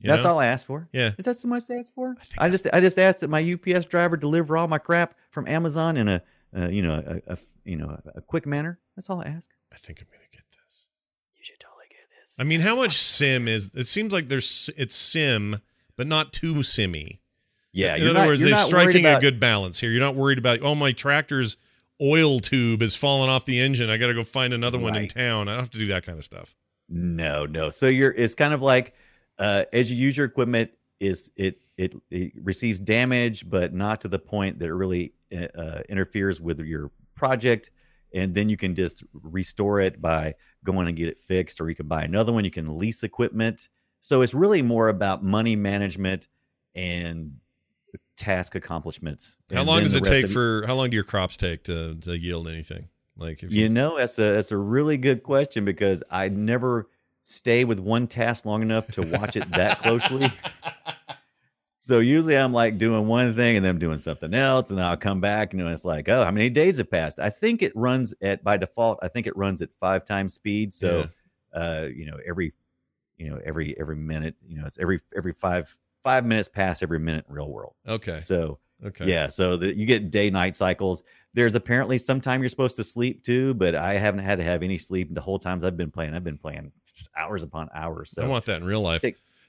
you 0.00 0.08
That's 0.08 0.24
know? 0.24 0.30
all 0.30 0.38
I 0.38 0.46
asked 0.46 0.66
for. 0.66 0.88
Yeah. 0.92 1.12
Is 1.18 1.24
that 1.24 1.36
so 1.36 1.48
much 1.48 1.66
to 1.66 1.74
ask 1.74 1.92
for? 1.94 2.16
I 2.38 2.46
I, 2.46 2.48
just 2.48 2.66
I 2.72 2.80
just 2.80 2.98
asked 2.98 3.20
that 3.20 3.28
my 3.30 3.40
UPS 3.40 3.86
driver 3.86 4.16
deliver 4.16 4.56
all 4.56 4.68
my 4.68 4.78
crap 4.78 5.14
from 5.30 5.46
Amazon 5.48 5.96
in 5.96 6.08
a 6.08 6.22
uh, 6.56 6.68
you 6.68 6.82
know 6.82 6.92
a, 7.26 7.32
a 7.34 7.38
you 7.64 7.76
know 7.76 7.98
a 8.14 8.20
quick 8.20 8.46
manner. 8.46 8.78
That's 8.96 9.10
all 9.10 9.20
I 9.20 9.24
ask. 9.26 9.50
I 9.72 9.76
think 9.76 10.00
I'm 10.00 10.06
gonna 10.10 10.24
get 10.32 10.42
this. 10.64 10.88
You 11.36 11.44
should 11.44 11.60
totally 11.60 11.86
get 11.90 11.98
this. 12.20 12.36
I 12.38 12.44
mean, 12.44 12.60
how 12.60 12.76
much 12.76 12.92
sim 12.96 13.46
is? 13.48 13.70
It 13.74 13.86
seems 13.86 14.12
like 14.12 14.28
there's 14.28 14.70
it's 14.76 14.96
sim, 14.96 15.56
but 15.96 16.06
not 16.06 16.32
too 16.32 16.62
simmy. 16.62 17.20
Yeah, 17.78 17.94
In 17.94 18.08
other 18.08 18.18
not- 18.18 18.26
words, 18.26 18.40
they're 18.42 18.56
striking 18.56 19.06
a 19.06 19.20
good 19.20 19.38
balance 19.38 19.78
here. 19.78 19.90
You're 19.92 20.00
not 20.00 20.16
worried 20.16 20.38
about 20.38 20.62
oh 20.62 20.74
my 20.74 20.90
tractor's 20.90 21.56
oil 22.02 22.40
tube 22.40 22.82
is 22.82 22.96
falling 22.96 23.30
off 23.30 23.44
the 23.44 23.60
engine. 23.60 23.88
I 23.88 23.96
got 23.98 24.08
to 24.08 24.14
go 24.14 24.24
find 24.24 24.52
another 24.52 24.80
one 24.80 24.96
in 24.96 25.06
town. 25.06 25.48
I 25.48 25.52
don't 25.52 25.60
have 25.60 25.70
to 25.70 25.78
do 25.78 25.86
that 25.88 26.04
kind 26.04 26.18
of 26.18 26.24
stuff. 26.24 26.56
No, 26.88 27.46
no. 27.46 27.70
So 27.70 27.86
you're 27.86 28.10
it's 28.10 28.34
kind 28.34 28.52
of 28.52 28.62
like 28.62 28.94
uh, 29.38 29.64
as 29.72 29.92
you 29.92 29.96
use 29.96 30.16
your 30.16 30.26
equipment, 30.26 30.72
is 30.98 31.30
it, 31.36 31.60
it 31.76 31.94
it 32.10 32.32
receives 32.42 32.80
damage, 32.80 33.48
but 33.48 33.72
not 33.72 34.00
to 34.00 34.08
the 34.08 34.18
point 34.18 34.58
that 34.58 34.66
it 34.66 34.74
really 34.74 35.12
uh, 35.32 35.82
interferes 35.88 36.40
with 36.40 36.58
your 36.58 36.90
project, 37.14 37.70
and 38.12 38.34
then 38.34 38.48
you 38.48 38.56
can 38.56 38.74
just 38.74 39.04
restore 39.12 39.78
it 39.78 40.02
by 40.02 40.34
going 40.64 40.88
and 40.88 40.96
get 40.96 41.08
it 41.08 41.18
fixed, 41.18 41.60
or 41.60 41.68
you 41.68 41.76
can 41.76 41.86
buy 41.86 42.02
another 42.02 42.32
one. 42.32 42.44
You 42.44 42.50
can 42.50 42.76
lease 42.76 43.04
equipment. 43.04 43.68
So 44.00 44.22
it's 44.22 44.34
really 44.34 44.62
more 44.62 44.88
about 44.88 45.22
money 45.22 45.54
management 45.54 46.26
and 46.74 47.36
task 48.18 48.54
accomplishments. 48.54 49.36
How 49.52 49.64
long 49.64 49.80
does 49.80 49.94
it 49.94 50.04
take 50.04 50.28
for? 50.28 50.64
How 50.66 50.74
long 50.74 50.90
do 50.90 50.94
your 50.94 51.04
crops 51.04 51.38
take 51.38 51.62
to 51.64 51.94
to 51.94 52.18
yield 52.18 52.48
anything? 52.48 52.88
Like 53.16 53.42
if 53.42 53.50
You 53.52 53.68
know, 53.68 53.96
that's 53.96 54.18
a 54.18 54.32
that's 54.32 54.52
a 54.52 54.56
really 54.58 54.98
good 54.98 55.22
question 55.22 55.64
because 55.64 56.02
I 56.10 56.28
never 56.28 56.88
stay 57.22 57.64
with 57.64 57.78
one 57.78 58.06
task 58.06 58.44
long 58.44 58.62
enough 58.62 58.86
to 58.88 59.02
watch 59.02 59.36
it 59.36 59.48
that 59.52 59.80
closely. 59.80 60.30
So 61.80 62.00
usually 62.00 62.36
I'm 62.36 62.52
like 62.52 62.76
doing 62.76 63.06
one 63.06 63.34
thing 63.34 63.56
and 63.56 63.64
then 63.64 63.70
I'm 63.70 63.78
doing 63.78 63.96
something 63.96 64.34
else, 64.34 64.70
and 64.70 64.78
I'll 64.78 64.96
come 64.96 65.20
back 65.20 65.54
and 65.54 65.62
it's 65.62 65.86
like, 65.86 66.08
oh, 66.08 66.24
how 66.24 66.30
many 66.30 66.50
days 66.50 66.76
have 66.78 66.90
passed? 66.90 67.18
I 67.20 67.30
think 67.30 67.62
it 67.62 67.72
runs 67.74 68.12
at 68.20 68.42
by 68.42 68.56
default. 68.58 68.98
I 69.00 69.08
think 69.08 69.26
it 69.26 69.36
runs 69.36 69.62
at 69.62 69.70
five 69.78 70.04
times 70.04 70.34
speed. 70.34 70.74
So, 70.74 71.08
uh, 71.54 71.86
you 71.94 72.04
know, 72.04 72.18
every, 72.26 72.52
you 73.16 73.30
know, 73.30 73.40
every 73.42 73.78
every 73.78 73.96
minute, 73.96 74.34
you 74.46 74.58
know, 74.58 74.66
it's 74.66 74.78
every 74.78 74.98
every 75.16 75.32
five 75.32 75.74
five 76.08 76.24
minutes 76.24 76.48
past 76.48 76.82
every 76.82 76.98
minute 76.98 77.24
in 77.28 77.34
real 77.34 77.50
world. 77.50 77.74
okay, 77.86 78.20
So 78.20 78.58
okay, 78.84 79.06
yeah, 79.06 79.28
so 79.28 79.56
that 79.58 79.76
you 79.76 79.84
get 79.86 80.10
day 80.10 80.30
night 80.30 80.56
cycles. 80.56 81.02
There's 81.34 81.54
apparently 81.54 81.98
some 81.98 82.20
time 82.20 82.40
you're 82.40 82.48
supposed 82.48 82.76
to 82.76 82.84
sleep 82.84 83.22
too, 83.22 83.52
but 83.54 83.74
I 83.74 83.94
haven't 83.94 84.20
had 84.24 84.38
to 84.38 84.44
have 84.44 84.62
any 84.62 84.78
sleep 84.78 85.14
the 85.14 85.20
whole 85.20 85.38
times 85.38 85.62
I've 85.64 85.76
been 85.76 85.90
playing. 85.90 86.14
I've 86.14 86.24
been 86.24 86.38
playing 86.38 86.72
hours 87.16 87.42
upon 87.42 87.68
hours. 87.74 88.10
So 88.12 88.22
I 88.22 88.26
want 88.26 88.46
that 88.46 88.62
in 88.62 88.64
real 88.66 88.80
life. 88.80 89.04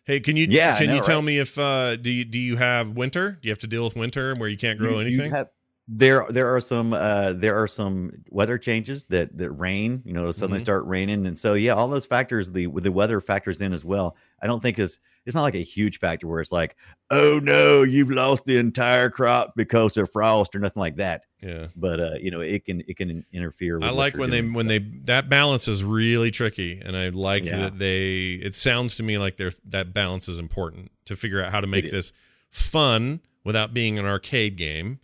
Hey, 0.06 0.20
can 0.20 0.36
you 0.36 0.48
Yeah, 0.50 0.78
can 0.78 0.92
you 0.94 1.02
tell 1.02 1.20
right? 1.20 1.26
me 1.26 1.38
if 1.40 1.58
uh 1.58 1.96
do 1.96 2.12
you 2.12 2.26
do 2.26 2.38
you 2.40 2.58
have 2.58 2.92
winter? 2.92 3.38
Do 3.42 3.48
you 3.48 3.52
have 3.52 3.60
to 3.60 3.68
deal 3.68 3.84
with 3.86 3.96
winter 3.96 4.34
where 4.38 4.50
you 4.50 4.58
can't 4.58 4.78
grow 4.80 5.00
you- 5.00 5.08
you 5.08 5.22
anything? 5.22 5.32
have- 5.32 5.50
there 5.92 6.24
there 6.30 6.54
are 6.56 6.60
some 6.60 6.94
uh 6.94 7.34
there 7.34 7.56
are 7.56 7.66
some 7.68 8.12
weather 8.30 8.60
changes 8.60 9.06
that 9.06 9.36
that 9.36 9.50
rain, 9.52 10.04
you 10.06 10.14
know, 10.14 10.20
it'll 10.22 10.34
suddenly 10.34 10.60
Mhm. 10.60 10.64
start 10.66 10.86
raining. 10.86 11.26
And 11.26 11.36
so 11.36 11.56
yeah, 11.56 11.74
all 11.74 11.88
those 11.88 12.06
factors, 12.06 12.52
the 12.52 12.68
the 12.68 12.92
weather 12.92 13.20
factors 13.20 13.60
in 13.62 13.74
as 13.74 13.84
well. 13.84 14.16
I 14.42 14.46
don't 14.48 14.62
think 14.62 14.78
is 14.78 15.00
it's 15.26 15.36
not 15.36 15.42
like 15.42 15.56
a 15.56 15.64
huge 15.64 15.98
factor 16.00 16.28
where 16.28 16.42
it's 16.42 16.52
like, 16.52 16.76
oh 17.10 17.40
no, 17.40 17.82
you've 17.84 18.12
lost 18.12 18.46
the 18.46 18.58
entire 18.58 19.10
crop 19.10 19.54
because 19.56 19.98
of 19.98 20.12
frost 20.12 20.56
or 20.56 20.60
nothing 20.60 20.80
like 20.82 20.96
that. 20.98 21.24
yeah. 21.42 21.68
But 21.76 22.00
uh, 22.00 22.16
you 22.22 22.30
know, 22.30 22.42
it 22.42 22.66
can 22.66 22.84
it 22.88 22.96
can 22.96 23.26
interfere 23.34 23.80
with 23.80 23.88
I 23.88 23.92
like 23.92 24.16
when 24.16 24.30
they 24.30 24.42
doing, 24.42 24.54
when 24.54 24.66
so. 24.66 24.70
they 24.70 24.80
that 25.06 25.28
balance 25.28 25.68
is 25.68 25.84
really 25.84 26.30
tricky, 26.30 26.80
and 26.86 26.96
I 26.96 27.10
like 27.10 27.46
Yeah. 27.46 27.58
that 27.62 27.80
they. 27.80 28.34
It 28.34 28.54
sounds 28.54 28.96
to 28.98 29.04
me 29.04 29.18
like 29.18 29.38
there 29.38 29.52
that 29.66 29.92
balance 29.94 30.30
is 30.30 30.38
important 30.38 30.92
to 31.06 31.16
figure 31.16 31.44
out 31.44 31.52
how 31.52 31.62
to 31.62 31.68
make 31.68 31.90
this 31.90 32.14
fun 32.52 33.22
without 33.44 33.74
being 33.74 33.98
an 33.98 34.06
arcade 34.06 34.56
game, 34.56 35.00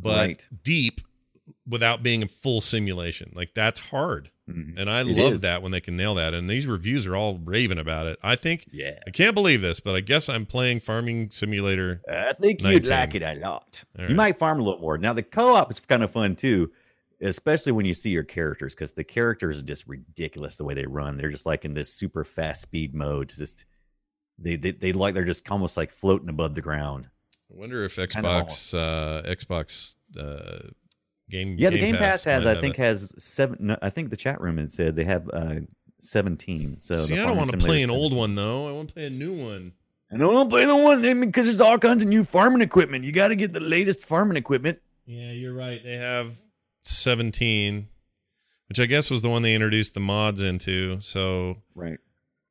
but 0.00 0.16
Right. 0.16 0.48
deep 0.62 1.00
without 1.66 2.02
being 2.02 2.22
a 2.22 2.28
full 2.28 2.60
simulation. 2.60 3.30
Like 3.34 3.54
that's 3.54 3.78
hard, 3.90 4.30
Mhm. 4.48 4.74
and 4.78 4.88
I 4.90 5.00
It 5.02 5.08
love 5.08 5.34
is. 5.34 5.40
that 5.42 5.62
when 5.62 5.72
they 5.72 5.80
can 5.80 5.96
nail 5.96 6.14
that. 6.14 6.32
And 6.34 6.48
these 6.48 6.66
reviews 6.66 7.06
are 7.06 7.14
all 7.16 7.38
raving 7.38 7.78
about 7.78 8.06
it. 8.06 8.18
I 8.22 8.34
think 8.36 8.66
Yeah. 8.72 8.98
I 9.06 9.10
can't 9.10 9.34
believe 9.34 9.60
this, 9.60 9.80
but 9.80 9.94
I 9.94 10.00
guess 10.00 10.28
I'm 10.28 10.46
playing 10.46 10.80
Farming 10.80 11.30
Simulator. 11.30 12.00
I 12.10 12.32
think 12.32 12.60
19. 12.62 12.72
you'd 12.72 12.88
like 12.88 13.14
it 13.14 13.22
a 13.22 13.34
lot. 13.34 13.84
All 13.98 14.08
You 14.08 14.14
might 14.14 14.38
farm 14.38 14.58
a 14.60 14.62
little 14.62 14.80
more. 14.80 14.96
Now 14.98 15.12
the 15.12 15.22
co-op 15.22 15.70
is 15.70 15.80
kind 15.80 16.02
of 16.02 16.10
fun 16.10 16.34
too, 16.36 16.70
especially 17.20 17.72
when 17.72 17.84
you 17.86 17.94
see 17.94 18.10
your 18.10 18.24
characters 18.24 18.74
because 18.74 18.92
the 18.92 19.04
characters 19.04 19.58
are 19.58 19.62
just 19.62 19.86
ridiculous 19.86 20.56
the 20.56 20.64
way 20.64 20.74
they 20.74 20.86
run. 20.86 21.16
They're 21.16 21.30
just 21.30 21.46
like 21.46 21.64
in 21.66 21.74
this 21.74 21.92
super 21.92 22.24
fast 22.24 22.62
speed 22.62 22.94
mode. 22.94 23.28
Just 23.30 23.64
they 24.38 24.56
they, 24.56 24.70
they 24.72 24.92
like 24.92 25.14
they're 25.14 25.24
just 25.24 25.48
almost 25.50 25.76
like 25.76 25.90
floating 25.90 26.28
above 26.30 26.54
the 26.54 26.62
ground. 26.62 27.08
I 27.54 27.58
wonder 27.60 27.84
if 27.84 27.96
Xbox 27.96 28.74
uh, 28.74 29.22
Xbox 29.28 29.94
uh, 30.18 30.68
game 31.30 31.56
Yeah, 31.58 31.70
the 31.70 31.78
Game 31.78 31.96
Pass, 31.96 32.24
has 32.24 32.46
I 32.46 32.60
think 32.60 32.78
it. 32.78 32.82
has 32.82 33.14
seven. 33.22 33.58
No, 33.60 33.76
I 33.80 33.90
think 33.90 34.10
the 34.10 34.16
chat 34.16 34.40
room 34.40 34.58
had 34.58 34.70
said 34.70 34.96
they 34.96 35.04
have 35.04 35.28
uh 35.32 35.56
seventeen. 36.00 36.80
So 36.80 36.96
See, 36.96 37.18
I 37.18 37.26
don't 37.26 37.36
want 37.36 37.50
to 37.50 37.56
play 37.56 37.82
an 37.82 37.90
old 37.90 38.12
one 38.12 38.34
though. 38.34 38.68
I 38.68 38.72
want 38.72 38.88
to 38.88 38.94
play 38.94 39.06
a 39.06 39.10
new 39.10 39.32
one. 39.32 39.72
And 40.10 40.22
I 40.22 40.26
don't 40.26 40.34
want 40.34 40.50
to 40.50 40.54
play 40.54 40.64
the 40.66 40.76
one 40.76 41.20
because 41.20 41.46
there's 41.46 41.60
all 41.60 41.78
kinds 41.78 42.02
of 42.02 42.08
new 42.08 42.24
farming 42.24 42.60
equipment. 42.60 43.04
You 43.04 43.12
got 43.12 43.28
to 43.28 43.36
get 43.36 43.52
the 43.52 43.60
latest 43.60 44.06
farming 44.06 44.36
equipment. 44.36 44.78
Yeah, 45.06 45.32
you're 45.32 45.54
right. 45.54 45.82
They 45.82 45.96
have 45.96 46.36
17, 46.82 47.88
which 48.68 48.78
I 48.80 48.86
guess 48.86 49.10
was 49.10 49.22
the 49.22 49.30
one 49.30 49.42
they 49.42 49.54
introduced 49.54 49.94
the 49.94 50.00
mods 50.00 50.40
into. 50.42 51.00
So, 51.00 51.56
Right. 51.74 51.98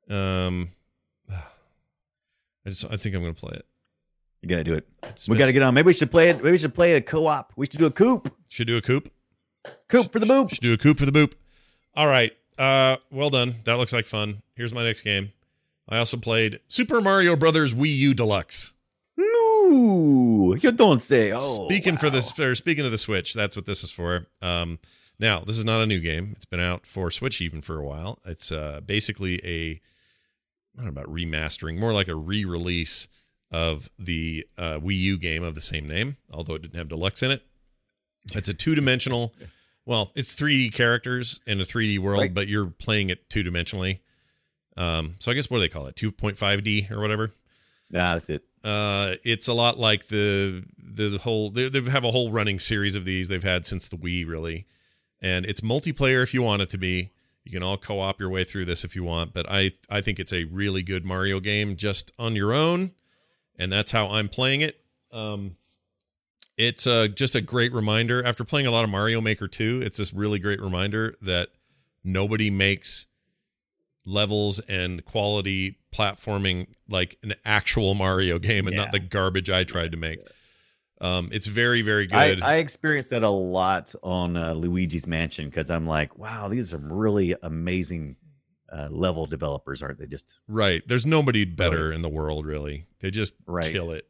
um, 0.10 0.72
I 1.30 2.70
just 2.70 2.86
I 2.92 2.98
think 2.98 3.16
I'm 3.16 3.22
gonna 3.22 3.34
play 3.34 3.56
it. 3.56 3.66
You 4.43 4.49
got 4.49 4.58
to 4.58 4.63
do 4.65 4.73
it. 4.73 4.86
We 5.29 5.38
got 5.38 5.45
to 5.45 5.53
get 5.53 5.63
on. 5.63 5.73
Maybe 5.73 5.88
we 5.88 5.93
should 5.93 6.12
play 6.12 6.29
it. 6.29 6.36
Maybe 6.36 6.51
we 6.51 6.58
should 6.58 6.73
play 6.73 6.95
a 6.95 7.01
co-op. 7.01 7.53
We 7.56 7.65
should 7.65 7.79
do 7.79 7.86
a 7.86 7.91
coop. 7.91 8.29
Should 8.49 8.67
do 8.67 8.75
a 8.75 8.82
coop. 8.82 9.10
Coop 9.88 10.12
for 10.12 10.19
the 10.19 10.25
boop. 10.25 10.49
Should 10.49 10.60
do 10.60 10.73
a 10.73 10.77
coop 10.77 10.99
for 10.99 11.06
the 11.06 11.13
boop. 11.13 11.32
All 11.95 12.08
right. 12.08 12.34
Uh, 12.60 12.97
well 13.10 13.29
done. 13.29 13.56
That 13.63 13.75
looks 13.75 13.93
like 13.93 14.06
fun. 14.06 14.41
Here's 14.56 14.73
my 14.73 14.84
next 14.84 15.01
game. 15.01 15.32
I 15.88 15.97
also 15.97 16.17
played 16.17 16.60
Super 16.67 16.99
Mario 16.99 17.38
Brothers 17.38 17.73
Wii 17.73 17.95
U 17.95 18.13
Deluxe. 18.13 18.73
No, 19.15 20.56
you 20.60 20.71
don't 20.73 21.01
say. 21.01 21.32
Oh, 21.32 21.65
speaking 21.65 21.95
for 21.95 22.10
this, 22.10 22.38
or 22.38 22.53
speaking 22.53 22.84
of 22.86 22.91
the 22.91 22.97
Switch, 22.97 23.34
that's 23.34 23.56
what 23.56 23.65
this 23.65 23.82
is 23.82 23.91
for. 23.91 24.27
Um, 24.41 24.79
now 25.19 25.39
this 25.39 25.58
is 25.58 25.63
not 25.63 25.82
a 25.82 25.86
new 25.86 26.01
game. 26.01 26.34
It's 26.36 26.45
been 26.45 26.60
out 26.60 26.86
for 26.86 27.10
Switch 27.10 27.41
even 27.41 27.62
for 27.62 27.79
a 27.79 27.86
while. 27.86 28.19
It's 28.25 28.51
uh, 28.51 28.82
basically 28.86 29.39
a 29.45 29.79
I 30.77 30.84
don't 30.84 30.86
know 30.86 31.01
about 31.01 31.13
remastering, 31.13 31.79
more 31.79 31.93
like 31.93 32.08
a 32.08 32.15
re-release 32.15 33.08
of 33.54 33.89
the 33.98 34.46
uh, 34.58 34.80
Wii 34.80 34.98
U 34.98 35.18
game 35.18 35.44
of 35.44 35.56
the 35.56 35.62
same 35.62 35.88
name, 35.88 36.18
although 36.32 36.56
it 36.56 36.63
didn't 36.63 36.76
have 36.78 36.89
deluxe 36.89 37.24
in 37.24 37.32
it. 37.32 37.44
It's 38.36 38.50
a 38.50 38.54
two-dimensional. 38.54 39.34
Well, 39.86 40.12
it's 40.16 40.36
3D 40.36 40.74
characters 40.74 41.39
in 41.46 41.62
a 41.62 41.63
3D 41.63 42.00
world, 42.00 42.22
Right. 42.22 42.34
but 42.34 42.48
you're 42.48 42.66
playing 42.68 43.10
it 43.10 43.30
two-dimensionally. 43.30 44.00
Um, 44.76 45.16
so 45.20 45.32
I 45.32 45.36
guess 45.36 45.50
what 45.50 45.58
do 45.58 45.62
they 45.62 45.70
call 45.70 45.86
it? 45.88 45.96
2.5D 45.96 46.89
or 46.89 47.00
whatever 47.00 47.32
Yeah, 47.92 48.13
that's 48.13 48.30
it. 48.30 48.44
uh 48.63 49.16
it's 49.24 49.48
a 49.48 49.54
lot 49.54 49.78
like 49.78 50.08
the 50.08 50.63
the 50.78 51.20
whole 51.20 51.52
they, 51.52 51.70
they 51.70 51.82
have 51.92 52.04
a 52.04 52.12
whole 52.12 52.32
running 52.32 52.58
series 52.60 52.96
of 52.96 53.06
these 53.06 53.28
they've 53.28 53.44
had 53.44 53.66
since 53.68 53.88
the 53.89 53.98
wii 53.98 54.28
really 54.28 54.66
and 55.22 55.46
it's 55.46 55.62
multiplayer 55.62 56.24
if 56.24 56.34
you 56.34 56.42
want 56.42 56.62
it 56.63 56.70
to 56.72 56.78
be 56.80 57.12
You 57.46 57.52
can 57.52 57.62
all 57.62 57.78
co-op 57.78 58.20
your 58.20 58.30
way 58.30 58.44
through 58.46 58.66
this 58.66 58.84
if 58.86 58.96
you 58.96 59.04
want, 59.04 59.34
but 59.34 59.46
I 59.50 59.72
I 59.89 60.02
think 60.02 60.18
it's 60.20 60.34
a 60.34 60.46
really 60.46 60.82
good 60.82 61.04
Mario 61.06 61.39
game 61.42 61.76
just 61.76 62.12
on 62.18 62.36
your 62.36 62.52
own, 62.54 62.92
and 63.58 63.72
that's 63.72 63.92
how 63.92 64.10
I'm 64.10 64.30
playing 64.30 64.62
it. 64.62 64.80
Um, 65.12 65.54
it's 66.58 66.86
uh, 66.86 67.08
just 67.08 67.36
a 67.36 67.42
great 67.42 67.74
reminder. 67.74 68.24
After 68.24 68.44
playing 68.44 68.68
a 68.68 68.72
lot 68.72 68.84
of 68.84 68.89
Mario 68.89 69.22
Maker 69.22 69.48
2, 69.48 69.82
it's 69.84 69.98
this 69.98 70.13
really 70.13 70.39
great 70.39 70.62
reminder 70.62 71.16
that 71.22 71.50
nobody 72.04 72.50
makes 72.50 73.08
levels 74.06 74.60
and 74.62 75.04
quality 75.06 75.80
platforming 75.94 76.68
like 76.89 77.18
an 77.24 77.34
actual 77.46 77.94
Mario 77.94 78.38
game 78.39 78.68
and 78.68 78.76
Yeah. 78.76 78.84
not 78.84 78.92
the 78.92 79.00
garbage 79.00 79.50
I 79.50 79.63
tried 79.63 79.92
to 79.92 79.98
make. 79.98 80.20
Um, 81.02 81.30
it's 81.32 81.48
very, 81.48 81.82
very 81.82 82.08
good. 82.08 82.42
I 82.42 82.58
experienced 82.58 83.10
that 83.10 83.24
a 83.24 83.30
lot 83.30 83.94
on 84.04 84.38
uh, 84.38 84.54
Luigi's 84.54 85.06
Mansion 85.08 85.50
because 85.50 85.70
I'm 85.70 85.86
like, 85.88 86.18
wow, 86.18 86.48
these 86.48 86.74
are 86.74 86.78
really 86.78 87.36
amazing 87.44 88.16
uh, 88.75 88.89
level 88.89 89.25
developers, 89.27 89.83
aren't 89.83 89.99
they? 89.99 90.07
Just 90.07 90.39
Right. 90.47 90.81
There's 90.88 91.05
nobody 91.05 91.45
better 91.45 91.86
Right. 91.88 91.95
in 91.95 92.01
the 92.01 92.09
world, 92.09 92.45
really. 92.45 92.88
They 92.99 93.12
just 93.12 93.36
Right. 93.45 93.71
kill 93.71 93.91
it. 93.91 94.07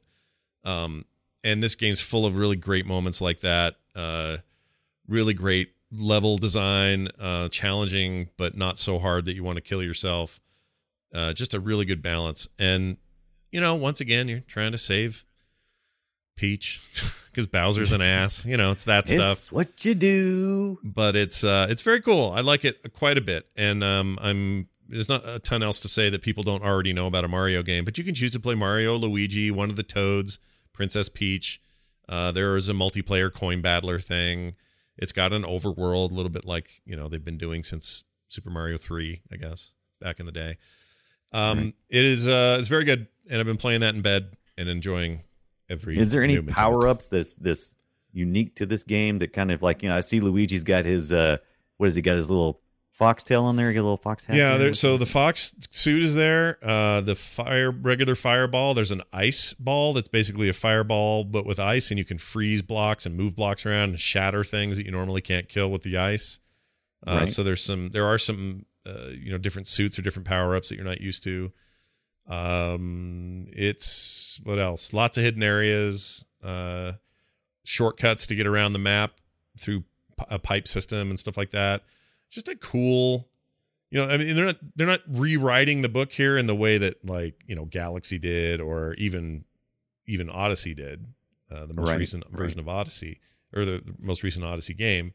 Um, 0.63 1.05
and 1.43 1.61
this 1.61 1.75
game's 1.75 1.99
full 2.01 2.25
of 2.25 2.37
really 2.37 2.55
great 2.55 2.85
moments 2.85 3.19
like 3.19 3.41
that. 3.41 3.75
Uh, 3.93 4.37
really 5.07 5.33
great 5.33 5.73
level 5.91 6.37
design, 6.37 7.09
uh, 7.19 7.49
challenging 7.49 8.29
but 8.37 8.55
not 8.55 8.77
so 8.77 8.97
hard 8.99 9.25
that 9.25 9.33
you 9.35 9.43
want 9.43 9.57
to 9.57 9.61
kill 9.61 9.83
yourself. 9.83 10.39
Uh, 11.13 11.33
just 11.33 11.53
a 11.53 11.59
really 11.59 11.85
good 11.85 12.01
balance. 12.01 12.47
And 12.57 12.97
you 13.51 13.59
know, 13.61 13.75
once 13.75 14.01
again, 14.01 14.27
you're 14.27 14.39
trying 14.39 14.71
to 14.71 14.77
save 14.79 15.25
Peach 16.35 16.81
because 17.31 17.47
Bowser's 17.47 17.91
an 17.91 18.01
ass. 18.01 18.45
You 18.45 18.57
know, 18.57 18.71
it's 18.71 18.85
that 18.85 19.07
stuff 19.07 19.31
it's 19.33 19.51
what 19.51 19.85
you 19.85 19.95
do. 19.95 20.79
but 20.83 21.15
it's 21.15 21.43
uh 21.43 21.67
it's 21.69 21.81
very 21.81 22.01
cool. 22.01 22.31
I 22.31 22.41
like 22.41 22.65
it 22.65 22.93
quite 22.93 23.17
a 23.17 23.21
bit, 23.21 23.45
and 23.55 23.83
um 23.83 24.17
I'm 24.21 24.67
there's 24.89 25.09
not 25.09 25.27
a 25.27 25.39
ton 25.39 25.63
else 25.63 25.79
to 25.81 25.87
say 25.87 26.09
that 26.09 26.21
people 26.21 26.43
don't 26.43 26.63
already 26.63 26.93
know 26.93 27.07
about 27.07 27.23
a 27.23 27.27
Mario 27.27 27.63
game, 27.63 27.85
but 27.85 27.97
you 27.97 28.03
can 28.03 28.13
choose 28.13 28.31
to 28.31 28.39
play 28.39 28.53
Mario, 28.53 28.95
Luigi, 28.95 29.49
one 29.49 29.69
of 29.69 29.75
the 29.75 29.83
Toads, 29.83 30.39
Princess 30.73 31.09
Peach. 31.09 31.61
Uh, 32.09 32.31
there 32.33 32.55
is 32.57 32.67
a 32.67 32.73
multiplayer 32.73 33.33
coin 33.33 33.61
battler 33.61 33.97
thing. 33.97 34.55
It's 34.97 35.13
got 35.13 35.31
an 35.33 35.43
overworld, 35.43 36.11
a 36.11 36.13
little 36.13 36.29
bit 36.29 36.45
like 36.45 36.81
you 36.85 36.95
know 36.95 37.07
they've 37.07 37.23
been 37.23 37.37
doing 37.37 37.63
since 37.63 38.03
Super 38.27 38.49
Mario 38.49 38.77
Three, 38.77 39.21
I 39.31 39.37
guess, 39.37 39.71
back 40.01 40.19
in 40.19 40.25
the 40.25 40.31
day. 40.31 40.57
Um, 41.31 41.57
Right. 41.57 41.73
it 41.89 42.05
is 42.05 42.27
uh, 42.27 42.57
it's 42.59 42.67
very 42.67 42.83
good, 42.83 43.07
and 43.29 43.39
I've 43.39 43.45
been 43.47 43.57
playing 43.57 43.79
that 43.79 43.95
in 43.95 44.01
bed 44.01 44.35
and 44.57 44.69
enjoying 44.69 45.21
every. 45.73 45.97
Is 45.97 46.11
there 46.11 46.23
any 46.23 46.41
power 46.41 46.87
ups 46.87 47.09
that's 47.09 47.35
this 47.35 47.75
unique 48.13 48.55
to 48.55 48.65
this 48.65 48.83
game 48.83 49.19
that 49.19 49.33
kind 49.33 49.51
of 49.51 49.61
like 49.61 49.83
you 49.83 49.89
know 49.89 49.95
I 49.95 50.01
see 50.01 50.19
Luigi's 50.21 50.63
got 50.63 50.85
his 50.85 51.11
uh 51.11 51.37
what 51.77 51.87
has 51.87 51.95
he 51.95 52.01
got 52.01 52.15
his 52.15 52.29
little 52.29 52.61
foxtail 52.93 53.43
on 53.43 53.55
there? 53.55 53.69
He 53.69 53.73
got 53.73 53.81
a 53.81 53.83
little 53.83 53.97
fox 53.97 54.23
hat. 54.25 54.37
Yeah, 54.37 54.51
there? 54.51 54.59
there, 54.59 54.73
so 54.73 54.97
the 54.97 55.05
fox 55.05 55.53
suit 55.71 56.03
is 56.03 56.13
there. 56.15 56.59
Uh, 56.61 57.01
the 57.01 57.15
fire 57.15 57.71
regular 57.71 58.15
fireball. 58.15 58.73
There's 58.73 58.91
an 58.91 59.01
ice 59.11 59.53
ball 59.55 59.93
that's 59.93 60.07
basically 60.07 60.47
a 60.47 60.53
fireball 60.53 61.23
but 61.23 61.45
with 61.45 61.59
ice, 61.59 61.89
and 61.91 61.97
you 61.97 62.05
can 62.05 62.19
freeze 62.19 62.61
blocks 62.61 63.05
and 63.05 63.17
move 63.17 63.35
blocks 63.35 63.65
around 63.65 63.89
and 63.89 63.99
shatter 63.99 64.43
things 64.43 64.77
that 64.77 64.85
you 64.85 64.91
normally 64.91 65.21
can't 65.21 65.49
kill 65.49 65.69
with 65.71 65.81
the 65.81 65.97
ice. 65.97 66.39
Uh, 67.05 67.17
Right. 67.19 67.27
So 67.27 67.43
there's 67.43 67.63
some. 67.63 67.89
There 67.89 68.05
are 68.05 68.17
some. 68.17 68.65
Uh, 68.85 69.11
you 69.17 69.31
know, 69.31 69.37
different 69.37 69.65
suits 69.65 69.97
or 69.97 70.01
different 70.01 70.27
power 70.27 70.57
ups 70.57 70.67
that 70.67 70.75
you're 70.75 70.83
not 70.83 70.99
used 70.99 71.23
to. 71.23 71.53
Um, 72.27 73.47
it's 73.51 74.39
what 74.43 74.59
else? 74.59 74.93
Lots 74.93 75.17
of 75.17 75.23
hidden 75.23 75.43
areas. 75.43 76.25
Uh, 76.43 76.93
shortcuts 77.63 78.27
to 78.27 78.35
get 78.35 78.45
around 78.47 78.73
the 78.73 78.79
map 78.79 79.13
through 79.57 79.83
a 80.29 80.37
pipe 80.39 80.67
system 80.67 81.09
and 81.09 81.17
stuff 81.17 81.37
like 81.37 81.51
that. 81.51 81.83
Just 82.29 82.49
a 82.49 82.55
cool 82.55 83.29
you 83.93 83.99
know, 83.99 84.11
I 84.11 84.17
mean, 84.17 84.35
they're 84.35 84.45
not 84.45 84.57
they're 84.75 84.87
not 84.87 85.01
rewriting 85.07 85.83
the 85.83 85.89
book 85.89 86.11
here 86.11 86.35
in 86.35 86.47
the 86.47 86.55
way 86.55 86.79
that 86.79 87.05
like 87.07 87.43
you 87.45 87.55
know 87.55 87.65
Galaxy 87.65 88.17
did 88.17 88.59
or 88.59 88.95
even 88.95 89.45
even 90.07 90.31
Odyssey 90.31 90.73
did, 90.73 91.05
uh, 91.51 91.67
the 91.67 91.75
most 91.75 91.89
Right, 91.89 91.99
recent 91.99 92.25
right. 92.25 92.33
version 92.35 92.59
of 92.59 92.67
Odyssey 92.67 93.19
or 93.55 93.65
the 93.65 93.83
most 93.99 94.23
recent 94.23 94.43
Odyssey 94.43 94.73
game. 94.73 95.13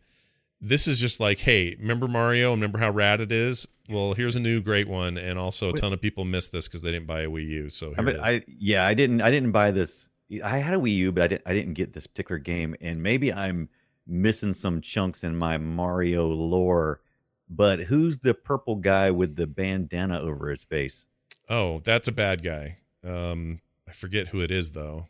This 0.61 0.89
is 0.89 1.01
just 1.01 1.21
like, 1.21 1.39
hey, 1.39 1.77
remember 1.79 2.09
Mario? 2.09 2.51
Remember 2.51 2.79
how 2.79 2.91
rad 2.91 3.21
it 3.21 3.31
is? 3.31 3.69
Well, 3.89 4.15
here's 4.15 4.37
a 4.37 4.41
new 4.41 4.61
great 4.61 4.89
one, 4.89 5.17
and 5.17 5.39
also 5.39 5.71
a 5.71 5.73
ton 5.73 5.93
of 5.93 6.01
people 6.01 6.25
missed 6.25 6.53
this 6.53 6.69
because 6.69 6.83
they 6.83 6.91
didn't 6.91 7.07
buy 7.07 7.23
a 7.23 7.29
Wii 7.29 7.47
U. 7.47 7.71
So 7.71 7.89
here 7.91 7.97
I 7.99 8.03
mean, 8.03 8.17
it 8.17 8.19
is. 8.19 8.23
I 8.23 8.45
yeah, 8.47 8.87
I 8.87 8.95
didn't 8.95 9.23
I 9.23 9.31
didn't 9.31 9.53
buy 9.53 9.71
this. 9.71 10.11
I 10.45 10.59
had 10.59 10.75
a 10.75 10.79
Wii 10.79 10.95
U, 10.95 11.13
but 11.13 11.23
I 11.23 11.29
didn't 11.29 11.43
I 11.47 11.55
didn't 11.55 11.75
get 11.75 11.93
this 11.93 12.07
particular 12.07 12.39
game, 12.39 12.75
and 12.81 13.03
maybe 13.03 13.33
I'm 13.33 13.69
missing 14.07 14.53
some 14.53 14.81
chunks 14.81 15.25
in 15.25 15.37
my 15.37 15.59
Mario 15.59 16.27
lore. 16.27 17.01
But 17.49 17.81
who's 17.81 18.19
the 18.19 18.35
purple 18.35 18.77
guy 18.77 19.11
with 19.11 19.37
the 19.37 19.47
bandana 19.47 20.21
over 20.21 20.51
his 20.51 20.65
face? 20.65 21.07
oh, 21.49 21.81
that's 21.85 22.09
a 22.09 22.13
bad 22.13 22.43
guy. 22.43 22.77
Um, 23.05 23.61
I 23.89 23.93
forget 23.93 24.29
who 24.29 24.41
it 24.41 24.51
is 24.51 24.73
though. 24.73 25.07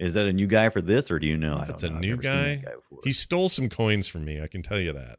Is 0.00 0.14
that 0.14 0.26
a 0.26 0.32
new 0.32 0.46
guy 0.46 0.68
for 0.70 0.80
this, 0.82 1.10
or 1.10 1.18
do 1.18 1.26
you 1.26 1.36
know? 1.36 1.56
If 1.56 1.62
I 1.62 1.64
don't 1.66 1.74
it's 1.74 1.82
a 1.84 1.90
know. 1.90 1.98
New 1.98 2.16
that 2.16 2.62
guy. 2.64 2.64
He 3.04 3.12
stole 3.12 3.48
some 3.48 3.68
coins 3.68 4.08
from 4.08 4.24
me. 4.24 4.42
I 4.42 4.46
can 4.48 4.62
tell 4.62 4.80
you 4.80 4.92
that. 4.94 5.18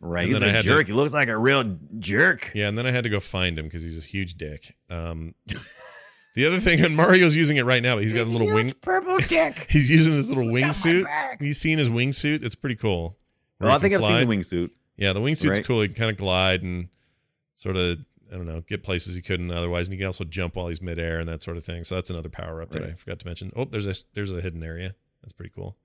right. 0.00 0.24
and 0.24 0.32
He's 0.32 0.40
then 0.40 0.48
I 0.48 0.52
a 0.52 0.56
had 0.56 0.62
to- 0.62 0.68
jerk. 0.68 0.86
He 0.86 0.92
looks 0.94 1.12
like 1.12 1.28
a 1.28 1.36
real 1.38 1.78
jerk. 1.98 2.50
Yeah, 2.54 2.68
and 2.68 2.76
then 2.78 2.86
I 2.86 2.90
had 2.90 3.04
to 3.04 3.10
go 3.10 3.20
find 3.20 3.58
him 3.58 3.66
because 3.66 3.82
he's 3.84 4.02
a 4.02 4.06
huge 4.06 4.34
dick. 4.36 4.74
Um, 4.90 5.34
the 6.34 6.46
other 6.46 6.58
thing, 6.58 6.82
and 6.84 6.96
Mario's 6.96 7.36
using 7.36 7.58
it 7.58 7.64
right 7.64 7.82
now. 7.82 7.96
But 7.96 8.04
he's 8.04 8.14
got 8.14 8.26
a 8.26 8.30
little 8.30 8.52
wing. 8.52 8.72
purple 8.80 9.18
dick. 9.18 9.66
He's 9.70 9.90
using 9.90 10.14
his 10.14 10.28
little 10.28 10.46
wingsuit. 10.46 11.06
He's 11.40 11.58
seen 11.60 11.78
his 11.78 11.90
wingsuit. 11.90 12.44
It's 12.44 12.54
pretty 12.56 12.76
cool. 12.76 13.18
Where 13.58 13.68
Well, 13.68 13.76
I 13.76 13.80
think 13.80 13.94
I've 13.94 14.02
seen 14.02 14.26
the 14.26 14.34
wingsuit. 14.36 14.70
Yeah, 14.96 15.12
the 15.12 15.20
wingsuit's 15.20 15.58
Right. 15.58 15.64
cool. 15.66 15.82
He 15.82 15.88
can 15.88 15.96
kind 15.96 16.10
of 16.10 16.16
glide 16.16 16.62
and 16.62 16.88
sort 17.56 17.76
of, 17.76 17.98
I 18.34 18.36
don't 18.36 18.46
know, 18.46 18.60
get 18.62 18.82
places 18.82 19.14
he 19.14 19.22
couldn't 19.22 19.50
otherwise. 19.52 19.86
And 19.86 19.92
he 19.94 19.98
can 19.98 20.06
also 20.08 20.24
jump 20.24 20.56
while 20.56 20.66
he's 20.66 20.82
midair 20.82 21.20
and 21.20 21.28
that 21.28 21.40
sort 21.40 21.56
of 21.56 21.62
thing. 21.64 21.84
So 21.84 21.94
that's 21.94 22.10
another 22.10 22.28
power 22.28 22.60
up 22.60 22.70
that 22.72 22.82
I 22.82 22.92
forgot 22.94 23.20
to 23.20 23.26
mention. 23.26 23.52
Oh, 23.54 23.64
there's 23.64 23.86
a 23.86 23.94
there's 24.14 24.32
a 24.32 24.40
hidden 24.40 24.62
area. 24.64 24.94
That's 25.22 25.32
pretty 25.32 25.52
cool. 25.54 25.76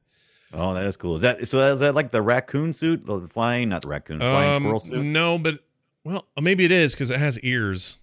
Oh, 0.51 0.73
that 0.73 0.83
is 0.85 0.97
cool. 0.97 1.13
Is 1.15 1.21
that 1.21 1.47
so? 1.47 1.59
Is 1.71 1.79
that 1.81 1.93
like 1.93 2.09
the 2.09 2.23
raccoon 2.23 2.73
suit, 2.73 3.05
the 3.05 3.27
flying, 3.27 3.69
not 3.69 3.83
the 3.83 3.89
raccoon, 3.89 4.17
flying 4.17 4.55
Um, 4.55 4.63
squirrel 4.63 4.79
suit? 4.79 5.03
No, 5.05 5.37
but 5.37 5.59
well, 6.03 6.25
maybe 6.41 6.65
it 6.65 6.71
is 6.71 6.95
because 6.95 7.11
it 7.11 7.19
has 7.19 7.39
ears 7.41 7.99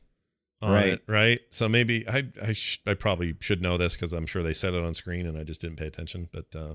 on 0.62 0.70
Right. 0.72 0.86
it, 0.90 1.02
right? 1.08 1.40
So 1.50 1.68
maybe 1.68 2.06
I 2.08 2.28
I, 2.40 2.52
sh- 2.52 2.78
I 2.86 2.94
probably 2.94 3.34
should 3.40 3.60
know 3.60 3.76
this 3.76 3.96
because 3.96 4.12
I'm 4.12 4.26
sure 4.26 4.42
they 4.44 4.52
said 4.52 4.74
it 4.74 4.84
on 4.84 4.94
screen 4.94 5.26
and 5.26 5.36
I 5.36 5.42
just 5.42 5.60
didn't 5.60 5.76
pay 5.76 5.86
attention. 5.88 6.28
But 6.30 6.54
uh, 6.54 6.74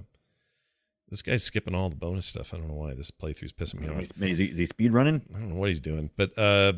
this 1.09 1.21
guy's 1.21 1.43
skipping 1.43 1.73
all 1.73 1.89
the 1.89 1.95
bonus 1.95 2.25
stuff. 2.25 2.53
I 2.53 2.57
don't 2.57 2.67
know 2.67 2.73
why 2.75 2.93
this 2.93 3.09
playthrough's 3.09 3.53
pissing 3.53 3.79
me 3.79 3.87
off. 3.87 4.01
Is 4.21 4.37
he, 4.37 4.45
is 4.45 4.57
he 4.57 4.65
speed 4.65 4.91
running? 4.93 5.21
I 5.33 5.39
don't 5.39 5.49
know 5.49 5.55
what 5.55 5.69
he's 5.69 5.79
doing, 5.81 6.09
but 6.17 6.37
uh, 6.37 6.73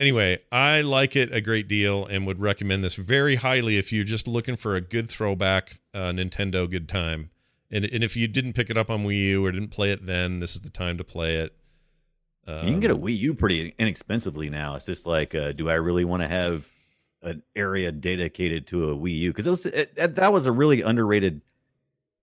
anyway, 0.00 0.38
I 0.50 0.80
like 0.80 1.14
it 1.14 1.32
a 1.32 1.40
great 1.40 1.68
deal 1.68 2.04
and 2.06 2.26
would 2.26 2.40
recommend 2.40 2.82
this 2.82 2.94
very 2.96 3.36
highly 3.36 3.78
if 3.78 3.92
you're 3.92 4.02
just 4.04 4.26
looking 4.26 4.56
for 4.56 4.74
a 4.74 4.80
good 4.80 5.08
throwback 5.08 5.78
uh, 5.94 6.10
Nintendo 6.10 6.68
good 6.68 6.88
time. 6.88 7.30
And 7.70 7.84
and 7.84 8.02
if 8.02 8.16
you 8.16 8.26
didn't 8.26 8.54
pick 8.54 8.68
it 8.70 8.76
up 8.76 8.90
on 8.90 9.04
Wii 9.04 9.18
U 9.28 9.44
or 9.46 9.52
didn't 9.52 9.68
play 9.68 9.92
it 9.92 10.04
then, 10.06 10.40
this 10.40 10.56
is 10.56 10.62
the 10.62 10.70
time 10.70 10.98
to 10.98 11.04
play 11.04 11.36
it. 11.36 11.54
Um, 12.48 12.66
you 12.66 12.72
can 12.72 12.80
get 12.80 12.90
a 12.90 12.96
Wii 12.96 13.16
U 13.18 13.34
pretty 13.34 13.72
inexpensively 13.78 14.50
now. 14.50 14.74
It's 14.74 14.86
just 14.86 15.06
like, 15.06 15.34
uh, 15.36 15.52
do 15.52 15.68
I 15.70 15.74
really 15.74 16.04
want 16.04 16.22
to 16.22 16.28
have 16.28 16.68
an 17.22 17.42
area 17.54 17.92
dedicated 17.92 18.66
to 18.68 18.90
a 18.90 18.96
Wii 18.96 19.18
U? 19.18 19.30
Because 19.30 19.46
it 19.46 19.50
was 19.50 19.66
it, 19.66 19.94
that- 19.94 20.16
that 20.16 20.32
was 20.32 20.46
a 20.46 20.52
really 20.52 20.80
underrated 20.82 21.42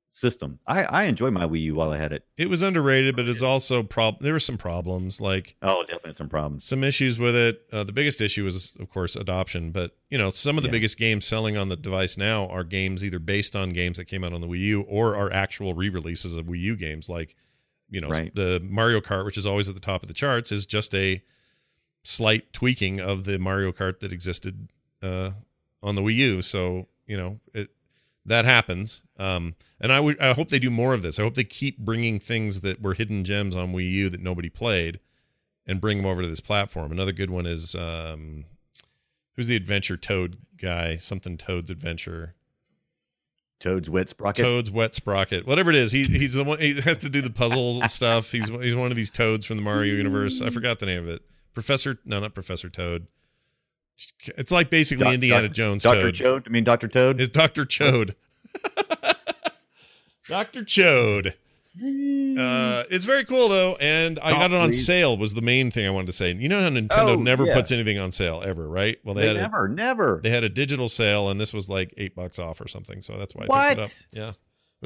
system. 0.10 0.60
I 0.66 0.84
I 0.84 1.04
enjoyed 1.04 1.34
my 1.34 1.46
Wii 1.46 1.62
U 1.64 1.76
while 1.76 1.92
I 1.92 1.98
had 1.98 2.12
it. 2.14 2.26
It 2.38 2.50
was 2.50 2.62
underrated, 2.62 3.16
but 3.16 3.28
it's 3.28 3.42
also 3.42 3.84
prob. 3.84 4.22
There 4.22 4.34
were 4.34 4.40
some 4.40 4.58
problems, 4.58 5.20
like 5.20 5.56
Oh, 5.62 5.84
definitely 5.84 6.14
some 6.14 6.30
problems. 6.30 6.64
some 6.66 6.84
issues 6.84 7.20
with 7.20 7.36
it. 7.36 7.62
Uh, 7.72 7.84
the 7.84 7.92
biggest 7.92 8.22
issue 8.22 8.44
was, 8.46 8.76
of 8.80 8.90
course, 8.90 9.16
adoption. 9.16 9.72
But 9.72 9.96
you 10.10 10.18
know, 10.18 10.30
some 10.30 10.58
of 10.58 10.64
the 10.64 10.70
Yeah. 10.70 10.74
biggest 10.74 10.98
games 10.98 11.26
selling 11.26 11.58
on 11.58 11.70
the 11.70 11.76
device 11.76 12.18
now 12.18 12.48
are 12.48 12.64
games 12.64 13.04
either 13.04 13.20
based 13.20 13.56
on 13.56 13.72
games 13.72 13.98
that 13.98 14.06
came 14.06 14.24
out 14.24 14.34
on 14.34 14.42
the 14.42 14.48
Wii 14.48 14.60
U 14.60 14.82
or 14.84 15.16
are 15.16 15.32
actual 15.32 15.74
re-releases 15.74 16.36
of 16.38 16.46
Wii 16.46 16.60
U 16.62 16.76
games. 16.78 17.10
Like, 17.10 17.36
you 17.90 18.00
know, 18.02 18.10
Right. 18.10 18.34
the 18.34 18.62
Mario 18.64 19.02
Kart, 19.02 19.26
which 19.26 19.38
is 19.38 19.46
always 19.46 19.68
at 19.70 19.76
the 19.76 19.82
top 19.82 20.02
of 20.04 20.08
the 20.08 20.14
charts, 20.14 20.52
is 20.52 20.66
just 20.66 20.96
a 20.96 21.22
slight 22.04 22.54
tweaking 22.54 23.00
of 23.02 23.26
the 23.26 23.38
Mario 23.38 23.72
Kart 23.72 24.00
that 24.00 24.14
existed 24.14 24.70
uh, 25.02 25.32
on 25.84 25.96
the 25.96 26.02
Wii 26.02 26.16
U. 26.16 26.42
So 26.42 26.88
you 27.06 27.18
know, 27.18 27.40
it 27.54 27.70
that 28.28 28.46
happens. 28.46 29.02
Um, 29.18 29.56
and 29.80 29.92
I 29.92 30.00
would 30.00 30.20
I 30.20 30.34
hope 30.34 30.50
they 30.50 30.60
do 30.60 30.70
more 30.70 30.94
of 30.94 31.02
this. 31.02 31.20
I 31.20 31.24
hope 31.24 31.36
they 31.36 31.44
keep 31.44 31.80
bringing 31.80 32.20
things 32.20 32.62
that 32.62 32.82
were 32.82 32.94
hidden 32.94 33.24
gems 33.24 33.56
on 33.56 33.74
Wii 33.74 33.90
U 33.92 34.10
that 34.10 34.22
nobody 34.22 34.50
played 34.50 35.00
and 35.66 35.82
bring 35.82 35.98
them 35.98 36.06
over 36.06 36.22
to 36.22 36.28
this 36.28 36.40
platform. 36.40 36.92
Another 36.92 37.12
good 37.12 37.30
one 37.30 37.46
is 37.46 37.74
um, 37.76 38.46
who's 39.36 39.48
the 39.48 39.56
Adventure 39.56 39.98
Toad 39.98 40.38
guy? 40.58 40.98
Something 40.98 41.38
Toad's 41.38 41.70
Adventure. 41.70 42.36
Toad's 43.60 43.90
wet 43.90 44.08
sprocket. 44.08 44.44
Toad's 44.44 44.70
Wet 44.70 44.94
Sprocket. 44.94 45.48
Whatever 45.48 45.72
it 45.72 45.78
is, 45.78 45.92
he 45.92 46.04
he's 46.04 46.34
the 46.34 46.44
one. 46.44 46.60
He 46.60 46.80
has 46.82 46.98
to 46.98 47.10
do 47.10 47.22
the 47.22 47.32
puzzles 47.32 47.80
and 47.80 47.90
stuff. 47.92 48.32
He's 48.32 48.50
he's 48.50 48.76
one 48.76 48.92
of 48.92 48.98
these 48.98 49.10
Toads 49.10 49.46
from 49.46 49.58
the 49.58 49.64
Mario 49.64 49.96
universe. 49.96 50.42
I 50.42 50.50
forgot 50.50 50.80
the 50.80 50.86
name 50.86 51.04
of 51.04 51.10
it. 51.10 51.24
Professor? 51.54 51.98
No, 52.06 52.20
not 52.20 52.36
Professor 52.36 52.70
Toad. 52.70 53.08
It's 54.38 54.52
like 54.52 54.70
basically 54.70 55.06
Doc- 55.06 55.14
Indiana 55.16 55.48
Doc- 55.48 55.56
Jones. 55.56 55.84
Doctor 55.84 56.12
Toad. 56.12 56.44
Chode. 56.44 56.48
I 56.48 56.50
mean 56.52 56.64
Doctor 56.64 56.88
Toad. 56.88 57.20
It's 57.20 57.30
Dr. 57.30 57.66
Chode. 57.66 58.16
Dr. 60.28 60.64
Chode. 60.64 61.34
Uh, 61.80 62.84
it's 62.90 63.06
very 63.06 63.24
cool 63.24 63.50
though, 63.50 63.78
and 63.80 64.18
I 64.20 64.32
got 64.32 64.52
it 64.52 64.58
on 64.58 64.70
please. 64.70 64.86
sale. 64.86 65.16
Was 65.16 65.36
the 65.36 65.42
main 65.44 65.70
thing 65.70 65.86
I 65.86 65.92
wanted 65.92 66.08
to 66.08 66.14
say. 66.14 66.34
You 66.34 66.50
know 66.50 66.60
how 66.60 66.70
Nintendo 66.70 66.90
Oh, 67.10 67.16
never 67.16 67.46
yeah. 67.46 67.54
puts 67.54 67.72
anything 67.72 68.00
on 68.00 68.12
sale 68.12 68.42
ever, 68.44 68.68
right? 68.68 68.98
Well, 69.04 69.14
they, 69.14 69.22
They 69.22 69.28
had 69.28 69.38
never, 69.38 69.68
never. 69.68 70.18
A, 70.18 70.22
they 70.22 70.32
had 70.32 70.44
a 70.44 70.50
digital 70.50 70.90
sale, 70.90 71.30
and 71.30 71.40
this 71.40 71.54
was 71.54 71.70
like 71.70 71.94
eight 71.98 72.16
bucks 72.16 72.40
off 72.40 72.60
or 72.60 72.68
something. 72.68 73.02
So 73.02 73.16
that's 73.18 73.36
why 73.36 73.46
I 73.50 73.76
picked 73.76 73.80
it 73.80 73.82
up. 73.84 73.88
What? 73.88 74.06
Yeah, 74.12 74.32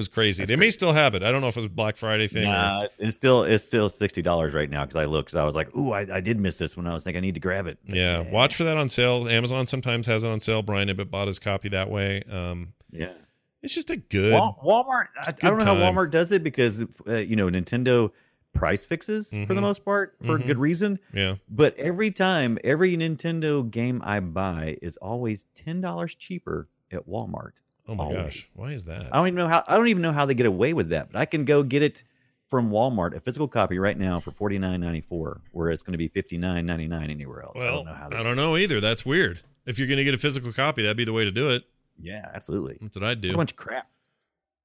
was 0.02 0.08
crazy. 0.08 0.44
they 0.46 0.56
may 0.56 0.70
still 0.70 0.94
have 0.94 1.16
it. 1.16 1.24
I 1.24 1.32
don't 1.32 1.42
know 1.42 1.48
if 1.48 1.56
it 1.58 1.60
was 1.62 1.68
Black 1.70 1.96
Friday 1.98 2.28
thing. 2.28 2.44
Nah, 2.46 2.84
it's, 2.84 2.98
it's 3.00 3.16
still 3.16 3.44
it's 3.44 3.64
still 3.64 3.88
sixty 3.90 4.22
dollars 4.22 4.54
right 4.54 4.70
now 4.70 4.84
because 4.84 4.96
I 4.98 5.06
looked. 5.06 5.32
'cause 5.32 5.36
I 5.40 5.44
was 5.46 5.56
like, 5.56 5.76
"Ooh, 5.76 5.92
I, 5.92 6.02
I 6.18 6.22
did 6.22 6.40
miss 6.40 6.58
this 6.58 6.76
when 6.76 6.88
I 6.88 6.94
was 6.94 7.04
thinking 7.04 7.20
I 7.20 7.22
need 7.22 7.34
to 7.36 7.40
grab 7.40 7.68
it." 7.68 7.78
Yeah, 7.86 8.22
watch 8.32 8.56
for 8.56 8.64
that 8.66 8.78
on 8.78 8.90
sale. 8.90 9.28
Amazon 9.30 9.66
sometimes 9.66 10.08
has 10.08 10.24
it 10.24 10.30
on 10.30 10.40
sale. 10.40 10.62
Brian 10.62 10.90
Ibbott 10.90 11.10
bought 11.12 11.28
his 11.28 11.40
copy 11.40 11.70
that 11.70 11.90
way. 11.90 12.24
Um, 12.30 12.74
Yeah, 12.92 13.14
it's 13.62 13.74
just 13.76 13.90
a 13.90 13.98
good. 13.98 14.34
Walmart. 14.34 15.06
I, 15.22 15.30
I 15.30 15.50
don't 15.50 15.60
know 15.60 15.66
how. 15.66 15.76
Walmart 15.76 16.12
does 16.12 16.32
it 16.32 16.44
because 16.44 16.84
uh, 17.08 17.16
you 17.18 17.36
know 17.36 17.48
Nintendo 17.48 18.12
price 18.54 18.86
fixes 18.86 19.30
for 19.48 19.54
the 19.54 19.62
Mhm. 19.62 19.64
most 19.64 19.86
part 19.86 20.16
for 20.24 20.38
Mhm. 20.38 20.46
good 20.48 20.58
reason. 20.58 21.00
Yeah, 21.14 21.36
But 21.50 21.74
every 21.78 22.12
time, 22.12 22.58
every 22.66 22.98
Nintendo 22.98 23.70
game 23.72 24.02
I 24.04 24.20
buy 24.20 24.78
is 24.82 24.98
always 24.98 25.46
ten 25.56 25.80
dollars 25.80 26.16
cheaper 26.16 26.68
at 26.92 27.08
Walmart. 27.08 27.62
Oh 27.92 27.96
my 27.96 28.12
gosh, 28.14 28.48
why 28.56 28.72
is 28.72 28.86
that? 28.86 29.14
I 29.14 29.18
don't 29.18 29.28
even 29.28 29.36
know 29.38 29.48
how. 29.48 29.64
I 29.68 29.76
don't 29.78 29.88
even 29.90 30.02
know 30.02 30.12
how 30.12 30.26
they 30.26 30.34
get 30.34 30.46
away 30.46 30.74
with 30.74 30.90
that. 30.90 31.12
But 31.12 31.20
I 31.20 31.26
can 31.26 31.46
go 31.46 31.62
get 31.64 31.82
it 31.82 32.04
from 32.50 32.70
Walmart, 32.72 33.16
a 33.16 33.20
physical 33.20 33.48
copy 33.48 33.80
right 33.80 33.98
now 33.98 34.20
for 34.20 34.32
forty 34.32 34.58
nine 34.58 34.80
ninety 34.82 35.02
four, 35.02 35.42
where 35.52 35.70
it's 35.70 35.82
going 35.84 35.92
to 35.94 35.98
be 35.98 36.08
fifty 36.08 36.38
nine 36.38 36.66
ninety 36.66 36.88
nine 36.88 37.10
anywhere 37.10 37.44
else. 37.44 37.62
I 37.62 37.66
Well, 37.66 37.76
don't 37.78 37.86
know 37.88 37.94
how. 37.94 38.08
I 38.08 38.24
don't 38.24 38.36
know 38.36 38.56
either. 38.58 38.80
That's 38.80 39.06
weird. 39.06 39.42
If 39.66 39.78
you're 39.78 39.88
going 39.88 39.98
to 39.98 40.04
get 40.04 40.14
a 40.14 40.18
physical 40.18 40.52
copy, 40.54 40.82
that'd 40.84 40.98
be 40.98 41.06
the 41.06 41.14
way 41.14 41.24
to 41.26 41.32
do 41.32 41.50
it. 41.50 41.64
Yeah, 42.00 42.30
absolutely. 42.34 42.78
That's 42.82 42.98
what 42.98 43.04
I'd 43.06 43.24
What 43.24 43.34
a 43.34 43.38
bunch 43.38 43.52
of 43.52 43.58
crap. 43.58 43.88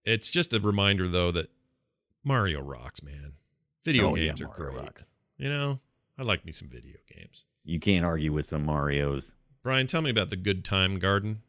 It's 0.05 0.31
just 0.31 0.55
a 0.55 0.61
reminder, 0.61 1.07
though, 1.09 1.31
that 1.33 1.51
Mario 2.25 2.61
rocks, 2.61 3.03
man. 3.03 3.33
Video 3.85 4.11
Oh, 4.11 4.15
yeah, 4.15 4.29
games 4.29 4.41
are 4.41 4.47
Mario 4.47 4.73
great. 4.73 4.85
rocks. 4.85 5.13
You 5.37 5.49
know, 5.51 5.81
I 6.19 6.23
like 6.23 6.47
me 6.47 6.53
some 6.53 6.69
video 6.69 6.97
games. 7.15 7.45
You 7.65 7.79
can't 7.81 8.05
argue 8.07 8.33
with 8.33 8.47
some 8.47 8.65
Mario's. 8.65 9.35
Brian, 9.63 9.87
tell 9.87 10.01
me 10.01 10.11
about 10.11 10.31
the 10.31 10.37
Good 10.37 10.65
Time 10.65 10.99
Garden. 10.99 11.43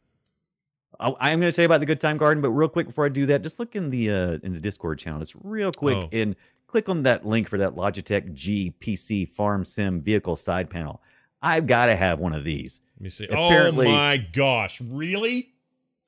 I, 1.00 1.08
I'm 1.20 1.38
going 1.40 1.48
to 1.48 1.52
say 1.52 1.64
about 1.64 1.80
the 1.80 1.86
Good 1.86 2.00
Time 2.00 2.16
Garden, 2.16 2.42
but 2.42 2.50
real 2.50 2.68
quick 2.68 2.86
before 2.86 3.04
I 3.06 3.08
do 3.08 3.26
that, 3.26 3.42
just 3.42 3.58
look 3.60 3.76
in 3.76 3.90
the 3.90 4.10
uh, 4.10 4.38
in 4.42 4.52
the 4.54 4.60
Discord 4.60 4.98
channel. 4.98 5.18
Just 5.20 5.34
real 5.42 5.72
quick 5.72 5.96
Oh. 5.96 6.08
and 6.12 6.34
click 6.66 6.88
on 6.88 7.02
that 7.04 7.26
link 7.26 7.48
for 7.48 7.58
that 7.58 7.74
Logitech 7.74 8.32
G 8.34 8.74
PC 8.80 9.28
Farm 9.28 9.64
Sim 9.64 10.00
vehicle 10.02 10.36
side 10.36 10.68
panel. 10.70 11.00
I've 11.40 11.66
got 11.66 11.86
to 11.86 11.94
have 11.96 12.18
one 12.20 12.32
of 12.32 12.42
these. 12.44 12.80
Let 12.96 13.02
me 13.02 13.08
see. 13.10 13.24
Apparently- 13.26 13.86
oh 13.86 13.92
my 13.92 14.16
gosh, 14.32 14.80
really? 14.80 15.52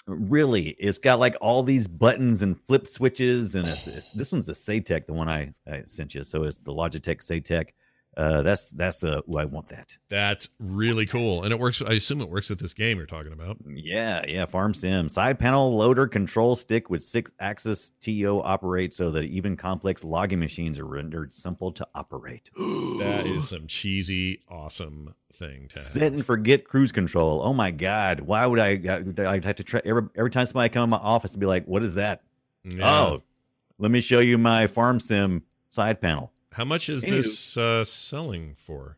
Really, 0.06 0.70
it's 0.78 0.98
got 0.98 1.20
like 1.20 1.36
all 1.40 1.62
these 1.62 1.86
buttons 1.86 2.42
and 2.42 2.58
flip 2.60 2.86
switches, 2.88 3.54
and 3.54 3.64
it's, 3.66 3.86
it's, 3.86 4.12
this 4.12 4.32
one's 4.32 4.46
the 4.46 4.54
Saitek, 4.54 5.06
the 5.06 5.12
one 5.12 5.28
I, 5.28 5.54
I 5.70 5.82
sent 5.82 6.16
you. 6.16 6.24
So 6.24 6.42
it's 6.44 6.56
the 6.58 6.72
Logitech 6.72 7.18
Saitek. 7.18 7.68
Uh, 8.16 8.42
that's 8.42 8.72
that's 8.72 9.04
uh, 9.04 9.20
ooh, 9.32 9.38
I 9.38 9.44
want 9.44 9.68
that. 9.68 9.96
That's 10.08 10.48
really 10.58 11.06
cool, 11.06 11.44
and 11.44 11.52
it 11.52 11.58
works. 11.58 11.80
I 11.80 11.92
assume 11.92 12.20
it 12.20 12.28
works 12.28 12.50
with 12.50 12.58
this 12.58 12.74
game 12.74 12.98
you're 12.98 13.06
talking 13.06 13.32
about. 13.32 13.58
Yeah, 13.66 14.24
yeah, 14.26 14.46
Farm 14.46 14.74
Sim. 14.74 15.08
Side 15.08 15.38
panel 15.38 15.76
loader 15.76 16.08
control 16.08 16.56
stick 16.56 16.90
with 16.90 17.04
six 17.04 17.32
axis 17.38 17.92
TO 18.00 18.42
operate 18.42 18.92
so 18.92 19.10
that 19.10 19.24
even 19.24 19.56
complex 19.56 20.02
logging 20.02 20.40
machines 20.40 20.78
are 20.78 20.86
rendered 20.86 21.32
simple 21.32 21.72
to 21.72 21.86
operate. 21.94 22.50
That 23.00 23.26
is 23.26 23.48
some 23.48 23.66
cheesy, 23.66 24.42
awesome 24.50 25.14
thing 25.32 25.68
to 25.68 25.78
have. 25.78 26.12
And 26.12 26.26
forget 26.26 26.64
cruise 26.64 26.92
control. 26.92 27.40
Oh 27.42 27.54
my 27.54 27.70
God. 27.70 28.20
Why 28.20 28.46
would 28.46 28.58
I? 28.58 28.72
I'd 29.26 29.44
have 29.44 29.56
to 29.56 29.64
try 29.64 29.80
every, 29.86 30.02
every 30.16 30.30
time 30.30 30.44
somebody 30.44 30.68
come 30.68 30.84
in 30.84 30.90
my 30.90 30.98
office 30.98 31.32
and 31.32 31.40
be 31.40 31.46
like, 31.46 31.64
what 31.64 31.82
is 31.82 31.94
that? 31.94 32.22
Yeah. 32.62 32.86
Oh, 32.86 33.22
let 33.78 33.90
me 33.90 34.00
show 34.00 34.18
you 34.20 34.36
my 34.36 34.66
Farm 34.66 35.00
Sim 35.00 35.42
side 35.70 36.02
panel. 36.02 36.30
How 36.52 36.64
much 36.64 36.88
is 36.88 37.04
Anywho. 37.04 37.10
this 37.12 37.56
uh, 37.56 37.84
selling 37.84 38.54
for? 38.58 38.96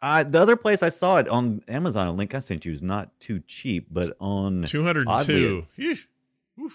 Uh, 0.00 0.22
the 0.22 0.38
other 0.40 0.56
place 0.56 0.82
I 0.82 0.90
saw 0.90 1.16
it 1.16 1.28
on 1.28 1.62
Amazon, 1.66 2.06
a 2.06 2.12
link 2.12 2.34
I 2.34 2.38
sent 2.40 2.64
you 2.64 2.72
is 2.72 2.82
not 2.82 3.18
too 3.20 3.40
cheap, 3.46 3.88
but 3.90 4.14
on 4.20 4.62
Two 4.64 4.82
hundred 4.82 5.08
two. 5.24 5.66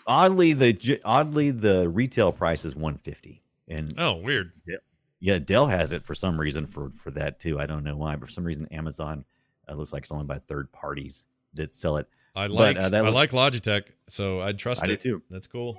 oddly 0.07 0.53
the 0.53 0.99
oddly 1.05 1.51
the 1.51 1.87
retail 1.89 2.31
price 2.31 2.65
is 2.65 2.75
150 2.75 3.41
and 3.67 3.93
Oh, 3.97 4.15
weird. 4.15 4.51
Yeah, 4.67 4.77
yeah, 5.19 5.39
Dell 5.39 5.67
has 5.67 5.91
it 5.91 6.03
for 6.03 6.15
some 6.15 6.39
reason 6.39 6.65
for 6.65 6.89
for 6.95 7.11
that 7.11 7.39
too. 7.39 7.59
I 7.59 7.65
don't 7.65 7.83
know 7.83 7.95
why, 7.95 8.15
but 8.15 8.27
for 8.27 8.31
some 8.33 8.43
reason 8.43 8.67
Amazon 8.71 9.23
uh, 9.69 9.75
looks 9.75 9.93
like 9.93 10.03
it's 10.03 10.11
owned 10.11 10.27
by 10.27 10.39
third 10.39 10.71
parties 10.71 11.27
that 11.53 11.71
sell 11.71 11.97
it. 11.97 12.07
I 12.35 12.47
But, 12.47 12.51
like 12.55 12.77
uh, 12.77 12.89
that 12.89 13.05
I 13.05 13.09
looks- 13.09 13.33
like 13.33 13.53
Logitech, 13.53 13.83
so 14.07 14.41
I'd 14.41 14.57
trust 14.57 14.83
I 14.83 14.87
do 14.87 14.93
it. 14.93 15.01
too, 15.01 15.23
That's 15.29 15.47
cool. 15.47 15.77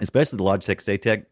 especially 0.00 0.38
the 0.38 0.44
Logitech 0.44 0.78
Saitek 0.78 1.26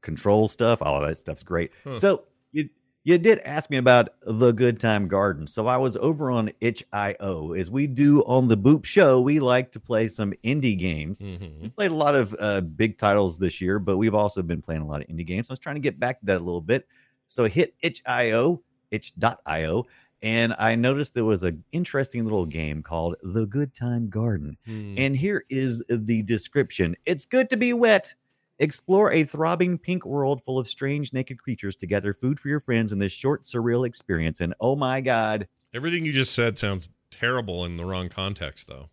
control 0.00 0.48
stuff. 0.48 0.82
All 0.82 1.00
of 1.00 1.08
that 1.08 1.16
stuff's 1.16 1.42
great. 1.42 1.72
Huh. 1.84 1.94
So 1.94 2.24
you 2.52 2.68
you 3.04 3.18
did 3.18 3.40
ask 3.40 3.68
me 3.68 3.78
about 3.78 4.10
the 4.22 4.52
Good 4.52 4.78
Time 4.78 5.08
Garden. 5.08 5.46
So 5.46 5.66
I 5.66 5.76
was 5.76 5.96
over 5.96 6.30
on 6.30 6.50
itch.io. 6.60 7.52
As 7.52 7.70
we 7.70 7.86
do 7.88 8.22
on 8.24 8.46
the 8.46 8.56
Boop 8.56 8.84
Show, 8.84 9.20
we 9.20 9.40
like 9.40 9.72
to 9.72 9.80
play 9.80 10.06
some 10.06 10.32
indie 10.44 10.78
games. 10.78 11.20
hmm 11.20 11.62
We 11.62 11.68
played 11.68 11.90
a 11.90 11.96
lot 11.96 12.14
of 12.14 12.34
uh, 12.38 12.60
big 12.60 12.98
titles 12.98 13.38
this 13.38 13.60
year, 13.60 13.78
but 13.78 13.96
we've 13.96 14.14
also 14.14 14.42
been 14.42 14.62
playing 14.62 14.82
a 14.82 14.86
lot 14.86 15.02
of 15.02 15.08
indie 15.08 15.26
games. 15.26 15.50
I 15.50 15.52
was 15.52 15.58
trying 15.58 15.76
to 15.76 15.80
get 15.80 15.98
back 15.98 16.20
to 16.20 16.26
that 16.26 16.36
a 16.36 16.44
little 16.44 16.60
bit. 16.60 16.86
So 17.26 17.44
I 17.44 17.48
hit 17.48 17.74
itch.io, 17.82 18.62
itch.io, 18.90 19.86
and 20.22 20.54
I 20.58 20.76
noticed 20.76 21.14
there 21.14 21.24
was 21.24 21.42
an 21.42 21.64
interesting 21.72 22.22
little 22.24 22.46
game 22.46 22.82
called 22.82 23.16
The 23.22 23.46
Good 23.46 23.74
Time 23.74 24.08
Garden. 24.08 24.56
Hmm. 24.64 24.94
And 24.96 25.16
here 25.16 25.42
is 25.50 25.82
the 25.88 26.22
description 26.22 26.94
It's 27.06 27.26
good 27.26 27.50
to 27.50 27.56
be 27.56 27.72
wet. 27.72 28.14
Explore 28.62 29.12
a 29.12 29.24
throbbing 29.24 29.76
pink 29.76 30.06
world 30.06 30.42
full 30.44 30.58
of 30.58 30.68
strange 30.68 31.12
naked 31.12 31.36
creatures 31.42 31.76
to 31.76 31.86
gather 31.86 32.14
food 32.14 32.38
for 32.40 32.48
your 32.48 32.60
friends 32.60 32.92
in 32.92 32.98
this 33.00 33.12
short, 33.12 33.42
surreal 33.42 33.86
experience. 33.86 34.40
And 34.40 34.54
oh 34.60 34.76
my 34.76 35.00
God, 35.00 35.46
Everything 35.74 36.04
you 36.06 36.12
just 36.12 36.34
said 36.34 36.56
sounds 36.56 36.88
terrible 37.10 37.64
in 37.64 37.74
the 37.74 37.84
wrong 37.84 38.08
context, 38.08 38.68
though. 38.68 38.88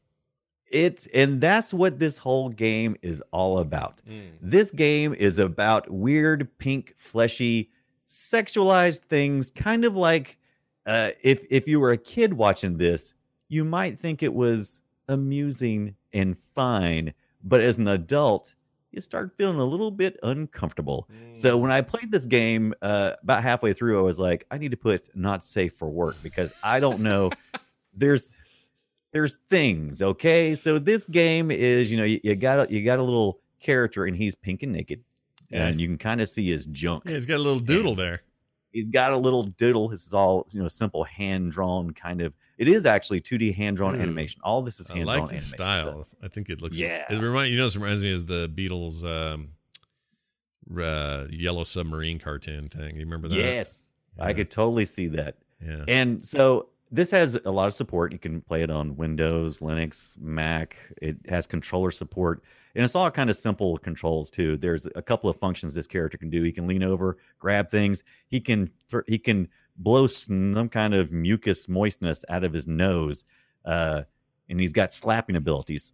it's 0.71 1.07
and 1.13 1.39
that's 1.39 1.73
what 1.73 1.99
this 1.99 2.17
whole 2.17 2.49
game 2.49 2.95
is 3.01 3.21
all 3.31 3.59
about. 3.59 4.01
This 4.41 4.71
game 4.71 5.13
is 5.13 5.39
about 5.39 5.89
weird, 5.89 6.49
pink, 6.57 6.95
fleshy, 6.97 7.69
sexualized 8.07 9.01
things, 9.01 9.51
kind 9.51 9.85
of 9.85 9.95
like 9.95 10.37
uh, 10.85 11.11
if 11.21 11.43
if 11.51 11.67
you 11.67 11.79
were 11.79 11.91
a 11.91 11.97
kid 11.97 12.33
watching 12.33 12.77
this, 12.77 13.13
you 13.49 13.63
might 13.63 13.99
think 13.99 14.23
it 14.23 14.33
was 14.33 14.81
amusing 15.09 15.95
and 16.13 16.37
fine, 16.37 17.13
but 17.43 17.61
as 17.61 17.77
an 17.77 17.87
adult, 17.87 18.55
you 18.91 19.01
start 19.01 19.31
feeling 19.37 19.59
a 19.59 19.63
little 19.65 19.91
bit 19.91 20.17
uncomfortable. 20.23 21.07
So 21.33 21.57
when 21.57 21.71
I 21.71 21.81
played 21.81 22.11
this 22.11 22.25
game, 22.25 22.73
uh, 22.81 23.13
about 23.21 23.43
halfway 23.43 23.73
through, 23.73 23.99
I 23.99 24.01
was 24.01 24.19
like, 24.19 24.45
I 24.51 24.57
need 24.57 24.71
to 24.71 24.77
put 24.77 25.09
"not 25.15 25.43
safe 25.43 25.73
for 25.73 25.89
work" 25.89 26.15
because 26.23 26.51
I 26.63 26.79
don't 26.79 26.99
know. 27.01 27.29
there's 27.93 28.31
there's 29.11 29.37
things, 29.49 30.01
okay. 30.01 30.53
So 30.55 30.77
this 30.79 31.05
game 31.07 31.49
is, 31.51 31.91
you 31.91 31.97
know, 31.97 32.03
you, 32.03 32.19
you 32.23 32.35
got 32.35 32.59
a, 32.69 32.73
you 32.73 32.83
got 32.83 32.99
a 32.99 33.03
little 33.03 33.39
character, 33.59 34.05
and 34.05 34.15
he's 34.15 34.35
pink 34.35 34.61
and 34.63 34.71
naked, 34.71 35.03
Yeah. 35.49 35.65
and 35.67 35.81
you 35.81 35.87
can 35.87 35.97
kind 35.97 36.21
of 36.21 36.29
see 36.29 36.47
his 36.49 36.65
junk. 36.67 37.03
Yeah, 37.05 37.13
he's 37.13 37.25
got 37.25 37.37
a 37.37 37.43
little 37.43 37.59
doodle 37.59 37.95
there. 37.95 38.21
He's 38.71 38.89
got 38.89 39.13
a 39.13 39.17
little 39.17 39.43
doodle. 39.43 39.87
This 39.87 40.05
is 40.05 40.13
all 40.13 40.47
you 40.51 40.61
know, 40.61 40.67
simple 40.67 41.03
hand 41.03 41.51
drawn 41.51 41.91
kind 41.91 42.21
of. 42.21 42.33
It 42.57 42.67
is 42.67 42.85
actually 42.85 43.21
2D 43.21 43.55
hand 43.55 43.77
drawn 43.77 43.95
Ooh. 43.95 44.01
animation. 44.01 44.41
All 44.43 44.61
this 44.61 44.79
is 44.79 44.87
hand 44.87 45.05
drawn 45.05 45.17
I 45.17 45.21
like 45.21 45.31
the 45.31 45.39
style. 45.39 46.03
stuff. 46.03 46.15
I 46.23 46.27
think 46.27 46.49
it 46.49 46.61
looks. 46.61 46.79
Yeah. 46.79 47.05
It 47.09 47.21
remind 47.21 47.51
you 47.51 47.57
know. 47.57 47.65
This 47.65 47.75
reminds 47.75 48.01
me 48.01 48.13
of 48.13 48.27
the 48.27 48.49
Beatles 48.49 49.03
um, 49.03 49.49
uh, 50.77 51.25
Yellow 51.29 51.63
Submarine 51.63 52.19
cartoon 52.19 52.69
thing. 52.69 52.95
You 52.95 53.01
remember 53.01 53.27
that? 53.27 53.35
Yes, 53.35 53.91
I 54.19 54.33
could 54.33 54.51
totally 54.51 54.85
see 54.85 55.07
that. 55.07 55.35
Yeah. 55.65 55.83
And 55.87 56.25
so 56.25 56.69
this 56.91 57.11
has 57.11 57.37
a 57.45 57.51
lot 57.51 57.67
of 57.67 57.73
support. 57.73 58.11
You 58.11 58.19
can 58.19 58.41
play 58.41 58.63
it 58.63 58.69
on 58.69 58.95
Windows, 58.95 59.59
Linux, 59.59 60.19
Mac. 60.19 60.77
It 61.01 61.17
has 61.27 61.47
controller 61.47 61.91
support. 61.91 62.43
And 62.75 62.83
it's 62.83 62.95
all 62.95 63.09
kind 63.11 63.29
of 63.29 63.35
simple 63.35 63.77
controls 63.77 64.29
too. 64.29 64.57
There's 64.57 64.87
a 64.95 65.01
couple 65.01 65.29
of 65.29 65.37
functions 65.37 65.73
this 65.73 65.87
character 65.87 66.17
can 66.17 66.29
do. 66.29 66.43
He 66.43 66.51
can 66.51 66.67
lean 66.67 66.83
over, 66.83 67.17
grab 67.39 67.69
things. 67.69 68.03
He 68.27 68.39
can 68.39 68.69
thr- 68.87 69.07
he 69.07 69.17
can 69.17 69.47
blow 69.77 70.07
some 70.07 70.69
kind 70.69 70.93
of 70.93 71.11
mucus 71.11 71.67
moistness 71.67 72.23
out 72.29 72.43
of 72.43 72.53
his 72.53 72.67
nose. 72.67 73.25
Uh, 73.65 74.03
and 74.49 74.59
he's 74.59 74.73
got 74.73 74.93
slapping 74.93 75.35
abilities. 75.35 75.93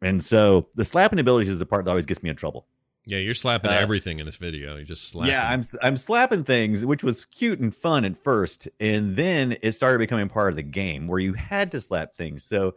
And 0.00 0.22
so 0.22 0.68
the 0.74 0.84
slapping 0.84 1.18
abilities 1.18 1.48
is 1.48 1.58
the 1.58 1.66
part 1.66 1.84
that 1.84 1.90
always 1.90 2.06
gets 2.06 2.22
me 2.22 2.30
in 2.30 2.36
trouble. 2.36 2.66
Yeah, 3.06 3.18
you're 3.18 3.34
slapping 3.34 3.70
Uh, 3.70 3.74
everything 3.74 4.20
in 4.20 4.26
this 4.26 4.36
video. 4.36 4.76
You 4.76 4.84
just 4.84 5.08
slapping. 5.08 5.32
Yeah, 5.32 5.48
I'm 5.48 5.62
I'm 5.82 5.96
slapping 5.96 6.44
things, 6.44 6.86
which 6.86 7.02
was 7.02 7.24
cute 7.24 7.58
and 7.58 7.74
fun 7.74 8.04
at 8.04 8.16
first, 8.16 8.68
and 8.78 9.16
then 9.16 9.56
it 9.60 9.72
started 9.72 9.98
becoming 9.98 10.28
part 10.28 10.50
of 10.50 10.56
the 10.56 10.62
game 10.62 11.08
where 11.08 11.18
you 11.18 11.32
had 11.32 11.72
to 11.72 11.80
slap 11.80 12.14
things. 12.14 12.44
So 12.44 12.76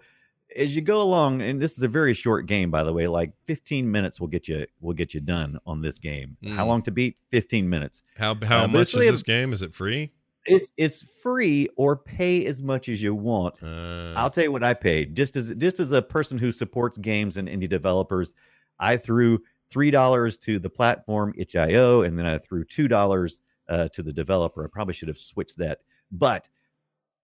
as 0.55 0.75
you 0.75 0.81
go 0.81 1.01
along, 1.01 1.41
and 1.41 1.61
this 1.61 1.77
is 1.77 1.83
a 1.83 1.87
very 1.87 2.13
short 2.13 2.45
game, 2.47 2.71
by 2.71 2.83
the 2.83 2.93
way, 2.93 3.07
like 3.07 3.31
15 3.45 3.89
minutes 3.89 4.19
will 4.19 4.27
get 4.27 4.47
you 4.47 4.65
will 4.81 4.93
get 4.93 5.13
you 5.13 5.19
done 5.21 5.57
on 5.65 5.81
this 5.81 5.99
game. 5.99 6.37
How 6.43 6.63
Mm. 6.63 6.67
long 6.67 6.81
to 6.83 6.91
beat? 6.91 7.19
15 7.31 7.69
minutes. 7.69 8.03
How 8.17 8.35
how 8.43 8.63
Uh, 8.63 8.67
much 8.67 8.93
is 8.95 9.05
this 9.05 9.23
game? 9.23 9.51
Is 9.53 9.61
it 9.61 9.73
free? 9.73 10.11
It's 10.47 10.71
it's 10.77 11.21
free 11.23 11.67
or 11.75 11.97
pay 11.97 12.45
as 12.45 12.61
much 12.61 12.87
as 12.89 13.01
you 13.01 13.15
want. 13.15 13.55
Uh, 13.63 14.13
I'll 14.15 14.29
tell 14.29 14.43
you 14.43 14.51
what 14.51 14.63
I 14.63 14.73
paid. 14.75 15.15
Just 15.15 15.35
as 15.35 15.53
just 15.57 15.79
as 15.79 15.91
a 15.91 16.01
person 16.01 16.37
who 16.37 16.51
supports 16.51 16.97
games 16.99 17.37
and 17.37 17.47
indie 17.47 17.69
developers, 17.69 18.35
I 18.79 18.97
threw 18.97 19.39
three 19.71 19.89
dollars 19.89 20.37
to 20.37 20.59
the 20.59 20.69
platform 20.69 21.33
itch.io, 21.37 22.01
and 22.03 22.17
then 22.17 22.25
I 22.27 22.37
threw 22.37 22.63
two 22.63 22.87
dollars 22.87 23.39
uh, 23.67 23.87
to 23.93 24.03
the 24.03 24.13
developer. 24.13 24.63
I 24.63 24.67
probably 24.71 24.93
should 24.93 25.07
have 25.07 25.17
switched 25.17 25.57
that, 25.57 25.79
but 26.11 26.47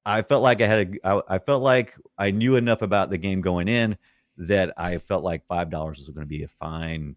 I 0.06 0.22
felt 0.24 0.42
like 0.44 0.62
I 0.62 0.68
had 0.68 0.98
a. 1.04 1.08
I, 1.08 1.22
I 1.36 1.38
felt 1.40 1.62
like 1.62 1.96
I 2.18 2.32
knew 2.32 2.56
enough 2.56 2.82
about 2.82 3.10
the 3.10 3.18
game 3.18 3.42
going 3.42 3.68
in 3.68 3.98
that 4.38 4.74
I 4.78 4.98
felt 4.98 5.24
like 5.24 5.46
five 5.46 5.70
dollars 5.70 6.00
was 6.00 6.10
going 6.10 6.26
to 6.26 6.30
be 6.30 6.44
a 6.44 6.48
fine, 6.48 7.16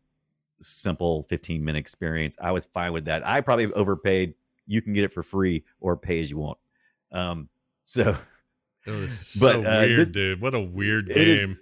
simple 0.61 1.22
fifteen 1.24 1.64
minute 1.64 1.78
experience. 1.78 2.37
I 2.41 2.53
was 2.53 2.66
fine 2.66 2.93
with 2.93 3.07
that. 3.07 3.26
I 3.26 3.41
probably 3.41 3.72
overpaid. 3.72 4.35
You 4.66 4.80
can 4.82 4.93
get 4.93 5.05
it 5.05 5.12
for 5.12 5.22
free 5.22 5.64
or 5.80 5.97
pay 5.97 6.20
as 6.20 6.30
you 6.30 6.39
want. 6.39 6.59
Um, 7.12 7.49
so 7.85 8.16
Oh, 8.87 9.01
this 9.01 9.37
is 9.37 9.43
But, 9.43 9.53
so 9.53 9.59
uh, 9.70 9.80
weird, 9.87 9.99
this- 10.01 10.09
dude. 10.09 10.41
What 10.41 10.55
a 10.55 10.61
weird 10.61 11.09
is- 11.11 11.39
game. 11.41 11.59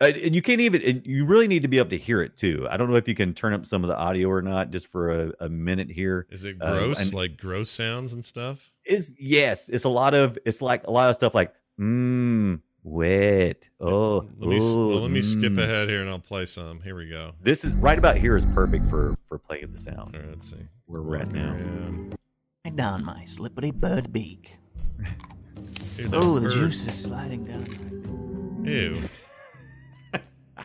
And 0.00 0.34
you 0.34 0.40
can't 0.42 0.60
even 0.60 0.80
and 0.82 1.06
you 1.06 1.24
really 1.24 1.48
need 1.48 1.62
to 1.62 1.68
be 1.68 1.78
able 1.78 1.90
to 1.90 1.98
hear 1.98 2.22
it 2.22 2.36
too 2.36 2.66
i 2.70 2.76
don't 2.76 2.88
know 2.90 2.96
if 2.96 3.08
you 3.08 3.14
can 3.14 3.34
turn 3.34 3.52
up 3.52 3.66
some 3.66 3.82
of 3.82 3.88
the 3.88 3.96
audio 3.96 4.28
or 4.28 4.40
not 4.42 4.70
just 4.70 4.86
for 4.86 5.10
a, 5.10 5.32
a 5.40 5.48
minute 5.48 5.90
here 5.90 6.26
Is 6.30 6.44
it 6.44 6.56
uh, 6.60 6.78
gross? 6.78 7.02
and- 7.04 7.14
like 7.14 7.36
gross 7.36 7.70
sounds 7.70 8.12
and 8.12 8.24
stuff? 8.24 8.72
is 8.84 9.14
yes 9.18 9.68
it's 9.68 9.84
a 9.84 9.88
lot 9.88 10.14
of 10.14 10.38
it's 10.44 10.62
like 10.62 10.86
a 10.86 10.90
lot 10.90 11.10
of 11.10 11.16
stuff 11.16 11.34
like 11.34 11.52
mmm 11.78 12.60
wet 12.84 13.68
oh 13.80 14.26
let 14.38 14.48
me 14.48 14.56
ooh, 14.58 14.88
well, 14.88 15.00
let 15.00 15.10
me 15.10 15.20
skip 15.20 15.52
mm. 15.52 15.62
ahead 15.62 15.88
here 15.88 16.00
and 16.00 16.08
I'll 16.08 16.18
play 16.18 16.46
some. 16.46 16.80
Here 16.80 16.94
we 16.96 17.10
go. 17.10 17.32
this 17.42 17.62
is 17.64 17.74
right 17.74 17.98
about 17.98 18.16
here 18.16 18.34
is 18.36 18.46
perfect 18.46 18.86
for 18.86 19.14
for 19.26 19.36
playing 19.36 19.72
the 19.72 19.78
sound 19.78 20.14
All 20.14 20.20
right, 20.20 20.28
let's 20.30 20.48
see. 20.50 20.56
where 20.86 21.02
we're 21.02 21.16
at 21.16 21.30
now 21.32 21.52
Man. 21.52 22.14
Slide 22.64 22.76
down 22.76 23.04
my 23.04 23.24
slippery 23.26 23.72
bird 23.72 24.10
beak. 24.12 24.56
Dude, 25.96 26.10
that 26.12 26.22
Oh, 26.22 26.38
the 26.38 26.48
juice 26.50 26.84
is 26.86 26.94
sliding 26.94 27.44
down. 27.44 28.64
Ew. 28.64 29.02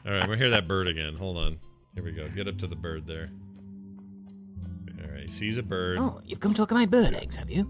All 0.06 0.12
right, 0.12 0.28
we'll 0.28 0.38
hear 0.38 0.49
that 0.49 0.68
bird 0.68 0.88
again. 0.88 1.16
Hold 1.16 1.38
on. 1.38 1.60
Here 1.95 2.04
we 2.04 2.12
go. 2.12 2.28
Get 2.30 2.47
up 2.47 2.58
to 2.60 2.68
the 2.68 2.76
bird 2.76 3.08
there. 3.08 3.30
All 5.04 5.12
right, 5.12 5.24
he 5.24 5.30
sees 5.30 5.58
a 5.58 5.64
bird. 5.64 5.97
Oh, 5.99 6.22
you've 6.26 6.39
come 6.39 6.54
to 6.54 6.62
look 6.62 6.72
at 6.72 6.76
my 6.76 6.86
bird 6.86 7.16
eggs, 7.16 7.36
have 7.36 7.49
you? 7.49 7.64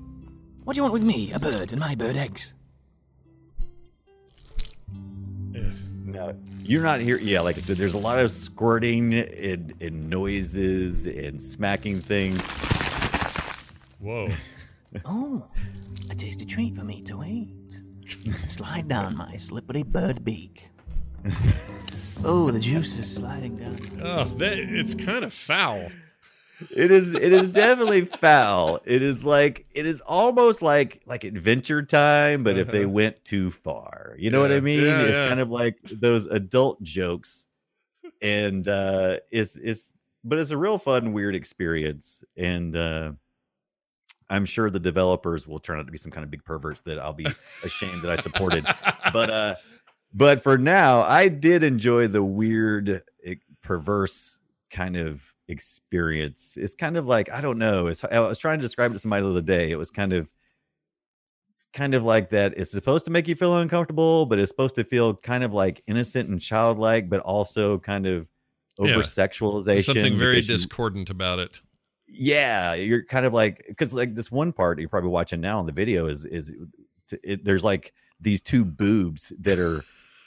What 0.63 0.73
do 0.73 0.77
you 0.77 0.83
want 0.83 0.93
with 0.93 1.03
me, 1.03 1.31
a 1.31 1.39
bird 1.39 1.71
and 1.71 1.79
my 1.79 1.95
bird 1.95 2.15
eggs? 2.15 2.53
No 6.05 6.35
you're 6.65 6.83
not 6.83 6.99
here 6.99 7.17
yeah 7.17 7.41
like 7.41 7.55
i 7.55 7.59
said 7.59 7.75
there's 7.75 7.95
a 7.95 7.99
lot 7.99 8.19
of 8.19 8.29
squirting 8.29 9.13
and, 9.15 9.73
and 9.81 10.09
noises 10.09 11.07
and 11.07 11.41
smacking 11.41 11.99
things 11.99 12.39
Whoa. 14.03 14.29
Oh, 15.05 15.43
a 16.11 16.13
tasty 16.13 16.45
treat 16.45 16.75
for 16.75 16.83
me 16.83 17.01
to 17.01 17.23
eat. 17.23 17.79
Slide 18.47 18.87
down 18.87 19.17
my 19.17 19.37
slippery 19.37 19.81
bird 19.81 20.23
beak. 20.23 20.67
Oh, 22.25 22.49
the 22.51 22.59
juice 22.59 22.97
is 22.97 23.15
sliding 23.15 23.57
down. 23.57 23.77
Oh, 24.01 24.23
that, 24.23 24.57
it's 24.57 24.95
kind 24.95 25.25
of 25.25 25.33
foul. 25.33 25.91
it 26.73 26.89
is 26.89 27.13
it 27.13 27.33
is 27.33 27.49
definitely 27.49 28.05
foul. 28.05 28.79
It 28.85 29.01
is 29.01 29.25
like 29.25 29.65
it 29.71 29.85
is 29.85 29.99
almost 30.01 30.61
like 30.61 31.01
like 31.05 31.25
adventure 31.25 31.83
time 31.83 32.43
but 32.43 32.57
if 32.57 32.69
they 32.69 32.85
went 32.85 33.25
too 33.25 33.51
far. 33.51 34.15
You 34.17 34.29
know 34.29 34.39
what 34.39 34.51
i 34.53 34.61
mean? 34.61 34.79
Yeah, 34.79 35.01
it's 35.01 35.11
yeah. 35.11 35.27
kind 35.27 35.41
of 35.41 35.49
like 35.49 35.77
those 35.83 36.27
adult 36.27 36.81
jokes. 36.81 37.47
And 38.21 38.67
uh 38.69 39.17
it's 39.31 39.57
it's 39.57 39.93
but 40.23 40.39
it's 40.39 40.51
a 40.51 40.57
real 40.57 40.77
fun 40.77 41.11
weird 41.11 41.35
experience. 41.35 42.23
And 42.37 42.75
uh 42.77 43.11
i'm 44.29 44.45
sure 44.45 44.69
the 44.69 44.79
developers 44.79 45.45
will 45.45 45.59
turn 45.59 45.77
out 45.77 45.85
to 45.85 45.91
be 45.91 45.97
some 45.97 46.11
kind 46.11 46.23
of 46.23 46.31
big 46.31 46.45
perverts 46.45 46.79
that 46.79 46.97
i'll 46.97 47.11
be 47.11 47.27
ashamed 47.65 48.01
that 48.01 48.11
i 48.11 48.15
supported. 48.15 48.65
But 49.11 49.29
uh 49.29 49.55
but 50.13 50.41
for 50.41 50.57
now 50.57 51.01
i 51.01 51.27
did 51.27 51.63
enjoy 51.63 52.07
the 52.07 52.23
weird 52.23 53.01
perverse 53.61 54.39
kind 54.69 54.97
of 54.97 55.33
experience. 55.47 56.57
It's 56.57 56.75
kind 56.75 56.97
of 56.97 57.05
like 57.05 57.29
i 57.31 57.41
don't 57.41 57.57
know 57.57 57.87
it's, 57.87 58.03
i 58.05 58.19
was 58.19 58.39
trying 58.39 58.59
to 58.59 58.61
describe 58.61 58.91
it 58.91 58.95
to 58.95 58.99
somebody 58.99 59.23
the 59.23 59.29
other 59.29 59.41
day. 59.41 59.71
It 59.71 59.77
was 59.77 59.91
kind 59.91 60.13
of 60.13 60.31
it's 61.51 61.67
kind 61.73 61.93
of 61.93 62.03
like 62.03 62.29
that 62.29 62.53
it's 62.57 62.71
supposed 62.71 63.05
to 63.05 63.11
make 63.11 63.27
you 63.27 63.35
feel 63.35 63.55
uncomfortable 63.57 64.25
but 64.25 64.39
it's 64.39 64.49
supposed 64.49 64.75
to 64.75 64.83
feel 64.83 65.15
kind 65.15 65.43
of 65.43 65.53
like 65.53 65.83
innocent 65.85 66.29
and 66.29 66.41
childlike 66.41 67.09
but 67.09 67.19
also 67.21 67.77
kind 67.77 68.07
of 68.07 68.27
over 68.79 68.99
sexualization 69.03 69.83
Something 69.83 70.17
very 70.17 70.41
discordant 70.41 71.09
about 71.11 71.37
it. 71.39 71.61
yeah 72.07 72.73
you're 72.73 73.05
kind 73.05 73.25
of 73.25 73.33
like 73.33 73.63
because 73.67 73.93
like 73.93 74.15
this 74.15 74.31
one 74.31 74.51
part 74.51 74.79
you're 74.79 74.89
probably 74.89 75.11
watching 75.11 75.41
now 75.41 75.59
on 75.59 75.67
the 75.67 75.71
video 75.71 76.07
is 76.07 76.25
is 76.25 76.51
it, 77.21 77.45
there's 77.45 77.63
like 77.63 77.93
these 78.19 78.41
two 78.41 78.65
boobs 78.65 79.31
that 79.39 79.59
are 79.59 79.83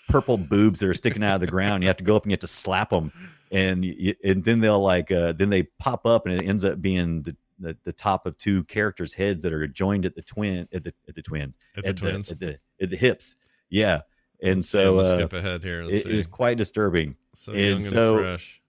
purple 0.08 0.36
boobs 0.36 0.80
that 0.80 0.88
are 0.88 0.94
sticking 0.94 1.22
out 1.22 1.34
of 1.34 1.40
the 1.40 1.46
ground 1.46 1.82
you 1.82 1.88
have 1.88 1.96
to 1.96 2.04
go 2.04 2.16
up 2.16 2.22
and 2.24 2.30
you 2.30 2.34
have 2.34 2.40
to 2.40 2.46
slap 2.46 2.90
them 2.90 3.12
and 3.50 3.84
you, 3.84 4.14
and 4.24 4.44
then 4.44 4.60
they'll 4.60 4.80
like 4.80 5.10
uh 5.10 5.32
then 5.32 5.50
they 5.50 5.62
pop 5.78 6.06
up 6.06 6.26
and 6.26 6.34
it 6.40 6.46
ends 6.46 6.64
up 6.64 6.80
being 6.80 7.22
the 7.22 7.36
the, 7.58 7.76
the 7.84 7.92
top 7.92 8.26
of 8.26 8.36
two 8.36 8.64
characters 8.64 9.14
heads 9.14 9.42
that 9.42 9.52
are 9.52 9.66
joined 9.66 10.04
at 10.04 10.14
the 10.14 10.22
twin 10.22 10.68
at 10.74 10.84
the 10.84 10.92
at 11.08 11.14
the 11.14 11.22
twins 11.22 11.56
At 11.76 11.84
the 11.84 11.94
twins. 11.94 12.30
at 12.30 12.38
the 12.38 12.58
at 12.80 12.90
the 12.90 12.96
hips 12.96 13.36
yeah 13.70 14.02
and 14.42 14.62
so 14.64 14.98
uh, 14.98 15.16
skip 15.16 15.32
ahead 15.32 15.62
here. 15.62 15.82
Let's 15.82 16.04
it 16.04 16.24
see. 16.24 16.30
quite 16.30 16.58
disturbing 16.58 17.16
so 17.34 17.52
and 17.52 17.60
young 17.62 17.72
and 17.74 17.82
so- 17.82 18.18
fresh. 18.18 18.60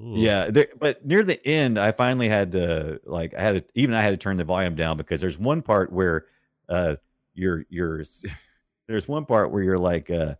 Ooh. 0.00 0.14
yeah, 0.16 0.50
there, 0.50 0.68
but 0.80 1.06
near 1.06 1.22
the 1.22 1.46
end, 1.46 1.78
I 1.78 1.92
finally 1.92 2.28
had 2.28 2.50
to 2.52 3.00
like 3.04 3.32
I 3.34 3.42
had 3.42 3.54
to 3.54 3.64
even 3.74 3.94
I 3.94 4.00
had 4.02 4.10
to 4.10 4.16
turn 4.16 4.36
the 4.38 4.44
volume 4.44 4.74
down 4.74 4.96
because 4.96 5.20
there's 5.20 5.38
one 5.38 5.62
part 5.62 5.92
where 5.92 6.24
uh 6.68 6.96
you're 7.34 7.64
you're 7.68 8.02
there's 8.88 9.06
one 9.06 9.24
part 9.24 9.52
where 9.52 9.62
you're 9.62 9.78
like 9.78 10.10
uh 10.10 10.34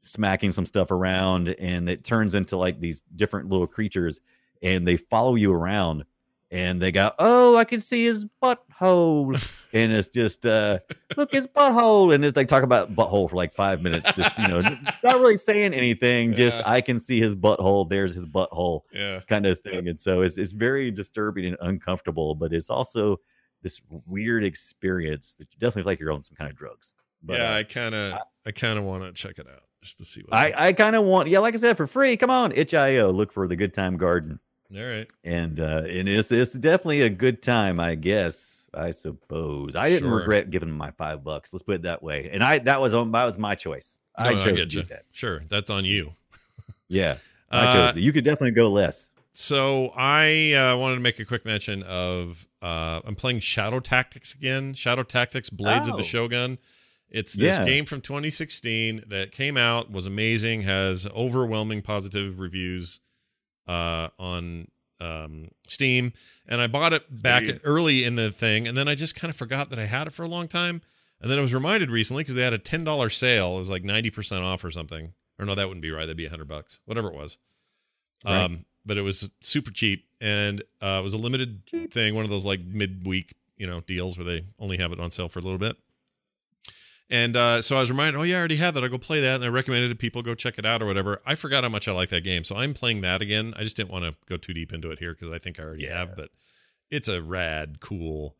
smacking 0.00 0.50
some 0.52 0.64
stuff 0.66 0.90
around 0.90 1.50
and 1.50 1.88
it 1.88 2.04
turns 2.04 2.34
into 2.34 2.56
like 2.56 2.80
these 2.80 3.02
different 3.16 3.48
little 3.48 3.66
creatures 3.66 4.20
and 4.62 4.86
they 4.88 4.96
follow 4.96 5.34
you 5.34 5.52
around 5.52 6.04
and 6.50 6.80
they 6.80 6.90
go, 6.90 7.10
"Oh, 7.18 7.56
I 7.56 7.64
can 7.64 7.78
see 7.78 8.06
his 8.06 8.24
butthole," 8.42 9.36
and 9.74 9.92
it's 9.92 10.08
just, 10.08 10.46
uh, 10.46 10.78
"Look, 11.14 11.30
his 11.30 11.46
butthole," 11.46 12.14
and 12.14 12.24
it's 12.24 12.38
like 12.38 12.48
talk 12.48 12.62
about 12.62 12.90
butthole 12.96 13.28
for 13.28 13.36
like 13.36 13.52
five 13.52 13.82
minutes, 13.82 14.14
just 14.14 14.38
you 14.38 14.48
know, 14.48 14.62
not 15.04 15.20
really 15.20 15.36
saying 15.36 15.74
anything, 15.74 16.32
just 16.32 16.56
Yeah. 16.56 16.62
I 16.64 16.80
can 16.80 17.00
see 17.00 17.20
his 17.20 17.36
butthole. 17.36 17.86
There's 17.86 18.14
his 18.14 18.24
butthole 18.26 18.80
Yeah. 18.94 19.20
kind 19.28 19.44
of 19.44 19.60
thing. 19.60 19.88
And 19.88 20.00
so 20.00 20.22
it's 20.22 20.38
it's 20.38 20.52
very 20.52 20.90
disturbing 20.90 21.44
and 21.44 21.56
uncomfortable, 21.60 22.34
but 22.34 22.54
it's 22.54 22.70
also 22.70 23.18
this 23.62 23.82
weird 24.06 24.42
experience 24.42 25.34
that 25.34 25.48
you 25.52 25.58
definitely 25.58 25.82
feel 25.82 25.90
like 25.90 26.00
you're 26.00 26.12
on 26.12 26.22
some 26.22 26.36
kind 26.36 26.50
of 26.50 26.56
drugs. 26.56 26.94
But 27.22 27.38
yeah, 27.38 27.52
uh, 27.52 27.56
I 27.56 27.62
kind 27.64 27.94
of, 27.94 28.18
I 28.46 28.50
kind 28.52 28.78
of 28.78 28.84
want 28.84 29.02
to 29.04 29.12
check 29.12 29.38
it 29.38 29.46
out 29.48 29.62
just 29.82 29.98
to 29.98 30.04
see 30.04 30.22
what. 30.22 30.34
I, 30.34 30.52
I 30.68 30.72
kind 30.72 30.96
of 30.96 31.04
want, 31.04 31.28
yeah, 31.28 31.38
like 31.40 31.54
I 31.54 31.56
said, 31.58 31.76
for 31.76 31.86
free. 31.86 32.16
Come 32.16 32.30
on, 32.30 32.52
itch.io, 32.52 33.10
look 33.10 33.32
for 33.32 33.46
the 33.48 33.56
Good 33.56 33.74
Time 33.74 33.96
Garden, 33.96 34.38
All 34.74 34.82
right. 34.84 35.10
and 35.24 35.58
uh, 35.60 35.82
and 35.88 36.08
it's 36.08 36.30
it's 36.32 36.52
definitely 36.54 37.02
a 37.02 37.10
good 37.10 37.42
time, 37.42 37.80
I 37.80 37.94
guess. 37.94 38.68
I 38.74 38.90
suppose 38.90 39.74
I 39.74 39.88
didn't 39.88 40.08
Sure. 40.10 40.18
regret 40.18 40.50
giving 40.50 40.68
them 40.68 40.76
my 40.78 40.90
five 40.92 41.24
bucks. 41.24 41.52
Let's 41.52 41.62
put 41.62 41.76
it 41.76 41.82
that 41.82 42.02
way. 42.02 42.28
And 42.32 42.44
I 42.44 42.58
that 42.60 42.80
was 42.80 42.94
on 42.94 43.10
that 43.12 43.24
was 43.24 43.38
my 43.38 43.54
choice. 43.54 43.98
I 44.16 44.34
No, 44.34 44.42
chose 44.42 44.58
to 44.60 44.66
do 44.66 44.76
you. 44.78 44.82
that. 44.84 45.04
Sure, 45.12 45.42
that's 45.48 45.70
on 45.70 45.84
you. 45.84 46.14
Yeah, 46.90 47.16
I 47.50 47.66
Uh, 47.66 47.72
chose. 47.88 47.94
To. 47.94 48.00
You 48.00 48.12
could 48.12 48.24
definitely 48.24 48.52
go 48.52 48.70
less. 48.70 49.10
So 49.32 49.92
I 49.96 50.52
uh, 50.54 50.76
wanted 50.78 50.94
to 50.96 51.00
make 51.02 51.18
a 51.18 51.24
quick 51.26 51.44
mention 51.44 51.82
of 51.82 52.48
uh, 52.62 53.00
I'm 53.04 53.14
playing 53.14 53.40
Shadow 53.40 53.78
Tactics 53.80 54.34
again. 54.34 54.72
Shadow 54.74 55.02
Tactics: 55.02 55.50
Blades 55.50 55.86
of 55.88 55.96
the 55.96 56.02
Oh. 56.02 56.04
Shogun. 56.04 56.58
It's 57.10 57.32
this 57.34 57.58
Yeah. 57.58 57.64
game 57.64 57.84
from 57.86 58.00
2016 58.00 59.04
that 59.08 59.32
came 59.32 59.56
out, 59.56 59.90
was 59.90 60.06
amazing, 60.06 60.62
has 60.62 61.06
overwhelming 61.06 61.82
positive 61.82 62.38
reviews 62.38 63.00
uh, 63.66 64.08
on 64.18 64.68
um, 65.00 65.48
Steam, 65.66 66.12
and 66.46 66.60
I 66.60 66.66
bought 66.66 66.92
it 66.92 67.22
back 67.22 67.44
Sweet. 67.44 67.60
early 67.64 68.04
in 68.04 68.16
the 68.16 68.30
thing, 68.32 68.66
and 68.66 68.76
then 68.76 68.88
I 68.88 68.94
just 68.94 69.14
kind 69.14 69.30
of 69.30 69.36
forgot 69.36 69.70
that 69.70 69.78
I 69.78 69.86
had 69.86 70.06
it 70.08 70.12
for 70.12 70.24
a 70.24 70.28
long 70.28 70.48
time, 70.48 70.82
and 71.20 71.30
then 71.30 71.38
I 71.38 71.42
was 71.42 71.54
reminded 71.54 71.90
recently 71.90 72.22
because 72.24 72.34
they 72.34 72.42
had 72.42 72.52
a 72.52 72.58
ten 72.58 72.82
dollar 72.84 73.08
sale. 73.08 73.56
It 73.56 73.60
was 73.60 73.70
like 73.70 73.84
ninety 73.84 74.10
percent 74.10 74.42
off 74.42 74.64
or 74.64 74.70
something. 74.70 75.12
Or 75.38 75.44
no, 75.46 75.54
that 75.54 75.68
wouldn't 75.68 75.82
be 75.82 75.90
right. 75.92 76.00
That'd 76.00 76.16
be 76.16 76.26
hundred 76.26 76.48
bucks, 76.48 76.80
whatever 76.84 77.08
it 77.08 77.14
was. 77.14 77.38
Right. 78.24 78.42
Um, 78.42 78.64
but 78.84 78.98
it 78.98 79.02
was 79.02 79.30
super 79.40 79.70
cheap, 79.70 80.06
and 80.20 80.62
uh, 80.82 80.98
it 80.98 81.02
was 81.04 81.14
a 81.14 81.18
limited 81.18 81.62
thing, 81.92 82.14
one 82.16 82.24
of 82.24 82.30
those 82.30 82.44
like 82.46 82.60
midweek, 82.64 83.34
you 83.56 83.66
know, 83.68 83.80
deals 83.80 84.18
where 84.18 84.24
they 84.24 84.44
only 84.58 84.78
have 84.78 84.90
it 84.92 84.98
on 84.98 85.10
sale 85.12 85.28
for 85.28 85.38
a 85.38 85.42
little 85.42 85.58
bit. 85.58 85.76
And 87.10 87.36
uh, 87.36 87.62
so 87.62 87.76
I 87.76 87.80
was 87.80 87.90
reminded, 87.90 88.18
oh 88.18 88.22
yeah, 88.22 88.36
I 88.36 88.38
already 88.38 88.56
have 88.56 88.74
that. 88.74 88.82
I'll 88.84 88.90
go 88.90 88.98
play 88.98 89.20
that, 89.22 89.36
and 89.36 89.44
I 89.44 89.48
recommended 89.48 89.86
it 89.86 89.94
to 89.94 89.98
people 89.98 90.20
go 90.22 90.34
check 90.34 90.58
it 90.58 90.66
out 90.66 90.82
or 90.82 90.86
whatever. 90.86 91.22
I 91.24 91.36
forgot 91.36 91.64
how 91.64 91.70
much 91.70 91.88
I 91.88 91.92
like 91.92 92.10
that 92.10 92.22
game, 92.22 92.44
so 92.44 92.54
I'm 92.56 92.74
playing 92.74 93.00
that 93.00 93.22
again. 93.22 93.54
I 93.56 93.62
just 93.62 93.76
didn't 93.76 93.90
want 93.90 94.04
to 94.04 94.14
go 94.26 94.36
too 94.36 94.52
deep 94.52 94.72
into 94.74 94.90
it 94.90 94.98
here 94.98 95.14
because 95.14 95.32
I 95.32 95.38
think 95.38 95.58
I 95.58 95.62
already 95.62 95.84
Yeah. 95.84 95.98
have, 96.00 96.16
but 96.16 96.28
it's 96.90 97.08
a 97.08 97.22
rad, 97.22 97.80
cool 97.80 98.36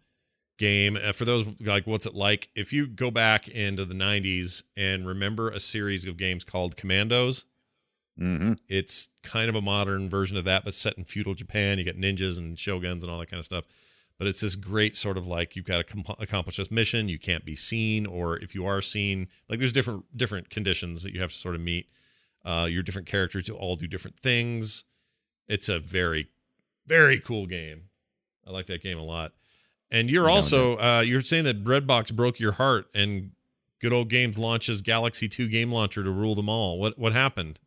game. 0.58 0.98
Uh, 1.02 1.12
for 1.12 1.24
those 1.24 1.46
like, 1.60 1.86
what's 1.86 2.04
it 2.04 2.14
like? 2.14 2.50
If 2.54 2.72
you 2.74 2.86
go 2.86 3.10
back 3.10 3.48
into 3.48 3.86
the 3.86 3.94
'90s 3.94 4.64
and 4.76 5.06
remember 5.06 5.48
a 5.48 5.60
series 5.60 6.04
of 6.04 6.18
games 6.18 6.44
called 6.44 6.76
Commandos, 6.76 7.46
hmm 8.18 8.52
it's 8.68 9.08
kind 9.22 9.48
of 9.48 9.54
a 9.54 9.62
modern 9.62 10.10
version 10.10 10.36
of 10.36 10.44
that, 10.44 10.64
but 10.64 10.74
set 10.74 10.98
in 10.98 11.04
feudal 11.04 11.34
Japan. 11.34 11.78
You 11.78 11.84
got 11.84 11.94
ninjas 11.94 12.36
and 12.36 12.58
shoguns 12.58 13.02
and 13.02 13.10
all 13.10 13.18
that 13.20 13.30
kind 13.30 13.38
of 13.38 13.44
stuff. 13.46 13.64
But 14.18 14.26
it's 14.26 14.40
this 14.40 14.56
great 14.56 14.96
sort 14.96 15.16
of 15.16 15.28
like 15.28 15.54
you've 15.54 15.64
got 15.64 15.78
to 15.78 15.84
com- 15.84 16.16
accomplish 16.18 16.56
this 16.56 16.70
mission. 16.72 17.08
You 17.08 17.18
can't 17.20 17.44
be 17.44 17.54
seen, 17.54 18.04
or 18.04 18.36
if 18.38 18.52
you 18.54 18.66
are 18.66 18.82
seen, 18.82 19.28
like 19.48 19.60
there's 19.60 19.72
different 19.72 20.04
different 20.16 20.50
conditions 20.50 21.04
that 21.04 21.14
you 21.14 21.20
have 21.20 21.30
to 21.30 21.36
sort 21.36 21.54
of 21.54 21.60
meet. 21.60 21.88
Uh, 22.44 22.66
your 22.70 22.82
different 22.82 23.06
characters 23.06 23.44
to 23.44 23.54
all 23.54 23.76
do 23.76 23.86
different 23.86 24.18
things, 24.18 24.84
It's 25.48 25.68
a 25.68 25.78
very, 25.78 26.28
very 26.86 27.20
cool 27.20 27.46
game. 27.46 27.82
I 28.46 28.50
like 28.50 28.66
that 28.66 28.80
game 28.80 28.96
a 28.98 29.02
lot. 29.02 29.32
And 29.90 30.10
you're 30.10 30.30
also 30.30 30.76
uh, 30.78 31.00
you're 31.00 31.20
saying 31.20 31.44
that 31.44 31.64
Redbox 31.64 32.14
broke 32.14 32.40
your 32.40 32.52
heart, 32.52 32.86
and 32.94 33.32
Good 33.80 33.92
Old 33.92 34.08
Games 34.08 34.36
launches 34.38 34.82
Galaxy 34.82 35.28
Two 35.28 35.48
game 35.48 35.70
launcher 35.72 36.02
to 36.02 36.10
rule 36.10 36.34
them 36.34 36.48
all. 36.48 36.78
What 36.78 36.98
what 36.98 37.12
happened? 37.12 37.60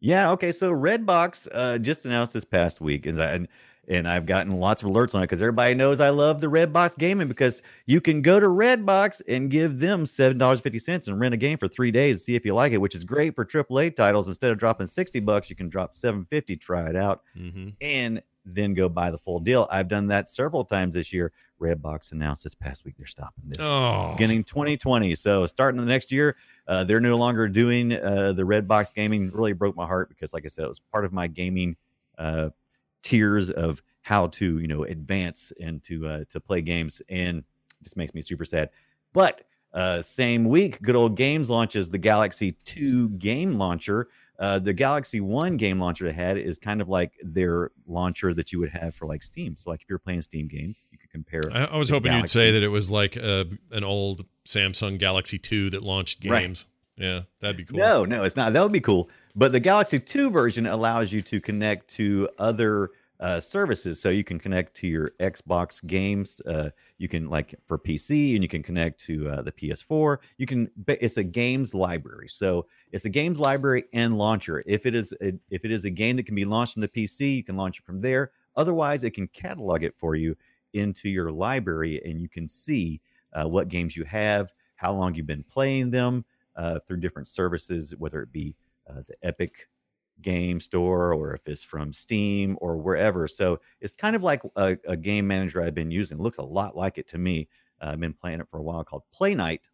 Yeah. 0.00 0.30
Okay. 0.32 0.52
So 0.52 0.72
Redbox 0.72 1.48
uh, 1.52 1.78
just 1.78 2.04
announced 2.04 2.32
this 2.32 2.44
past 2.44 2.80
week, 2.80 3.06
and 3.06 3.22
I, 3.22 3.46
and 3.90 4.08
I've 4.08 4.24
gotten 4.24 4.52
lots 4.58 4.82
of 4.82 4.88
alerts 4.88 5.14
on 5.14 5.20
it 5.22 5.24
because 5.24 5.42
everybody 5.42 5.74
knows 5.74 6.00
I 6.00 6.08
love 6.08 6.40
the 6.40 6.46
Redbox 6.46 6.96
gaming 6.96 7.28
because 7.28 7.60
you 7.86 8.00
can 8.00 8.22
go 8.22 8.40
to 8.40 8.46
Redbox 8.46 9.20
and 9.28 9.50
give 9.50 9.78
them 9.80 10.06
seven 10.06 10.38
dollars 10.38 10.60
fifty 10.60 10.78
cents 10.78 11.08
and 11.08 11.20
rent 11.20 11.34
a 11.34 11.36
game 11.36 11.58
for 11.58 11.68
three 11.68 11.90
days 11.90 12.18
to 12.18 12.24
see 12.24 12.34
if 12.36 12.46
you 12.46 12.54
like 12.54 12.72
it, 12.72 12.78
which 12.78 12.94
is 12.94 13.04
great 13.04 13.34
for 13.34 13.44
AAA 13.44 13.94
titles. 13.94 14.28
Instead 14.28 14.50
of 14.50 14.56
dropping 14.58 14.86
sixty 14.86 15.20
bucks, 15.20 15.50
you 15.50 15.56
can 15.56 15.68
drop 15.68 15.94
seven 15.94 16.24
fifty, 16.24 16.56
try 16.56 16.88
it 16.88 16.96
out, 16.96 17.22
Mm-hmm. 17.36 17.68
and 17.82 18.22
then 18.46 18.72
go 18.72 18.88
buy 18.88 19.10
the 19.10 19.18
full 19.18 19.38
deal. 19.38 19.68
I've 19.70 19.88
done 19.88 20.06
that 20.06 20.28
several 20.30 20.64
times 20.64 20.94
this 20.94 21.12
year. 21.12 21.30
Redbox 21.60 22.12
announced 22.12 22.42
this 22.42 22.54
past 22.54 22.86
week 22.86 22.94
they're 22.96 23.06
stopping 23.06 23.44
this 23.46 23.58
Oh, 23.60 24.12
beginning 24.16 24.44
2020. 24.44 25.14
So 25.14 25.44
starting 25.44 25.78
the 25.78 25.86
next 25.86 26.10
year, 26.10 26.36
uh, 26.66 26.84
they're 26.84 27.02
no 27.02 27.18
longer 27.18 27.48
doing 27.48 27.92
uh, 27.92 28.32
the 28.32 28.46
red 28.46 28.66
box 28.66 28.90
gaming. 28.90 29.30
Really 29.30 29.52
broke 29.52 29.76
my 29.76 29.86
heart 29.86 30.08
because, 30.08 30.32
like 30.32 30.46
I 30.46 30.48
said, 30.48 30.64
it 30.64 30.68
was 30.68 30.80
part 30.80 31.04
of 31.04 31.12
my 31.12 31.26
gaming 31.26 31.76
uh, 32.16 32.48
tiers 33.02 33.50
of 33.50 33.82
how 34.02 34.26
to 34.28 34.58
you 34.58 34.66
know 34.68 34.84
advance 34.84 35.52
and 35.60 35.82
to 35.84 36.06
uh, 36.06 36.24
to 36.30 36.40
play 36.40 36.60
games, 36.62 37.02
and 37.08 37.44
just 37.82 37.96
makes 37.96 38.14
me 38.14 38.22
super 38.22 38.44
sad. 38.44 38.70
But 39.12 39.42
uh, 39.72 40.02
same 40.02 40.44
week, 40.48 40.80
Good 40.82 40.96
Old 40.96 41.16
Games 41.16 41.48
launches 41.48 41.90
the 41.90 41.98
Galaxy 41.98 42.52
2 42.64 43.10
game 43.10 43.52
launcher. 43.52 44.08
Uh, 44.38 44.58
the 44.58 44.72
Galaxy 44.72 45.20
One 45.20 45.56
game 45.56 45.78
launcher 45.78 46.06
they 46.06 46.12
had 46.12 46.38
is 46.38 46.58
kind 46.58 46.80
of 46.80 46.88
like 46.88 47.12
their 47.22 47.70
launcher 47.86 48.32
that 48.34 48.52
you 48.52 48.58
would 48.58 48.70
have 48.70 48.94
for 48.94 49.06
like 49.06 49.22
Steam. 49.22 49.56
So, 49.56 49.70
like 49.70 49.82
if 49.82 49.88
you're 49.88 49.98
playing 49.98 50.22
Steam 50.22 50.48
games, 50.48 50.86
you 50.90 50.98
could 50.98 51.10
compare. 51.10 51.42
I, 51.52 51.64
I 51.66 51.76
was 51.76 51.90
hoping 51.90 52.12
you'd 52.12 52.30
say 52.30 52.50
that 52.52 52.62
it 52.62 52.68
was 52.68 52.90
like 52.90 53.16
uh, 53.16 53.44
an 53.70 53.84
old 53.84 54.24
Samsung 54.46 54.98
Galaxy 54.98 55.38
Two 55.38 55.70
that 55.70 55.82
launched 55.82 56.24
Right. 56.24 56.40
games. 56.42 56.66
Yeah, 56.96 57.20
that'd 57.40 57.56
be 57.56 57.64
cool. 57.64 57.78
No, 57.78 58.04
no, 58.04 58.24
it's 58.24 58.36
not. 58.36 58.52
That 58.54 58.62
would 58.62 58.72
be 58.72 58.80
cool. 58.80 59.08
But 59.36 59.52
the 59.52 59.60
Galaxy 59.60 59.98
2 59.98 60.30
version 60.30 60.66
allows 60.66 61.12
you 61.12 61.22
to 61.22 61.40
connect 61.40 61.88
to 61.94 62.28
other 62.38 62.90
uh, 63.20 63.38
services. 63.38 64.00
So 64.00 64.08
you 64.08 64.24
can 64.24 64.38
connect 64.38 64.74
to 64.76 64.86
your 64.86 65.12
Xbox 65.20 65.86
games. 65.86 66.40
Uh, 66.46 66.70
you 66.98 67.06
can 67.06 67.28
like 67.28 67.54
for 67.66 67.78
PC, 67.78 68.34
and 68.34 68.42
you 68.42 68.48
can 68.48 68.62
connect 68.62 68.98
to 69.02 69.28
uh, 69.28 69.42
the 69.42 69.52
PS4. 69.52 70.16
You 70.38 70.46
can. 70.46 70.70
It's 70.88 71.18
a 71.18 71.22
games 71.22 71.74
library. 71.74 72.28
So 72.28 72.66
it's 72.92 73.04
a 73.04 73.10
games 73.10 73.38
library 73.38 73.84
and 73.92 74.16
launcher. 74.16 74.62
If 74.66 74.86
it 74.86 74.94
is 74.94 75.14
a, 75.20 75.34
if 75.50 75.64
it 75.64 75.70
is 75.70 75.84
a 75.84 75.90
game 75.90 76.16
that 76.16 76.24
can 76.24 76.34
be 76.34 76.46
launched 76.46 76.72
from 76.74 76.82
the 76.82 76.88
PC, 76.88 77.36
you 77.36 77.44
can 77.44 77.56
launch 77.56 77.78
it 77.78 77.84
from 77.84 78.00
there. 78.00 78.32
Otherwise, 78.56 79.04
it 79.04 79.10
can 79.10 79.28
catalog 79.28 79.84
it 79.84 79.96
for 79.96 80.14
you 80.16 80.34
into 80.72 81.08
your 81.08 81.30
library, 81.30 82.00
and 82.04 82.20
you 82.20 82.28
can 82.28 82.48
see 82.48 83.00
uh, 83.34 83.44
what 83.44 83.68
games 83.68 83.96
you 83.96 84.04
have, 84.04 84.52
how 84.76 84.92
long 84.92 85.14
you've 85.14 85.26
been 85.26 85.44
playing 85.44 85.90
them 85.90 86.24
uh, 86.56 86.78
through 86.80 86.98
different 86.98 87.28
services, 87.28 87.94
whether 87.98 88.22
it 88.22 88.32
be 88.32 88.54
uh, 88.90 89.02
the 89.06 89.14
Epic 89.22 89.68
Game 90.22 90.60
Store 90.60 91.14
or 91.14 91.34
if 91.34 91.46
it's 91.46 91.62
from 91.62 91.92
Steam 91.92 92.56
or 92.60 92.76
wherever. 92.76 93.26
So 93.26 93.60
it's 93.80 93.94
kind 93.94 94.16
of 94.16 94.22
like 94.22 94.42
a, 94.56 94.76
a 94.86 94.96
game 94.96 95.26
manager 95.26 95.62
I've 95.62 95.74
been 95.74 95.90
using. 95.90 96.18
It 96.18 96.22
looks 96.22 96.38
a 96.38 96.42
lot 96.42 96.76
like 96.76 96.98
it 96.98 97.08
to 97.08 97.18
me. 97.18 97.48
Uh, 97.80 97.90
I've 97.92 98.00
been 98.00 98.12
playing 98.12 98.40
it 98.40 98.48
for 98.48 98.58
a 98.58 98.62
while 98.62 98.84
called 98.84 99.02
Playnite, 99.18 99.68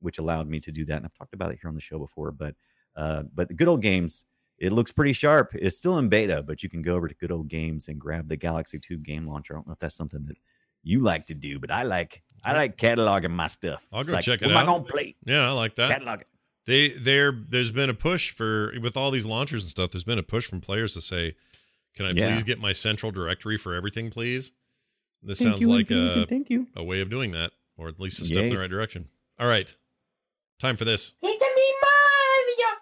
which 0.00 0.18
allowed 0.18 0.48
me 0.48 0.60
to 0.60 0.72
do 0.72 0.84
that. 0.86 0.96
And 0.96 1.06
I've 1.06 1.14
talked 1.14 1.34
about 1.34 1.52
it 1.52 1.58
here 1.60 1.68
on 1.68 1.74
the 1.74 1.80
show 1.80 1.98
before. 1.98 2.32
But 2.32 2.54
uh, 2.96 3.24
but 3.34 3.48
the 3.48 3.54
good 3.54 3.68
old 3.68 3.82
games, 3.82 4.24
it 4.58 4.72
looks 4.72 4.90
pretty 4.90 5.12
sharp. 5.12 5.54
It's 5.54 5.76
still 5.76 5.98
in 5.98 6.08
beta, 6.08 6.42
but 6.42 6.62
you 6.62 6.68
can 6.68 6.82
go 6.82 6.94
over 6.94 7.08
to 7.08 7.14
Good 7.14 7.30
Old 7.30 7.48
Games 7.48 7.88
and 7.88 8.00
grab 8.00 8.26
the 8.26 8.36
Galaxy 8.36 8.78
2 8.78 8.96
game 8.98 9.26
launcher. 9.28 9.52
I 9.52 9.56
don't 9.58 9.66
know 9.66 9.74
if 9.74 9.78
that's 9.78 9.94
something 9.94 10.24
that 10.26 10.38
you 10.82 11.00
like 11.00 11.26
to 11.26 11.34
do, 11.34 11.58
but 11.58 11.70
I 11.70 11.82
like 11.82 12.22
I 12.44 12.54
like 12.54 12.76
cataloging 12.76 13.32
my 13.32 13.48
stuff. 13.48 13.86
I'll 13.92 14.02
go 14.02 14.12
like, 14.12 14.24
check 14.24 14.40
it 14.40 14.50
am. 14.50 14.56
I 14.56 14.64
gonna 14.64 14.84
play? 14.84 15.16
Yeah, 15.26 15.48
I 15.48 15.52
like 15.52 15.74
that. 15.74 15.90
Catalog 15.90 16.22
it. 16.22 16.28
They 16.66 16.88
there 16.88 17.32
there's 17.32 17.70
been 17.72 17.90
a 17.90 17.94
push 17.94 18.30
for 18.30 18.72
with 18.80 18.96
all 18.96 19.10
these 19.10 19.24
launchers 19.26 19.62
and 19.62 19.70
stuff. 19.70 19.90
There's 19.92 20.04
been 20.04 20.18
a 20.18 20.22
push 20.24 20.46
from 20.46 20.60
players 20.60 20.94
to 20.94 21.00
say, 21.00 21.34
"Can 21.94 22.06
I 22.06 22.10
Yeah. 22.14 22.34
please 22.34 22.42
get 22.42 22.58
my 22.58 22.72
central 22.72 23.12
directory 23.12 23.56
for 23.56 23.74
everything, 23.74 24.10
please?" 24.10 24.52
This 25.22 25.38
Thank 25.38 25.52
sounds 25.52 25.62
you, 25.62 25.68
like 25.72 25.90
a 25.90 26.26
thank 26.26 26.50
you. 26.50 26.66
a 26.76 26.84
way 26.84 27.00
of 27.00 27.08
doing 27.08 27.30
that, 27.32 27.52
or 27.76 27.88
at 27.88 27.98
least 28.00 28.20
a 28.20 28.26
step 28.26 28.44
in 28.44 28.50
the 28.50 28.56
right 28.60 28.70
direction. 28.70 29.08
All 29.38 29.46
right, 29.48 29.74
time 30.58 30.76
for 30.76 30.84
this. 30.84 31.12
It's 31.22 31.42
a 31.42 31.46
Mario. 31.46 32.76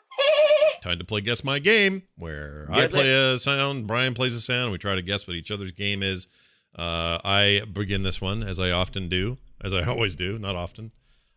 Time 0.82 0.98
to 0.98 1.04
play 1.04 1.20
Guess 1.22 1.44
My 1.44 1.58
Game, 1.58 2.02
where 2.16 2.66
I 2.70 2.82
Guess 2.82 2.90
play 2.92 3.10
a 3.32 3.38
sound, 3.38 3.86
Brian 3.86 4.12
plays 4.14 4.34
a 4.34 4.40
sound, 4.40 4.64
and 4.64 4.72
we 4.72 4.78
try 4.78 4.94
to 4.94 5.02
guess 5.02 5.26
what 5.26 5.36
each 5.36 5.50
other's 5.50 5.72
game 5.72 6.02
is. 6.02 6.26
Uh, 6.76 7.18
I 7.24 7.62
begin 7.72 8.02
this 8.02 8.20
one, 8.20 8.42
as 8.42 8.58
I 8.60 8.70
often 8.70 9.08
do, 9.08 9.38
as 9.62 9.72
I 9.72 9.84
always 9.88 10.16
do, 10.16 10.38
not 10.38 10.56
often. 10.56 10.92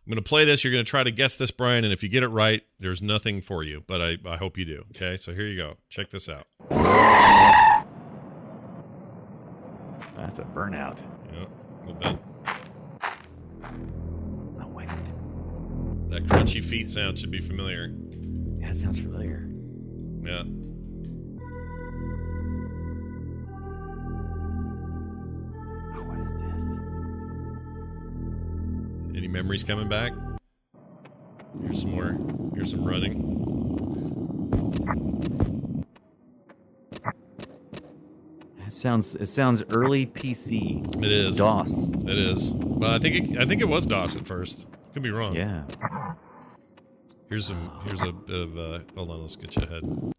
I'm 0.08 0.12
going 0.14 0.24
to 0.24 0.28
play 0.28 0.46
this. 0.46 0.64
You're 0.64 0.72
going 0.72 0.86
to 0.86 0.90
try 0.90 1.02
to 1.04 1.10
guess 1.10 1.36
this, 1.36 1.50
Brian, 1.50 1.84
and 1.84 1.92
if 1.92 2.02
you 2.02 2.08
get 2.08 2.22
it 2.22 2.28
right, 2.28 2.62
there's 2.80 3.02
nothing 3.02 3.42
for 3.42 3.62
you, 3.62 3.84
but 3.86 4.00
I, 4.00 4.16
I 4.24 4.38
hope 4.38 4.56
you 4.56 4.64
do. 4.64 4.84
Okay, 4.96 5.18
so 5.18 5.34
here 5.34 5.44
you 5.46 5.54
go. 5.58 5.74
Check 5.90 6.08
this 6.08 6.30
out. 6.30 6.46
That's 10.16 10.38
a 10.38 10.44
burnout. 10.44 11.02
Yeah, 11.30 11.44
a 11.44 11.92
little 11.92 11.94
bit. 11.94 12.18
Oh 14.62 14.66
wait, 14.68 14.88
That 16.08 16.22
crunchy 16.24 16.64
feet 16.64 16.88
sound 16.88 17.18
should 17.18 17.30
be 17.30 17.40
familiar. 17.40 17.92
yeah, 18.60 18.70
it 18.70 18.76
sounds 18.76 18.98
familiar. 18.98 19.50
Yeah. 20.22 20.44
Oh, 25.96 26.02
what 26.02 26.18
is 26.26 26.40
this? 26.40 26.78
Any 29.18 29.26
memories 29.26 29.64
coming 29.64 29.88
back? 29.88 30.12
Here's 31.60 31.80
some 31.80 31.90
more. 31.90 32.16
Here's 32.54 32.70
some 32.70 32.84
running. 32.84 33.34
It 38.64 38.72
sounds 38.72 39.16
it 39.16 39.26
sounds 39.26 39.64
early 39.70 40.06
PC. 40.06 41.02
It 41.04 41.10
is. 41.10 41.38
DOS. 41.38 41.88
It 41.88 42.16
is. 42.16 42.54
Well, 42.54 42.92
I 42.92 43.00
think 43.00 43.32
it, 43.32 43.38
I 43.38 43.44
think 43.44 43.60
it 43.60 43.68
was 43.68 43.86
DOS 43.86 44.14
at 44.14 44.24
first. 44.24 44.68
Could 44.92 45.02
be 45.02 45.10
wrong. 45.10 45.34
Yeah. 45.34 45.64
Here's 47.28 47.48
some. 47.48 47.72
Here's 47.86 48.02
a 48.02 48.12
bit 48.12 48.38
of. 48.38 48.56
Uh, 48.56 48.78
hold 48.94 49.10
on. 49.10 49.20
Let's 49.22 49.34
get 49.34 49.56
you 49.56 49.62
ahead. 49.62 50.12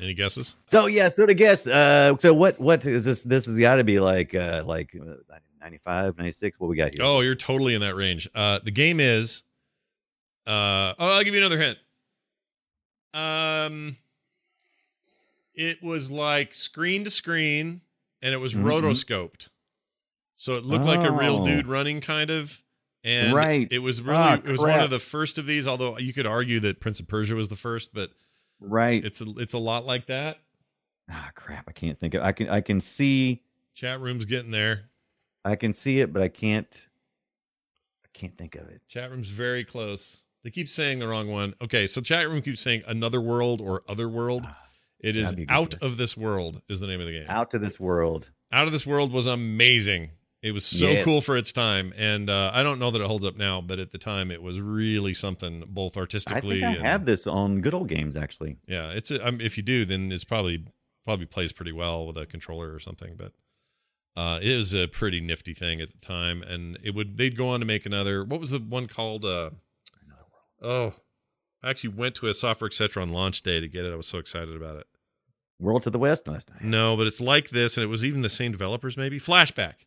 Any 0.00 0.14
guesses? 0.14 0.56
So 0.66 0.86
yeah, 0.86 1.08
so 1.08 1.26
to 1.26 1.34
guess, 1.34 1.66
uh, 1.66 2.16
so 2.18 2.32
what 2.32 2.58
what 2.58 2.86
is 2.86 3.04
this? 3.04 3.22
This 3.24 3.46
has 3.46 3.58
got 3.58 3.74
to 3.76 3.84
be 3.84 4.00
like 4.00 4.34
uh 4.34 4.62
like 4.66 4.96
uh, 4.96 5.14
95, 5.60 6.16
96. 6.16 6.58
What 6.58 6.68
we 6.70 6.76
got 6.76 6.94
here? 6.94 7.04
Oh, 7.04 7.20
you're 7.20 7.34
totally 7.34 7.74
in 7.74 7.80
that 7.82 7.94
range. 7.94 8.28
Uh, 8.34 8.60
the 8.64 8.70
game 8.70 8.98
is. 9.00 9.42
Uh, 10.46 10.94
oh, 10.98 11.12
I'll 11.12 11.22
give 11.22 11.34
you 11.34 11.40
another 11.40 11.58
hint. 11.60 11.78
Um, 13.12 13.96
it 15.54 15.82
was 15.82 16.10
like 16.10 16.54
screen 16.54 17.04
to 17.04 17.10
screen, 17.10 17.82
and 18.22 18.32
it 18.34 18.38
was 18.38 18.54
Mhm. 18.54 18.62
rotoscoped, 18.64 19.48
so 20.34 20.52
it 20.54 20.64
looked 20.64 20.84
like 20.84 21.04
a 21.04 21.10
real 21.10 21.38
Oh. 21.40 21.44
dude 21.44 21.66
running, 21.66 22.00
kind 22.00 22.30
of. 22.30 22.62
And 23.02 23.34
Right. 23.34 23.66
it 23.70 23.80
was 23.80 24.02
really 24.02 24.16
Ah, 24.18 24.34
it 24.34 24.44
was 24.44 24.60
one 24.60 24.78
of 24.80 24.90
the 24.90 24.98
first 24.98 25.38
of 25.38 25.46
these. 25.46 25.66
Although 25.66 25.98
you 25.98 26.12
could 26.12 26.26
argue 26.26 26.60
that 26.60 26.80
Prince 26.80 27.00
of 27.00 27.08
Persia 27.08 27.34
was 27.34 27.48
the 27.48 27.56
first, 27.56 27.92
but 27.94 28.12
right. 28.60 29.04
it's 29.04 29.20
a, 29.20 29.26
it's 29.36 29.54
a 29.54 29.58
lot 29.58 29.86
like 29.86 30.06
that. 30.06 30.38
ah 31.10 31.30
crap. 31.34 31.64
I 31.68 31.72
can't 31.72 31.98
think 31.98 32.14
of. 32.14 32.22
I 32.22 32.32
can 32.32 32.48
I 32.48 32.60
can 32.60 32.80
see 32.80 33.42
Chat 33.74 34.00
room's 34.00 34.24
getting 34.24 34.50
there. 34.50 34.90
I 35.44 35.56
can 35.56 35.72
see 35.72 36.00
it, 36.00 36.12
but 36.12 36.22
I 36.22 36.28
can't. 36.28 36.88
I 38.04 38.08
can't 38.12 38.36
think 38.36 38.56
of 38.56 38.68
it. 38.68 38.82
Chat 38.88 39.10
room's 39.10 39.30
very 39.30 39.64
close. 39.64 40.24
They 40.44 40.50
keep 40.50 40.68
saying 40.68 40.98
the 40.98 41.08
wrong 41.08 41.28
one. 41.28 41.54
Okay, 41.62 41.86
so 41.86 42.00
chat 42.00 42.28
room 42.28 42.42
keeps 42.42 42.60
saying 42.60 42.82
another 42.86 43.20
world 43.20 43.60
or 43.60 43.82
other 43.88 44.08
world. 44.08 44.46
It 44.98 45.16
is 45.16 45.30
That'd 45.30 45.36
be 45.36 45.42
a 45.44 45.46
good 45.46 45.54
out 45.54 45.82
of 45.82 45.96
this 45.96 46.16
world 46.16 46.60
is 46.68 46.80
the 46.80 46.86
name 46.86 47.00
of 47.00 47.06
the 47.06 47.12
game. 47.12 47.26
Out 47.28 47.50
to 47.52 47.58
this 47.58 47.80
world. 47.80 48.30
Out 48.52 48.66
of 48.66 48.72
this 48.72 48.86
world 48.86 49.12
was 49.12 49.26
amazing. 49.26 50.10
It 50.42 50.52
was 50.52 50.64
so 50.64 50.88
Yes. 50.88 51.04
cool 51.04 51.20
for 51.20 51.36
its 51.36 51.52
time, 51.52 51.92
and 51.98 52.30
uh, 52.30 52.50
I 52.54 52.62
don't 52.62 52.78
know 52.78 52.90
that 52.90 53.00
it 53.02 53.06
holds 53.06 53.26
up 53.26 53.36
now, 53.36 53.60
but 53.60 53.78
at 53.78 53.90
the 53.90 53.98
time 53.98 54.30
it 54.30 54.42
was 54.42 54.58
really 54.58 55.12
something, 55.12 55.64
both 55.68 55.98
I 55.98 56.00
artistically. 56.00 56.60
think 56.60 56.64
I 56.64 56.74
and, 56.76 56.86
have 56.86 57.04
this 57.04 57.26
on 57.26 57.60
good 57.60 57.74
old 57.74 57.88
games 57.88 58.16
actually. 58.16 58.56
Yeah, 58.66 58.90
it's 58.90 59.10
a, 59.10 59.26
um, 59.26 59.40
if 59.40 59.58
you 59.58 59.62
do, 59.62 59.84
then 59.84 60.10
it's 60.10 60.24
probably 60.24 60.64
probably 61.04 61.26
plays 61.26 61.52
pretty 61.52 61.72
well 61.72 62.06
with 62.06 62.16
a 62.16 62.24
controller 62.24 62.72
or 62.74 62.78
something. 62.80 63.16
But 63.16 63.32
uh, 64.16 64.38
it 64.42 64.56
was 64.56 64.74
a 64.74 64.86
pretty 64.88 65.20
nifty 65.20 65.52
thing 65.52 65.82
at 65.82 65.90
the 65.92 65.98
time, 65.98 66.42
and 66.42 66.78
it 66.82 66.94
would 66.94 67.18
they'd 67.18 67.36
go 67.36 67.48
on 67.48 67.60
to 67.60 67.66
make 67.66 67.84
another. 67.84 68.24
What 68.24 68.40
was 68.40 68.50
the 68.52 68.60
one 68.60 68.86
called? 68.86 69.26
Uh, 69.26 69.50
another 70.06 70.24
world. 70.62 70.94
oh, 70.96 71.00
I 71.62 71.68
actually 71.68 71.90
went 71.90 72.14
to 72.14 72.28
a 72.28 72.32
software 72.34 72.66
etc. 72.68 73.02
on 73.02 73.10
launch 73.10 73.42
day 73.42 73.60
to 73.60 73.68
get 73.68 73.84
it. 73.84 73.92
I 73.92 73.96
was 73.96 74.06
so 74.06 74.16
excited 74.16 74.56
about 74.56 74.76
it. 74.78 74.86
World 75.58 75.82
to 75.82 75.90
the 75.90 75.98
West 75.98 76.26
last 76.26 76.48
night. 76.50 76.62
No, 76.62 76.96
but 76.96 77.06
it's 77.06 77.20
like 77.20 77.50
this, 77.50 77.76
and 77.76 77.84
it 77.84 77.88
was 77.88 78.06
even 78.06 78.22
the 78.22 78.30
same 78.30 78.52
developers. 78.52 78.96
Maybe 78.96 79.20
Flashback. 79.20 79.84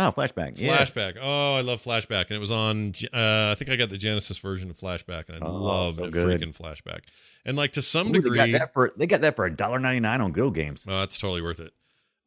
Oh, 0.00 0.12
flashback. 0.12 0.60
Yes. 0.60 0.94
Flashback. 0.94 1.16
Oh, 1.20 1.56
I 1.56 1.60
love 1.62 1.82
Flashback, 1.82 2.26
and 2.28 2.36
it 2.36 2.38
was 2.38 2.52
on. 2.52 2.92
Uh, 3.12 3.50
I 3.50 3.56
think 3.56 3.68
I 3.68 3.74
got 3.74 3.88
the 3.88 3.96
Genesis 3.98 4.38
version 4.38 4.70
of 4.70 4.78
Flashback, 4.78 5.28
and 5.28 5.42
I 5.42 5.46
Oh, 5.46 5.52
loved 5.56 5.96
so 5.96 6.08
freaking 6.10 6.56
Flashback. 6.56 7.00
And 7.44 7.58
like 7.58 7.72
to 7.72 7.82
some 7.82 8.06
Ooh, 8.08 8.12
they 8.12 8.20
degree, 8.20 8.36
got 8.36 8.52
that 8.52 8.72
for 8.72 8.92
they 8.96 9.08
got 9.08 9.22
that 9.22 9.34
for 9.34 9.44
a 9.44 9.50
dollar 9.54 9.80
ninety 9.80 9.98
nine 9.98 10.20
on 10.20 10.30
Go 10.30 10.50
Games. 10.50 10.86
Oh, 10.88 11.00
that's 11.00 11.18
totally 11.18 11.42
worth 11.42 11.58
it. 11.58 11.72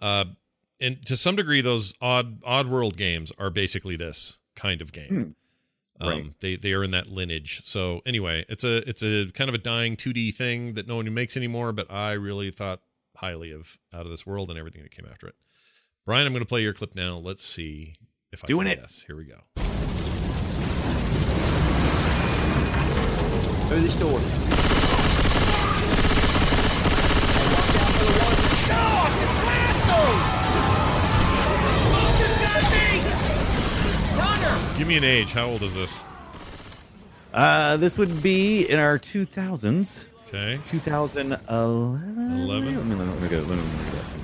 Uh, 0.01 0.26
and 0.82 1.01
to 1.05 1.15
some 1.15 1.38
degree, 1.38 1.61
those 1.61 1.93
odd 2.01 2.41
Oddworld 2.41 2.97
games 2.97 3.32
are 3.39 3.49
basically 3.49 3.95
this 3.95 4.39
kind 4.55 4.82
of 4.82 4.91
game. 4.91 5.36
Hmm. 6.01 6.05
Right. 6.07 6.22
Um, 6.22 6.36
they 6.41 6.57
they 6.57 6.74
are 6.74 6.84
in 6.84 6.91
that 6.91 7.07
lineage. 7.07 7.61
So 7.63 8.01
anyway, 8.05 8.43
it's 8.49 8.65
a 8.65 8.78
it's 8.89 9.01
a 9.03 9.28
kind 9.32 9.47
of 9.47 9.53
a 9.55 9.59
dying 9.59 9.95
2D 9.95 10.34
thing 10.34 10.74
that 10.74 10.88
no 10.88 10.97
one 10.97 11.13
makes 11.13 11.38
anymore. 11.38 11.72
But 11.72 11.89
I 11.89 12.13
really 12.13 12.51
thought 12.51 12.82
highly 13.15 13.51
of 13.51 13.78
Out 13.93 14.01
of 14.01 14.09
This 14.09 14.26
World 14.26 14.49
and 14.49 14.57
everything 14.59 14.82
that 14.82 14.91
came 14.91 15.05
after 15.09 15.28
it. 15.28 15.36
Brian, 16.06 16.26
I'm 16.26 16.34
going 16.34 16.43
to 16.43 16.47
play 16.47 16.64
your 16.64 16.74
clip 16.74 16.95
now. 16.95 17.18
Let's 17.18 17.43
see 17.43 17.95
if 18.32 18.43
I 18.43 18.47
Doing 18.47 18.66
can 18.68 18.78
it. 18.78 18.82
guess. 18.82 19.04
Here 19.06 19.16
we 19.16 19.26
go. 19.26 19.38
Through 23.68 23.82
this 23.82 23.95
door. 23.95 24.20
Give 34.78 34.88
me 34.88 34.97
an 34.97 35.04
age. 35.04 35.32
How 35.32 35.45
old 35.45 35.62
is 35.62 35.76
this? 35.76 36.04
Uh, 37.34 37.78
this 37.78 37.97
would 37.99 38.24
be 38.24 38.66
in 38.68 38.80
our 38.80 38.97
two 38.97 39.26
thousands. 39.26 40.08
Okay. 40.28 40.60
2011. 40.66 41.45
11? 41.47 42.47
Let 42.47 42.64
me, 42.64 42.76
let 42.76 42.86
me, 42.86 42.95
let 42.95 43.22
me 43.22 43.28
go. 43.28 43.38
Let 43.38 43.47
me, 43.49 43.56
let 43.56 43.86
me 43.86 43.91
go. 43.91 44.20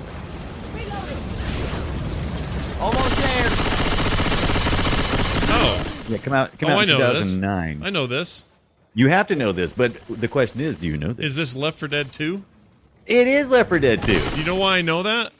Almost 2.80 3.16
there. 3.16 3.46
Oh, 5.50 6.04
Yeah, 6.08 6.18
come 6.18 6.32
out. 6.32 6.56
Come 6.58 6.70
Oh, 6.70 6.72
out 6.74 6.78
I 6.78 6.82
in 6.84 6.88
know 6.90 7.12
this. 7.12 7.34
2009. 7.34 7.82
I 7.86 7.90
know 7.90 8.06
this. 8.06 8.44
You 8.94 9.08
have 9.08 9.26
to 9.28 9.36
know 9.36 9.52
this, 9.52 9.72
but 9.72 9.94
the 10.08 10.28
question 10.28 10.60
is, 10.60 10.78
do 10.78 10.86
you 10.86 10.96
know 10.96 11.12
this? 11.12 11.26
Is 11.26 11.36
this 11.36 11.56
Left 11.56 11.78
4 11.78 11.88
Dead 11.88 12.12
2? 12.12 12.42
it 13.06 13.26
is 13.26 13.50
Left 13.50 13.68
4 13.68 13.78
Dead 13.78 14.02
2. 14.02 14.12
Do 14.34 14.40
you 14.40 14.46
know 14.46 14.56
why 14.56 14.78
I 14.78 14.82
know 14.82 15.02
that? 15.02 15.32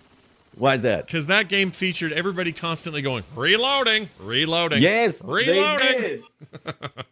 Why 0.56 0.74
is 0.74 0.82
that? 0.82 1.06
Because 1.06 1.26
that 1.26 1.48
game 1.48 1.70
featured 1.70 2.12
everybody 2.12 2.50
constantly 2.52 3.00
going 3.02 3.22
reloading, 3.36 4.08
reloading, 4.18 4.82
Yes, 4.82 5.20
they 5.20 5.32
reloading. 5.32 6.00
did. 6.00 6.22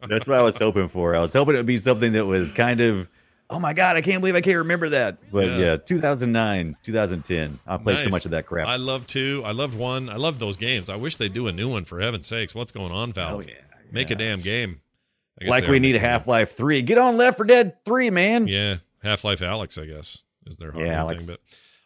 That's 0.09 0.27
what 0.27 0.39
I 0.39 0.43
was 0.43 0.59
hoping 0.59 0.89
for. 0.89 1.15
I 1.15 1.21
was 1.21 1.33
hoping 1.33 1.55
it 1.55 1.59
would 1.59 1.67
be 1.67 1.79
something 1.79 2.13
that 2.13 2.27
was 2.27 2.51
kind 2.53 2.81
of, 2.81 3.07
oh 3.51 3.59
my 3.59 3.73
god, 3.73 3.97
I 3.97 4.01
can't 4.01 4.21
believe 4.21 4.35
I 4.35 4.41
can't 4.41 4.59
remember 4.59 4.89
that. 4.91 5.19
But 5.31 5.47
Yeah. 5.49 5.59
yeah, 5.59 5.77
2009, 5.77 6.77
2010. 6.83 7.59
I 7.67 7.77
played 7.77 8.03
so 8.03 8.11
much 8.11 8.25
of 8.25 8.31
that 8.33 8.47
crap. 8.47 8.69
I 8.69 8.77
love 8.77 9.07
two. 9.07 9.43
I 9.45 9.53
loved 9.53 9.77
one. 9.79 10.09
I 10.09 10.17
loved 10.17 10.41
those 10.41 10.57
games. 10.57 10.91
I 10.91 10.97
wish 10.97 11.17
they'd 11.17 11.33
do 11.33 11.47
a 11.47 11.53
new 11.53 11.69
one 11.69 11.85
for 11.85 12.01
heaven's 12.01 12.27
sakes. 12.27 12.55
What's 12.55 12.73
going 12.73 12.93
on, 12.93 13.13
Valve? 13.13 13.45
Oh, 13.45 13.49
yeah. 13.49 13.55
Make 13.93 14.11
a 14.11 14.15
damn 14.17 14.39
game. 14.39 14.81
I 15.41 15.45
guess 15.45 15.51
like 15.51 15.69
we 15.69 15.79
need 15.79 15.97
a. 15.97 15.99
Half 15.99 16.27
Life 16.27 16.53
3. 16.53 16.83
Get 16.83 16.99
on 16.99 17.17
Left 17.17 17.37
4 17.37 17.47
Dead 17.47 17.85
3, 17.85 18.11
man. 18.11 18.49
Yeah, 18.49 18.77
Half 19.03 19.23
Life 19.25 19.41
Alyx, 19.41 19.81
I 19.81 19.87
guess, 19.87 20.25
is 20.47 20.57
their 20.57 20.73
hardware 20.73 20.93
Yeah, 20.93 21.09
thing. 21.09 21.19
But 21.27 21.39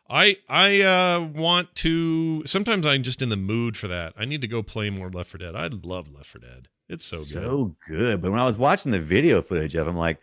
I 0.08 0.36
I 0.48 0.80
uh, 0.82 1.20
want 1.20 1.74
to. 1.76 2.44
Sometimes 2.46 2.86
I'm 2.86 3.02
just 3.02 3.22
in 3.22 3.28
the 3.28 3.36
mood 3.36 3.76
for 3.76 3.88
that. 3.88 4.12
I 4.16 4.24
need 4.24 4.40
to 4.42 4.48
go 4.48 4.62
play 4.62 4.88
more 4.90 5.11
Left 5.11 5.30
4 5.30 5.38
Dead. 5.38 5.56
I 5.56 5.68
love 5.82 6.12
Left 6.12 6.26
4 6.26 6.40
Dead. 6.40 6.68
It's 6.88 7.04
so, 7.04 7.18
good. 7.18 7.26
so 7.26 7.76
good. 7.88 8.22
But 8.22 8.30
when 8.32 8.40
I 8.40 8.44
was 8.44 8.56
watching 8.58 8.92
the 8.92 8.98
video 9.00 9.42
footage 9.42 9.74
of 9.76 9.86
them, 9.86 9.96
like, 9.96 10.18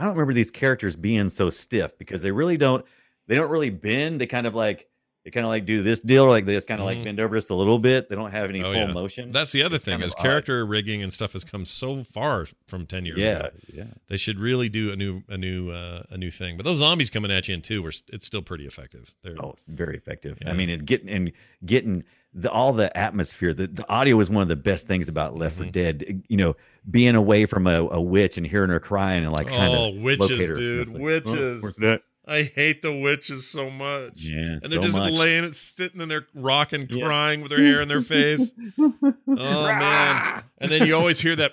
I 0.00 0.04
don't 0.04 0.14
remember 0.14 0.32
these 0.32 0.50
characters 0.50 0.96
being 0.96 1.28
so 1.28 1.50
stiff 1.50 1.96
because 1.98 2.22
they 2.22 2.30
really 2.32 2.56
don't. 2.56 2.84
They 3.26 3.36
don't 3.36 3.50
really 3.50 3.70
bend. 3.70 4.20
They 4.20 4.26
kind 4.26 4.46
of 4.46 4.54
like 4.54 4.86
they 5.24 5.30
kind 5.30 5.44
of 5.44 5.50
like 5.50 5.66
do 5.66 5.82
this 5.82 6.00
deal, 6.00 6.24
or 6.24 6.30
like 6.30 6.46
they 6.46 6.54
just 6.54 6.66
kind 6.66 6.80
of 6.80 6.84
Mhm. 6.86 6.94
like 6.96 7.04
bend 7.04 7.20
over 7.20 7.36
just 7.36 7.50
a 7.50 7.54
little 7.54 7.78
bit. 7.78 8.08
They 8.08 8.16
don't 8.16 8.30
have 8.30 8.48
any 8.48 8.60
Oh, 8.62 8.72
full 8.72 8.86
yeah. 8.86 8.92
motion. 8.92 9.30
That's 9.30 9.52
the 9.52 9.62
other 9.62 9.76
It's 9.76 9.84
thing 9.84 10.00
is 10.00 10.14
of 10.14 10.18
odd. 10.18 10.22
character 10.22 10.64
rigging 10.64 11.02
and 11.02 11.12
stuff 11.12 11.34
has 11.34 11.44
come 11.44 11.66
so 11.66 12.02
far 12.02 12.46
from 12.66 12.86
ten 12.86 13.04
years 13.04 13.18
yeah, 13.18 13.38
ago. 13.40 13.50
yeah. 13.74 13.84
They 14.08 14.16
should 14.16 14.38
really 14.40 14.70
do 14.70 14.90
a 14.90 14.96
new 14.96 15.22
a 15.28 15.36
new 15.36 15.70
uh, 15.70 16.04
a 16.10 16.16
new 16.16 16.30
thing. 16.30 16.56
But 16.56 16.64
those 16.64 16.78
zombies 16.78 17.10
coming 17.10 17.30
at 17.30 17.46
you 17.48 17.54
in 17.54 17.60
two, 17.60 17.82
were 17.82 17.92
it's 18.10 18.24
still 18.24 18.40
pretty 18.42 18.66
effective. 18.66 19.14
They're, 19.22 19.36
Oh, 19.38 19.50
it's 19.50 19.64
very 19.68 19.96
effective. 19.98 20.38
Yeah. 20.40 20.50
I 20.50 20.54
mean, 20.54 20.70
and 20.70 20.86
getting 20.86 21.10
and 21.10 21.32
getting 21.66 22.04
the 22.34 22.50
all 22.50 22.72
the 22.72 22.96
atmosphere. 22.96 23.52
The, 23.54 23.66
the 23.66 23.88
audio 23.90 24.18
is 24.20 24.30
one 24.30 24.42
of 24.42 24.48
the 24.48 24.56
best 24.56 24.86
things 24.86 25.08
about 25.08 25.36
Left 25.36 25.54
Mm-hmm. 25.56 25.64
4 25.64 25.72
Dead. 25.72 26.22
You 26.28 26.36
know, 26.36 26.56
being 26.90 27.14
away 27.16 27.46
from 27.46 27.66
a, 27.66 27.82
a 27.88 28.00
witch 28.00 28.36
and 28.38 28.46
hearing 28.46 28.70
her 28.70 28.80
crying 28.80 29.24
and 29.24 29.32
like 29.32 29.48
trying 29.52 29.74
Oh, 29.74 29.90
to 29.92 30.00
witches, 30.00 30.30
locate 30.30 30.48
her. 30.48 30.54
dude, 30.54 30.88
like, 30.88 31.02
witches. 31.02 31.78
Oh? 31.84 31.98
I 32.28 32.42
hate 32.44 32.82
the 32.82 32.96
witches 32.96 33.48
so 33.48 33.70
much. 33.70 34.22
Yeah, 34.22 34.36
and 34.62 34.62
they're 34.62 34.80
so 34.80 34.82
just 34.82 34.98
much. 34.98 35.12
laying 35.14 35.42
it, 35.42 35.56
sitting, 35.56 36.00
and 36.00 36.08
they're 36.08 36.26
rocking, 36.32 36.86
Yeah. 36.88 37.04
crying 37.06 37.40
with 37.40 37.50
their 37.50 37.60
hair 37.60 37.80
in 37.80 37.88
their 37.88 38.02
face. 38.02 38.52
oh 38.78 38.92
man! 39.26 40.44
And 40.58 40.70
then 40.70 40.86
you 40.86 40.94
always 40.94 41.18
hear 41.20 41.34
that, 41.36 41.52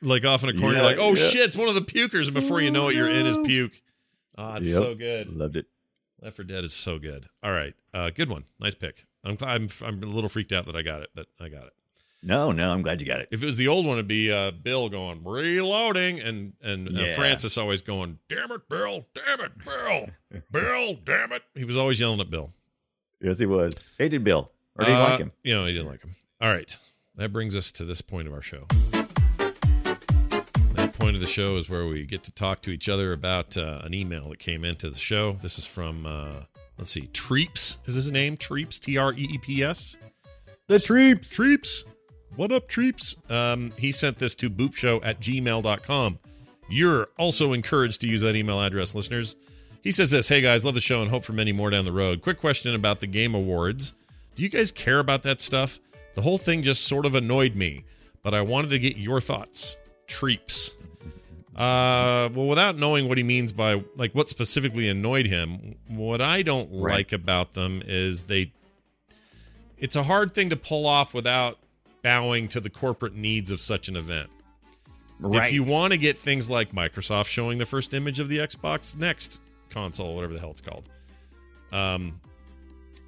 like 0.00 0.24
off 0.24 0.42
in 0.42 0.48
a 0.48 0.58
corner. 0.58 0.78
Yeah, 0.78 0.82
like, 0.82 0.96
oh 0.98 1.10
yeah. 1.10 1.14
shit, 1.14 1.42
it's 1.42 1.56
one 1.56 1.68
of 1.68 1.74
the 1.76 1.82
pukers, 1.82 2.24
and 2.24 2.34
before 2.34 2.60
you 2.60 2.70
know 2.72 2.88
it, 2.88 2.96
you're 2.96 3.08
in 3.10 3.26
his 3.26 3.38
puke. 3.38 3.80
Oh, 4.36 4.54
it's 4.54 4.66
Yep. 4.66 4.74
so 4.76 4.94
good. 4.96 5.28
Loved 5.28 5.56
it. 5.56 5.66
Left 6.20 6.36
4 6.36 6.44
Dead 6.46 6.64
is 6.64 6.72
so 6.72 6.98
good. 6.98 7.26
All 7.42 7.52
right, 7.52 7.74
uh, 7.94 8.10
good 8.10 8.28
one, 8.28 8.44
nice 8.58 8.74
pick. 8.74 9.04
I'm, 9.24 9.36
I'm 9.40 9.68
I'm 9.84 10.02
a 10.02 10.06
little 10.06 10.28
freaked 10.28 10.52
out 10.52 10.66
that 10.66 10.76
I 10.76 10.82
got 10.82 11.02
it, 11.02 11.10
but 11.14 11.26
I 11.40 11.48
got 11.48 11.64
it. 11.66 11.72
No, 12.24 12.52
no, 12.52 12.70
I'm 12.72 12.82
glad 12.82 13.00
you 13.00 13.06
got 13.06 13.18
it. 13.20 13.28
If 13.32 13.42
it 13.42 13.46
was 13.46 13.56
the 13.56 13.66
old 13.68 13.84
one, 13.84 13.96
it'd 13.96 14.06
be 14.06 14.30
uh, 14.32 14.52
Bill 14.52 14.88
going 14.88 15.22
reloading, 15.24 16.20
and 16.20 16.52
and 16.62 16.88
uh, 16.88 16.92
Yeah. 17.02 17.14
Francis 17.16 17.58
always 17.58 17.82
going, 17.82 18.18
"Damn 18.28 18.52
it, 18.52 18.68
Bill! 18.68 19.06
Damn 19.14 19.40
it, 19.40 19.52
Bill! 19.64 20.06
Bill! 20.50 20.94
Damn 21.04 21.32
it!" 21.32 21.42
He 21.54 21.64
was 21.64 21.76
always 21.76 21.98
yelling 22.00 22.20
at 22.20 22.30
Bill. 22.30 22.50
Yes, 23.20 23.38
he 23.38 23.46
was. 23.46 23.78
Hated 23.98 24.22
Bill. 24.24 24.50
Or 24.78 24.84
did 24.84 24.90
you 24.92 24.96
Uh, 24.96 25.00
like 25.10 25.18
him? 25.20 25.32
You 25.44 25.54
know, 25.54 25.66
he 25.66 25.72
didn't 25.72 25.88
like 25.88 26.02
him. 26.02 26.14
All 26.40 26.48
right, 26.52 26.76
that 27.16 27.32
brings 27.32 27.56
us 27.56 27.70
to 27.72 27.84
this 27.84 28.00
point 28.02 28.26
of 28.28 28.34
our 28.34 28.42
show. 28.42 28.66
That 30.74 30.92
point 30.98 31.14
of 31.14 31.20
the 31.20 31.26
show 31.26 31.56
is 31.56 31.68
where 31.68 31.86
we 31.86 32.06
get 32.06 32.22
to 32.24 32.32
talk 32.32 32.62
to 32.62 32.70
each 32.70 32.88
other 32.88 33.12
about 33.12 33.56
uh, 33.56 33.80
an 33.84 33.94
email 33.94 34.28
that 34.30 34.38
came 34.38 34.64
into 34.64 34.90
the 34.90 34.98
show. 34.98 35.32
This 35.32 35.58
is 35.58 35.66
from 35.66 36.06
uh, 36.06 36.42
let's 36.78 36.90
see, 36.90 37.08
Treeps 37.12 37.78
is 37.86 37.94
his 37.94 38.12
name? 38.12 38.36
Treeps, 38.36 38.78
T 38.78 38.96
R 38.96 39.12
E 39.12 39.28
E 39.32 39.38
P 39.38 39.62
S. 39.62 39.96
The 40.68 40.76
Treeps. 40.76 41.36
Treeps. 41.36 41.84
What 42.36 42.50
up, 42.52 42.68
Treeps? 42.68 43.16
Um, 43.30 43.72
he 43.78 43.92
sent 43.92 44.18
this 44.18 44.34
to 44.36 44.48
boopshow 44.48 45.00
at 45.04 45.20
gmail.com. 45.20 46.18
You're 46.68 47.08
also 47.18 47.52
encouraged 47.52 48.00
to 48.00 48.08
use 48.08 48.22
that 48.22 48.36
email 48.36 48.60
address, 48.60 48.94
listeners. 48.94 49.36
He 49.82 49.90
says 49.90 50.10
this 50.10 50.28
Hey 50.28 50.40
guys, 50.40 50.64
love 50.64 50.74
the 50.74 50.80
show 50.80 51.02
and 51.02 51.10
hope 51.10 51.24
for 51.24 51.32
many 51.32 51.52
more 51.52 51.68
down 51.70 51.84
the 51.84 51.92
road. 51.92 52.22
Quick 52.22 52.38
question 52.38 52.74
about 52.74 53.00
the 53.00 53.06
Game 53.06 53.34
Awards. 53.34 53.92
Do 54.34 54.42
you 54.42 54.48
guys 54.48 54.72
care 54.72 54.98
about 54.98 55.22
that 55.24 55.40
stuff? 55.40 55.78
The 56.14 56.22
whole 56.22 56.38
thing 56.38 56.62
just 56.62 56.84
sort 56.84 57.04
of 57.04 57.14
annoyed 57.14 57.54
me, 57.54 57.84
but 58.22 58.32
I 58.32 58.40
wanted 58.42 58.70
to 58.70 58.78
get 58.78 58.96
your 58.96 59.20
thoughts. 59.20 59.76
Treeps. 60.06 60.72
Uh, 61.56 62.30
well, 62.34 62.46
without 62.46 62.78
knowing 62.78 63.08
what 63.08 63.18
he 63.18 63.24
means 63.24 63.52
by 63.52 63.82
like 63.96 64.14
what 64.14 64.28
specifically 64.28 64.88
annoyed 64.88 65.26
him, 65.26 65.74
what 65.88 66.20
I 66.22 66.42
don't 66.42 66.66
Right. 66.70 66.94
like 66.96 67.12
about 67.12 67.52
them 67.52 67.82
is 67.86 68.24
they 68.24 68.52
it's 69.78 69.96
a 69.96 70.02
hard 70.02 70.34
thing 70.34 70.48
to 70.50 70.56
pull 70.56 70.86
off 70.86 71.12
without 71.12 71.58
bowing 72.02 72.48
to 72.48 72.60
the 72.60 72.70
corporate 72.70 73.14
needs 73.14 73.50
of 73.50 73.60
such 73.60 73.88
an 73.88 73.96
event. 73.96 74.30
Right. 75.20 75.46
If 75.48 75.52
you 75.52 75.62
want 75.62 75.92
to 75.92 75.98
get 75.98 76.18
things 76.18 76.48
like 76.48 76.72
Microsoft 76.72 77.26
showing 77.26 77.58
the 77.58 77.66
first 77.66 77.92
image 77.94 78.18
of 78.18 78.28
the 78.28 78.38
Xbox 78.38 78.96
Next 78.96 79.40
console, 79.70 80.14
whatever 80.14 80.32
the 80.32 80.40
hell 80.40 80.50
it's 80.52 80.60
called, 80.60 80.88
um, 81.70 82.18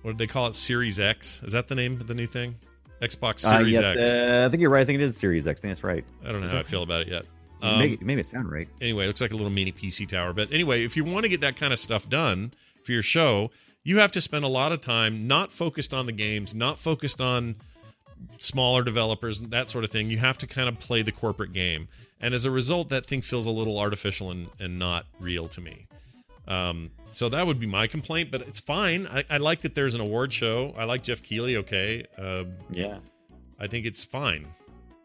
what 0.03 0.12
did 0.12 0.18
they 0.18 0.26
call 0.26 0.47
it? 0.49 0.55
Series 0.55 1.01
X? 1.01 1.40
Is 1.45 1.53
that 1.55 1.66
the 1.68 1.74
name 1.74 1.95
of 1.95 2.07
the 2.07 2.14
new 2.14 2.26
thing? 2.26 2.57
Xbox 3.03 3.45
Uh, 3.45 3.57
Series 3.59 3.74
yeah, 3.74 3.95
X. 3.97 4.03
uh, 4.12 4.42
I 4.47 4.51
think 4.51 4.61
you're 4.61 4.70
right. 4.70 4.82
I 4.82 4.84
think 4.84 5.01
it 5.01 5.03
is 5.03 5.16
Series 5.16 5.47
X. 5.47 5.61
I 5.61 5.62
think 5.62 5.70
that's 5.74 5.84
right. 5.84 6.05
I 6.24 6.30
don't 6.30 6.40
know 6.40 6.47
is 6.47 6.53
how 6.53 6.59
I 6.59 6.62
feel 6.62 6.82
about 6.82 7.01
it 7.03 7.09
yet. 7.09 7.24
You 7.64 7.70
Um, 7.70 7.78
make, 7.78 7.92
it- 7.92 8.00
you 8.00 8.06
made 8.06 8.18
it 8.18 8.26
sound 8.26 8.50
right. 8.52 8.68
anyway, 8.80 9.04
it 9.04 9.06
looks 9.08 9.20
like 9.20 9.32
a 9.32 9.36
little 9.36 9.50
mini 9.50 9.72
PC 9.72 10.06
tower. 10.08 10.32
But 10.32 10.52
anyway, 10.52 10.84
if 10.84 10.96
you 10.96 11.04
want 11.04 11.24
to 11.24 11.28
get 11.28 11.40
that 11.40 11.56
kind 11.56 11.72
of 11.72 11.78
stuff 11.78 12.08
done 12.08 12.52
for 12.84 12.92
your 12.92 13.02
show, 13.02 13.50
you 13.82 13.98
have 13.98 14.12
to 14.12 14.20
spend 14.20 14.44
a 14.44 14.48
lot 14.48 14.70
of 14.72 14.80
time 14.80 15.26
not 15.26 15.50
focused 15.50 15.92
on 15.94 16.06
the 16.06 16.12
games, 16.12 16.54
not 16.54 16.78
focused 16.78 17.20
on 17.20 17.56
smaller 18.38 18.82
developers 18.82 19.40
and 19.40 19.50
that 19.50 19.68
sort 19.68 19.84
of 19.84 19.90
thing. 19.90 20.10
You 20.10 20.18
have 20.18 20.38
to 20.38 20.46
kind 20.46 20.68
of 20.68 20.78
play 20.78 21.02
the 21.02 21.12
corporate 21.12 21.52
game. 21.52 21.88
And 22.20 22.32
as 22.34 22.44
a 22.46 22.50
result, 22.50 22.88
that 22.90 23.04
thing 23.04 23.20
feels 23.20 23.46
a 23.46 23.50
little 23.50 23.78
artificial 23.78 24.30
and, 24.30 24.48
and 24.58 24.78
not 24.78 25.06
real 25.20 25.48
to 25.48 25.60
me. 25.60 25.86
Um, 26.46 26.90
so 27.10 27.28
that 27.28 27.46
would 27.46 27.58
be 27.58 27.66
my 27.66 27.86
complaint, 27.86 28.30
but 28.30 28.42
it's 28.42 28.60
fine. 28.60 29.06
I, 29.06 29.24
I 29.30 29.36
like 29.38 29.60
that 29.62 29.74
there's 29.74 29.94
an 29.94 30.00
award 30.00 30.32
show. 30.32 30.74
I 30.76 30.84
like 30.84 31.02
Geoff 31.02 31.22
Keighley. 31.22 31.56
Okay. 31.58 32.04
Uh, 32.18 32.44
Yeah. 32.70 32.98
I 33.58 33.66
think 33.66 33.86
it's 33.86 34.04
fine. 34.04 34.48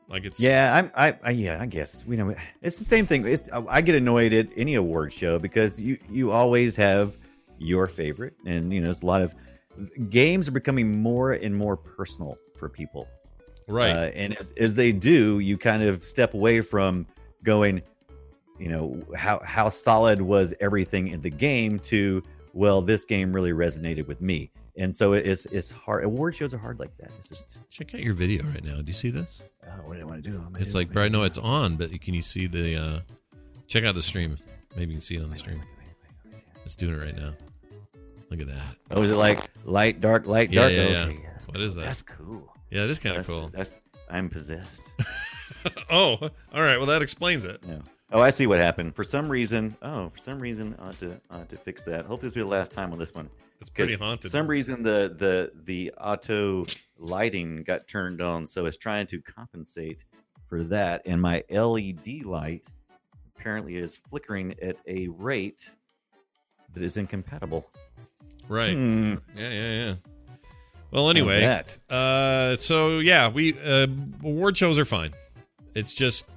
Like 0.10 0.26
it's 0.26 0.42
Yeah, 0.42 0.76
I'm, 0.76 0.92
I, 0.96 1.18
I, 1.24 1.32
yeah, 1.32 1.62
I 1.62 1.68
guess 1.68 2.06
we 2.06 2.16
know 2.16 2.34
it's 2.62 2.80
the 2.80 2.86
same 2.86 3.06
thing. 3.06 3.26
It's 3.26 3.48
I 3.52 3.82
get 3.82 3.96
annoyed 3.96 4.34
at 4.34 4.48
any 4.58 4.76
award 4.76 5.14
show 5.14 5.38
because 5.38 5.80
you 5.80 5.98
you 6.10 6.32
always 6.32 6.76
have 6.76 7.18
your 7.60 7.88
favorite, 7.88 8.34
and 8.46 8.74
you 8.74 8.82
know, 8.82 8.90
it's 8.90 9.04
a 9.04 9.06
lot 9.06 9.22
of 9.22 9.36
games 10.10 10.48
are 10.48 10.52
becoming 10.52 11.02
more 11.02 11.34
and 11.34 11.56
more 11.56 11.78
personal 11.78 12.38
for 12.58 12.70
people, 12.70 13.08
right. 13.68 13.92
Uh, 13.92 14.12
and 14.16 14.36
as, 14.38 14.50
as 14.58 14.76
they 14.76 14.92
do, 14.92 15.40
you 15.40 15.58
kind 15.58 15.84
of 15.84 16.04
step 16.04 16.34
away 16.34 16.62
from 16.62 17.06
going, 17.44 17.82
you 18.58 18.68
know, 18.68 19.02
how 19.16 19.40
how 19.44 19.70
solid 19.70 20.22
was 20.22 20.56
everything 20.60 21.10
in 21.10 21.22
the 21.22 21.30
game 21.30 21.78
to 21.80 22.24
well, 22.54 22.82
this 22.82 23.06
game 23.06 23.32
really 23.32 23.52
resonated 23.52 24.08
with 24.08 24.22
me, 24.22 24.50
and 24.78 24.96
so 24.96 25.14
it's 25.14 25.46
it's 25.48 25.72
hard. 25.72 26.04
Award 26.04 26.36
shows 26.36 26.54
are 26.54 26.58
hard 26.58 26.80
like 26.80 26.96
that. 26.98 27.12
It's 27.18 27.30
just 27.30 27.60
Check 27.70 27.94
out 27.96 28.02
your 28.02 28.14
video 28.14 28.44
right 28.46 28.64
now. 28.64 28.76
Do 28.76 28.84
you 28.88 28.94
see 28.94 29.10
this? 29.10 29.44
Oh, 29.66 29.70
what 29.88 29.96
do 29.96 30.02
I 30.02 30.04
want 30.06 30.24
to 30.24 30.30
do? 30.30 30.48
It's 30.58 30.76
like, 30.76 30.96
I 30.96 31.08
know 31.08 31.24
it's 31.24 31.38
on, 31.38 31.76
but 31.76 32.00
can 32.02 32.14
you 32.14 32.22
see 32.22 32.48
the? 32.48 32.76
uh 32.76 33.00
Check 33.68 33.84
out 33.84 33.94
the 33.96 34.02
stream. 34.02 34.36
Maybe 34.76 34.92
you 34.92 34.98
can 34.98 35.02
see 35.02 35.16
it 35.16 35.24
on 35.24 35.30
the 35.30 35.36
stream. 35.36 35.62
It's 36.66 36.76
doing 36.76 36.96
it 36.96 37.04
right 37.06 37.16
now. 37.16 37.34
Look 38.32 38.42
at 38.42 38.48
that. 38.48 38.76
oh, 38.92 39.02
is 39.02 39.12
it 39.12 39.16
like 39.16 39.50
light, 39.66 40.02
dark, 40.02 40.26
light, 40.28 40.52
Yeah, 40.52 40.62
dark? 40.62 40.74
yeah, 40.74 40.88
yeah. 40.90 41.04
Okay, 41.06 41.20
that's 41.32 41.48
What 41.48 41.60
is 41.62 41.76
that? 41.76 41.86
That's 41.86 42.02
cool. 42.04 42.52
Yeah, 42.70 42.84
it 42.84 42.90
is 42.90 43.00
kind 43.00 43.18
of 43.18 43.28
cool. 43.28 43.50
that's 43.54 43.78
I'm 44.10 44.30
possessed. 44.30 44.94
oh, 45.92 46.18
all 46.54 46.62
right. 46.62 46.78
Well, 46.78 46.86
that 46.88 47.02
explains 47.02 47.46
it. 47.46 47.64
No. 47.66 47.82
Oh, 48.12 48.20
I 48.20 48.30
see 48.32 48.48
what 48.48 48.60
happened. 48.60 48.96
For 48.96 49.04
some 49.04 49.30
reason, 49.30 49.76
oh, 49.84 50.10
for 50.10 50.18
some 50.18 50.40
reason, 50.40 50.76
I 50.80 50.88
ought 50.88 51.00
to, 51.00 51.20
I 51.30 51.42
ought 51.42 51.50
to 51.50 51.56
fix 51.56 51.84
that. 51.84 52.06
Hopefully, 52.06 52.30
this 52.30 52.36
will 52.36 52.46
be 52.46 52.50
the 52.50 52.56
last 52.58 52.72
time 52.72 52.92
on 52.92 52.98
this 52.98 53.14
one. 53.14 53.30
It's 53.62 53.70
pretty 53.70 53.96
haunted. 53.96 54.24
For 54.24 54.30
some 54.30 54.48
reason, 54.48 54.82
the 54.84 55.14
the 55.18 55.52
the 55.66 55.92
auto 56.00 56.66
lighting 56.98 57.64
got 57.64 57.88
turned 57.88 58.22
on, 58.22 58.48
so 58.48 58.66
it's 58.66 58.78
trying 58.78 59.06
to 59.08 59.22
compensate 59.22 60.06
for 60.48 60.64
that. 60.64 61.02
And 61.06 61.22
my 61.22 61.44
LED 61.52 62.24
light 62.26 62.66
apparently 63.38 63.78
is 63.78 63.96
flickering 64.10 64.56
at 64.62 64.78
a 64.88 65.08
rate 65.10 65.70
that 66.74 66.82
is 66.84 66.98
incompatible. 66.98 67.70
Right. 68.48 68.74
Hmm, 68.76 69.16
Yeah, 69.36 69.50
yeah, 69.50 69.86
yeah. 69.86 69.96
Well, 70.92 71.10
anyway, 71.12 71.42
that? 71.42 71.78
uh, 71.94 72.56
so 72.56 73.00
yeah, 73.00 73.28
we 73.28 73.56
uh, 73.60 73.86
award 74.24 74.58
shows 74.58 74.80
are 74.80 74.86
fine. 74.86 75.14
It's 75.76 75.94
just 75.94 76.28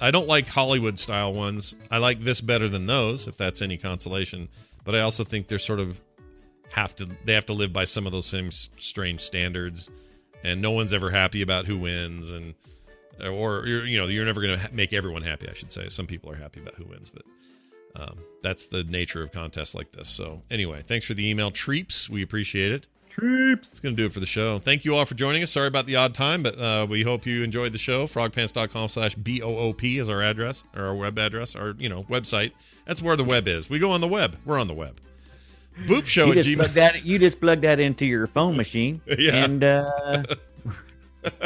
I 0.00 0.10
don't 0.10 0.28
like 0.28 0.48
Hollywood 0.48 0.98
style 0.98 1.34
ones. 1.34 1.74
I 1.90 1.98
like 1.98 2.20
this 2.20 2.40
better 2.40 2.68
than 2.68 2.86
those, 2.86 3.28
if 3.28 3.36
that's 3.36 3.60
any 3.60 3.76
consolation. 3.76 4.48
But 4.84 4.94
I 4.94 5.00
also 5.00 5.24
think 5.24 5.46
they're 5.46 5.58
sort 5.58 5.80
of 5.80 6.00
have 6.70 6.94
to 6.96 7.08
they 7.24 7.34
have 7.34 7.46
to 7.46 7.52
live 7.52 7.72
by 7.72 7.84
some 7.84 8.06
of 8.06 8.12
those 8.12 8.26
same 8.26 8.50
strange 8.50 9.20
standards, 9.20 9.90
and 10.42 10.62
no 10.62 10.70
one's 10.70 10.94
ever 10.94 11.10
happy 11.10 11.42
about 11.42 11.66
who 11.66 11.76
wins, 11.78 12.30
and 12.30 12.54
or 13.22 13.66
you 13.66 13.98
know 13.98 14.06
you're 14.06 14.24
never 14.24 14.40
going 14.40 14.58
to 14.58 14.72
make 14.72 14.92
everyone 14.92 15.22
happy. 15.22 15.48
I 15.48 15.52
should 15.52 15.72
say 15.72 15.88
some 15.88 16.06
people 16.06 16.30
are 16.30 16.36
happy 16.36 16.60
about 16.60 16.76
who 16.76 16.84
wins, 16.84 17.10
but 17.10 17.22
um, 17.96 18.18
that's 18.42 18.66
the 18.66 18.84
nature 18.84 19.22
of 19.22 19.32
contests 19.32 19.74
like 19.74 19.92
this. 19.92 20.08
So 20.08 20.42
anyway, 20.50 20.82
thanks 20.82 21.04
for 21.04 21.14
the 21.14 21.28
email, 21.28 21.50
Treeps. 21.50 22.08
We 22.08 22.22
appreciate 22.22 22.72
it. 22.72 22.88
Treeps. 23.10 23.70
It's 23.70 23.80
going 23.80 23.96
to 23.96 24.02
do 24.02 24.06
it 24.06 24.12
for 24.12 24.20
the 24.20 24.26
show. 24.26 24.58
Thank 24.58 24.84
you 24.84 24.94
all 24.96 25.04
for 25.04 25.14
joining 25.14 25.42
us. 25.42 25.50
Sorry 25.50 25.66
about 25.66 25.86
the 25.86 25.96
odd 25.96 26.14
time, 26.14 26.42
but 26.42 26.58
uh, 26.58 26.86
we 26.88 27.02
hope 27.02 27.26
you 27.26 27.42
enjoyed 27.42 27.72
the 27.72 27.78
show. 27.78 28.04
Frogpants.com 28.06 28.88
slash 28.88 29.14
B-O-O-P 29.16 29.98
is 29.98 30.08
our 30.08 30.22
address, 30.22 30.62
or 30.76 30.84
our 30.86 30.94
web 30.94 31.18
address, 31.18 31.56
our, 31.56 31.74
you 31.78 31.88
know, 31.88 32.04
website. 32.04 32.52
That's 32.86 33.02
where 33.02 33.16
the 33.16 33.24
web 33.24 33.48
is. 33.48 33.68
We 33.68 33.78
go 33.80 33.90
on 33.90 34.00
the 34.00 34.08
web. 34.08 34.38
We're 34.44 34.58
on 34.60 34.68
the 34.68 34.74
web. 34.74 35.00
Boop 35.86 36.06
show 36.06 36.26
You 36.26 36.32
at 36.32 36.34
just, 36.44 36.48
Gmail. 36.48 36.74
that, 36.74 37.04
you 37.04 37.18
just 37.18 37.40
plug 37.40 37.62
that 37.62 37.80
into 37.80 38.06
your 38.06 38.26
phone 38.28 38.56
machine, 38.56 39.00
Yeah. 39.18 39.44
and 39.44 39.64
uh, 39.64 40.22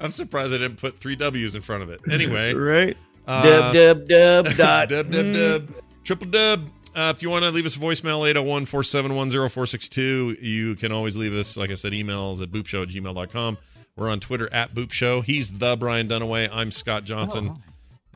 I'm 0.00 0.10
surprised 0.10 0.54
I 0.54 0.58
didn't 0.58 0.76
put 0.78 0.96
three 0.98 1.16
W's 1.16 1.54
in 1.54 1.60
front 1.62 1.82
of 1.82 1.90
it. 1.90 2.00
Anyway. 2.10 2.52
right, 2.54 2.96
uh, 3.26 3.72
dub 3.72 4.08
dub 4.08 4.44
dub 4.44 4.54
dot 4.56 4.88
dub 4.88 5.10
dub 5.10 5.32
dub 5.34 5.68
triple 6.04 6.28
dub 6.28 6.68
uh, 6.96 7.12
if 7.14 7.22
you 7.22 7.30
want 7.30 7.44
to 7.44 7.50
leave 7.50 7.66
us 7.66 7.76
a 7.76 7.78
voicemail 7.78 8.26
801-471-0462 8.34 10.38
you 10.40 10.74
can 10.74 10.90
always 10.90 11.16
leave 11.16 11.34
us 11.34 11.56
like 11.56 11.70
i 11.70 11.74
said 11.74 11.92
emails 11.92 12.42
at 12.42 12.50
boopshow 12.50 12.82
at 12.82 12.88
gmail.com 12.88 13.58
we're 13.96 14.10
on 14.10 14.20
twitter 14.20 14.52
at 14.52 14.74
boopshow. 14.74 15.24
He's 15.24 15.58
the 15.58 15.76
brian 15.76 16.08
dunaway. 16.08 16.48
I'm 16.52 16.70
scott 16.70 17.04
johnson. 17.04 17.56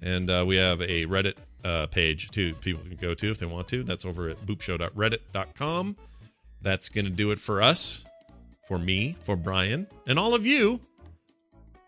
And 0.03 0.31
uh, 0.31 0.45
we 0.47 0.57
have 0.57 0.81
a 0.81 1.07
reddit 1.07 1.37
uh, 1.65 1.87
page 1.87 2.31
too 2.31 2.55
people 2.55 2.83
can 2.83 2.97
go 2.97 3.15
to 3.15 3.31
if 3.31 3.39
they 3.39 3.47
want 3.47 3.69
to. 3.69 3.83
That's 3.83 4.05
over 4.05 4.29
at 4.29 4.45
boopshow.reddit.com 4.47 5.97
that's 6.63 6.91
gonna 6.91 7.11
do 7.11 7.31
it 7.31 7.39
for 7.39 7.63
us 7.63 8.05
for 8.69 8.79
me 8.79 9.17
for 9.21 9.37
brian 9.37 9.87
and 10.07 10.19
all 10.19 10.35
of 10.35 10.47
you. 10.47 10.81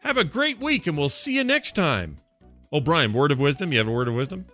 Have 0.00 0.16
a 0.16 0.24
great 0.24 0.58
week 0.58 0.86
and 0.86 0.96
we'll 0.96 1.08
see 1.08 1.36
you 1.36 1.44
next 1.44 1.72
time. 1.72 2.18
Oh 2.72 2.80
brian 2.80 3.12
word 3.12 3.32
of 3.32 3.38
wisdom? 3.38 3.72
You 3.72 3.78
have 3.78 3.88
a 3.88 3.92
word 3.92 4.08
of 4.08 4.14
wisdom 4.14 4.46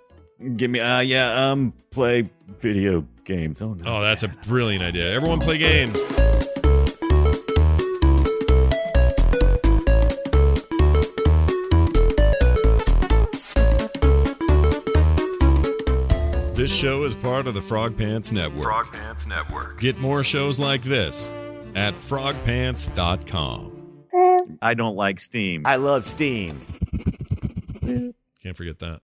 Give 0.56 0.70
me, 0.70 0.78
uh, 0.78 1.00
yeah, 1.00 1.50
um, 1.50 1.72
play 1.90 2.30
video 2.46 3.04
games. 3.24 3.60
Oh 3.60 3.74
no. 3.74 3.96
Oh, 3.96 4.00
that's 4.00 4.22
a 4.22 4.28
brilliant 4.28 4.84
idea. 4.84 5.12
Everyone 5.12 5.40
play 5.40 5.58
games. 5.58 6.00
This 16.54 16.74
show 16.74 17.04
is 17.04 17.14
part 17.14 17.46
of 17.46 17.54
the 17.54 17.62
Frog 17.62 17.96
Pants 17.96 18.32
Network. 18.32 18.62
Frog 18.62 18.92
Pants 18.92 19.26
Network. 19.26 19.80
Get 19.80 19.98
more 19.98 20.24
shows 20.24 20.58
like 20.58 20.82
this 20.82 21.30
at 21.74 21.94
frogpants.com. 21.94 23.74
I 24.60 24.74
don't 24.74 24.96
like 24.96 25.20
Steam. 25.20 25.62
I 25.64 25.76
love 25.76 26.04
Steam. 26.04 26.58
Can't 28.42 28.56
forget 28.56 28.80
that. 28.80 28.96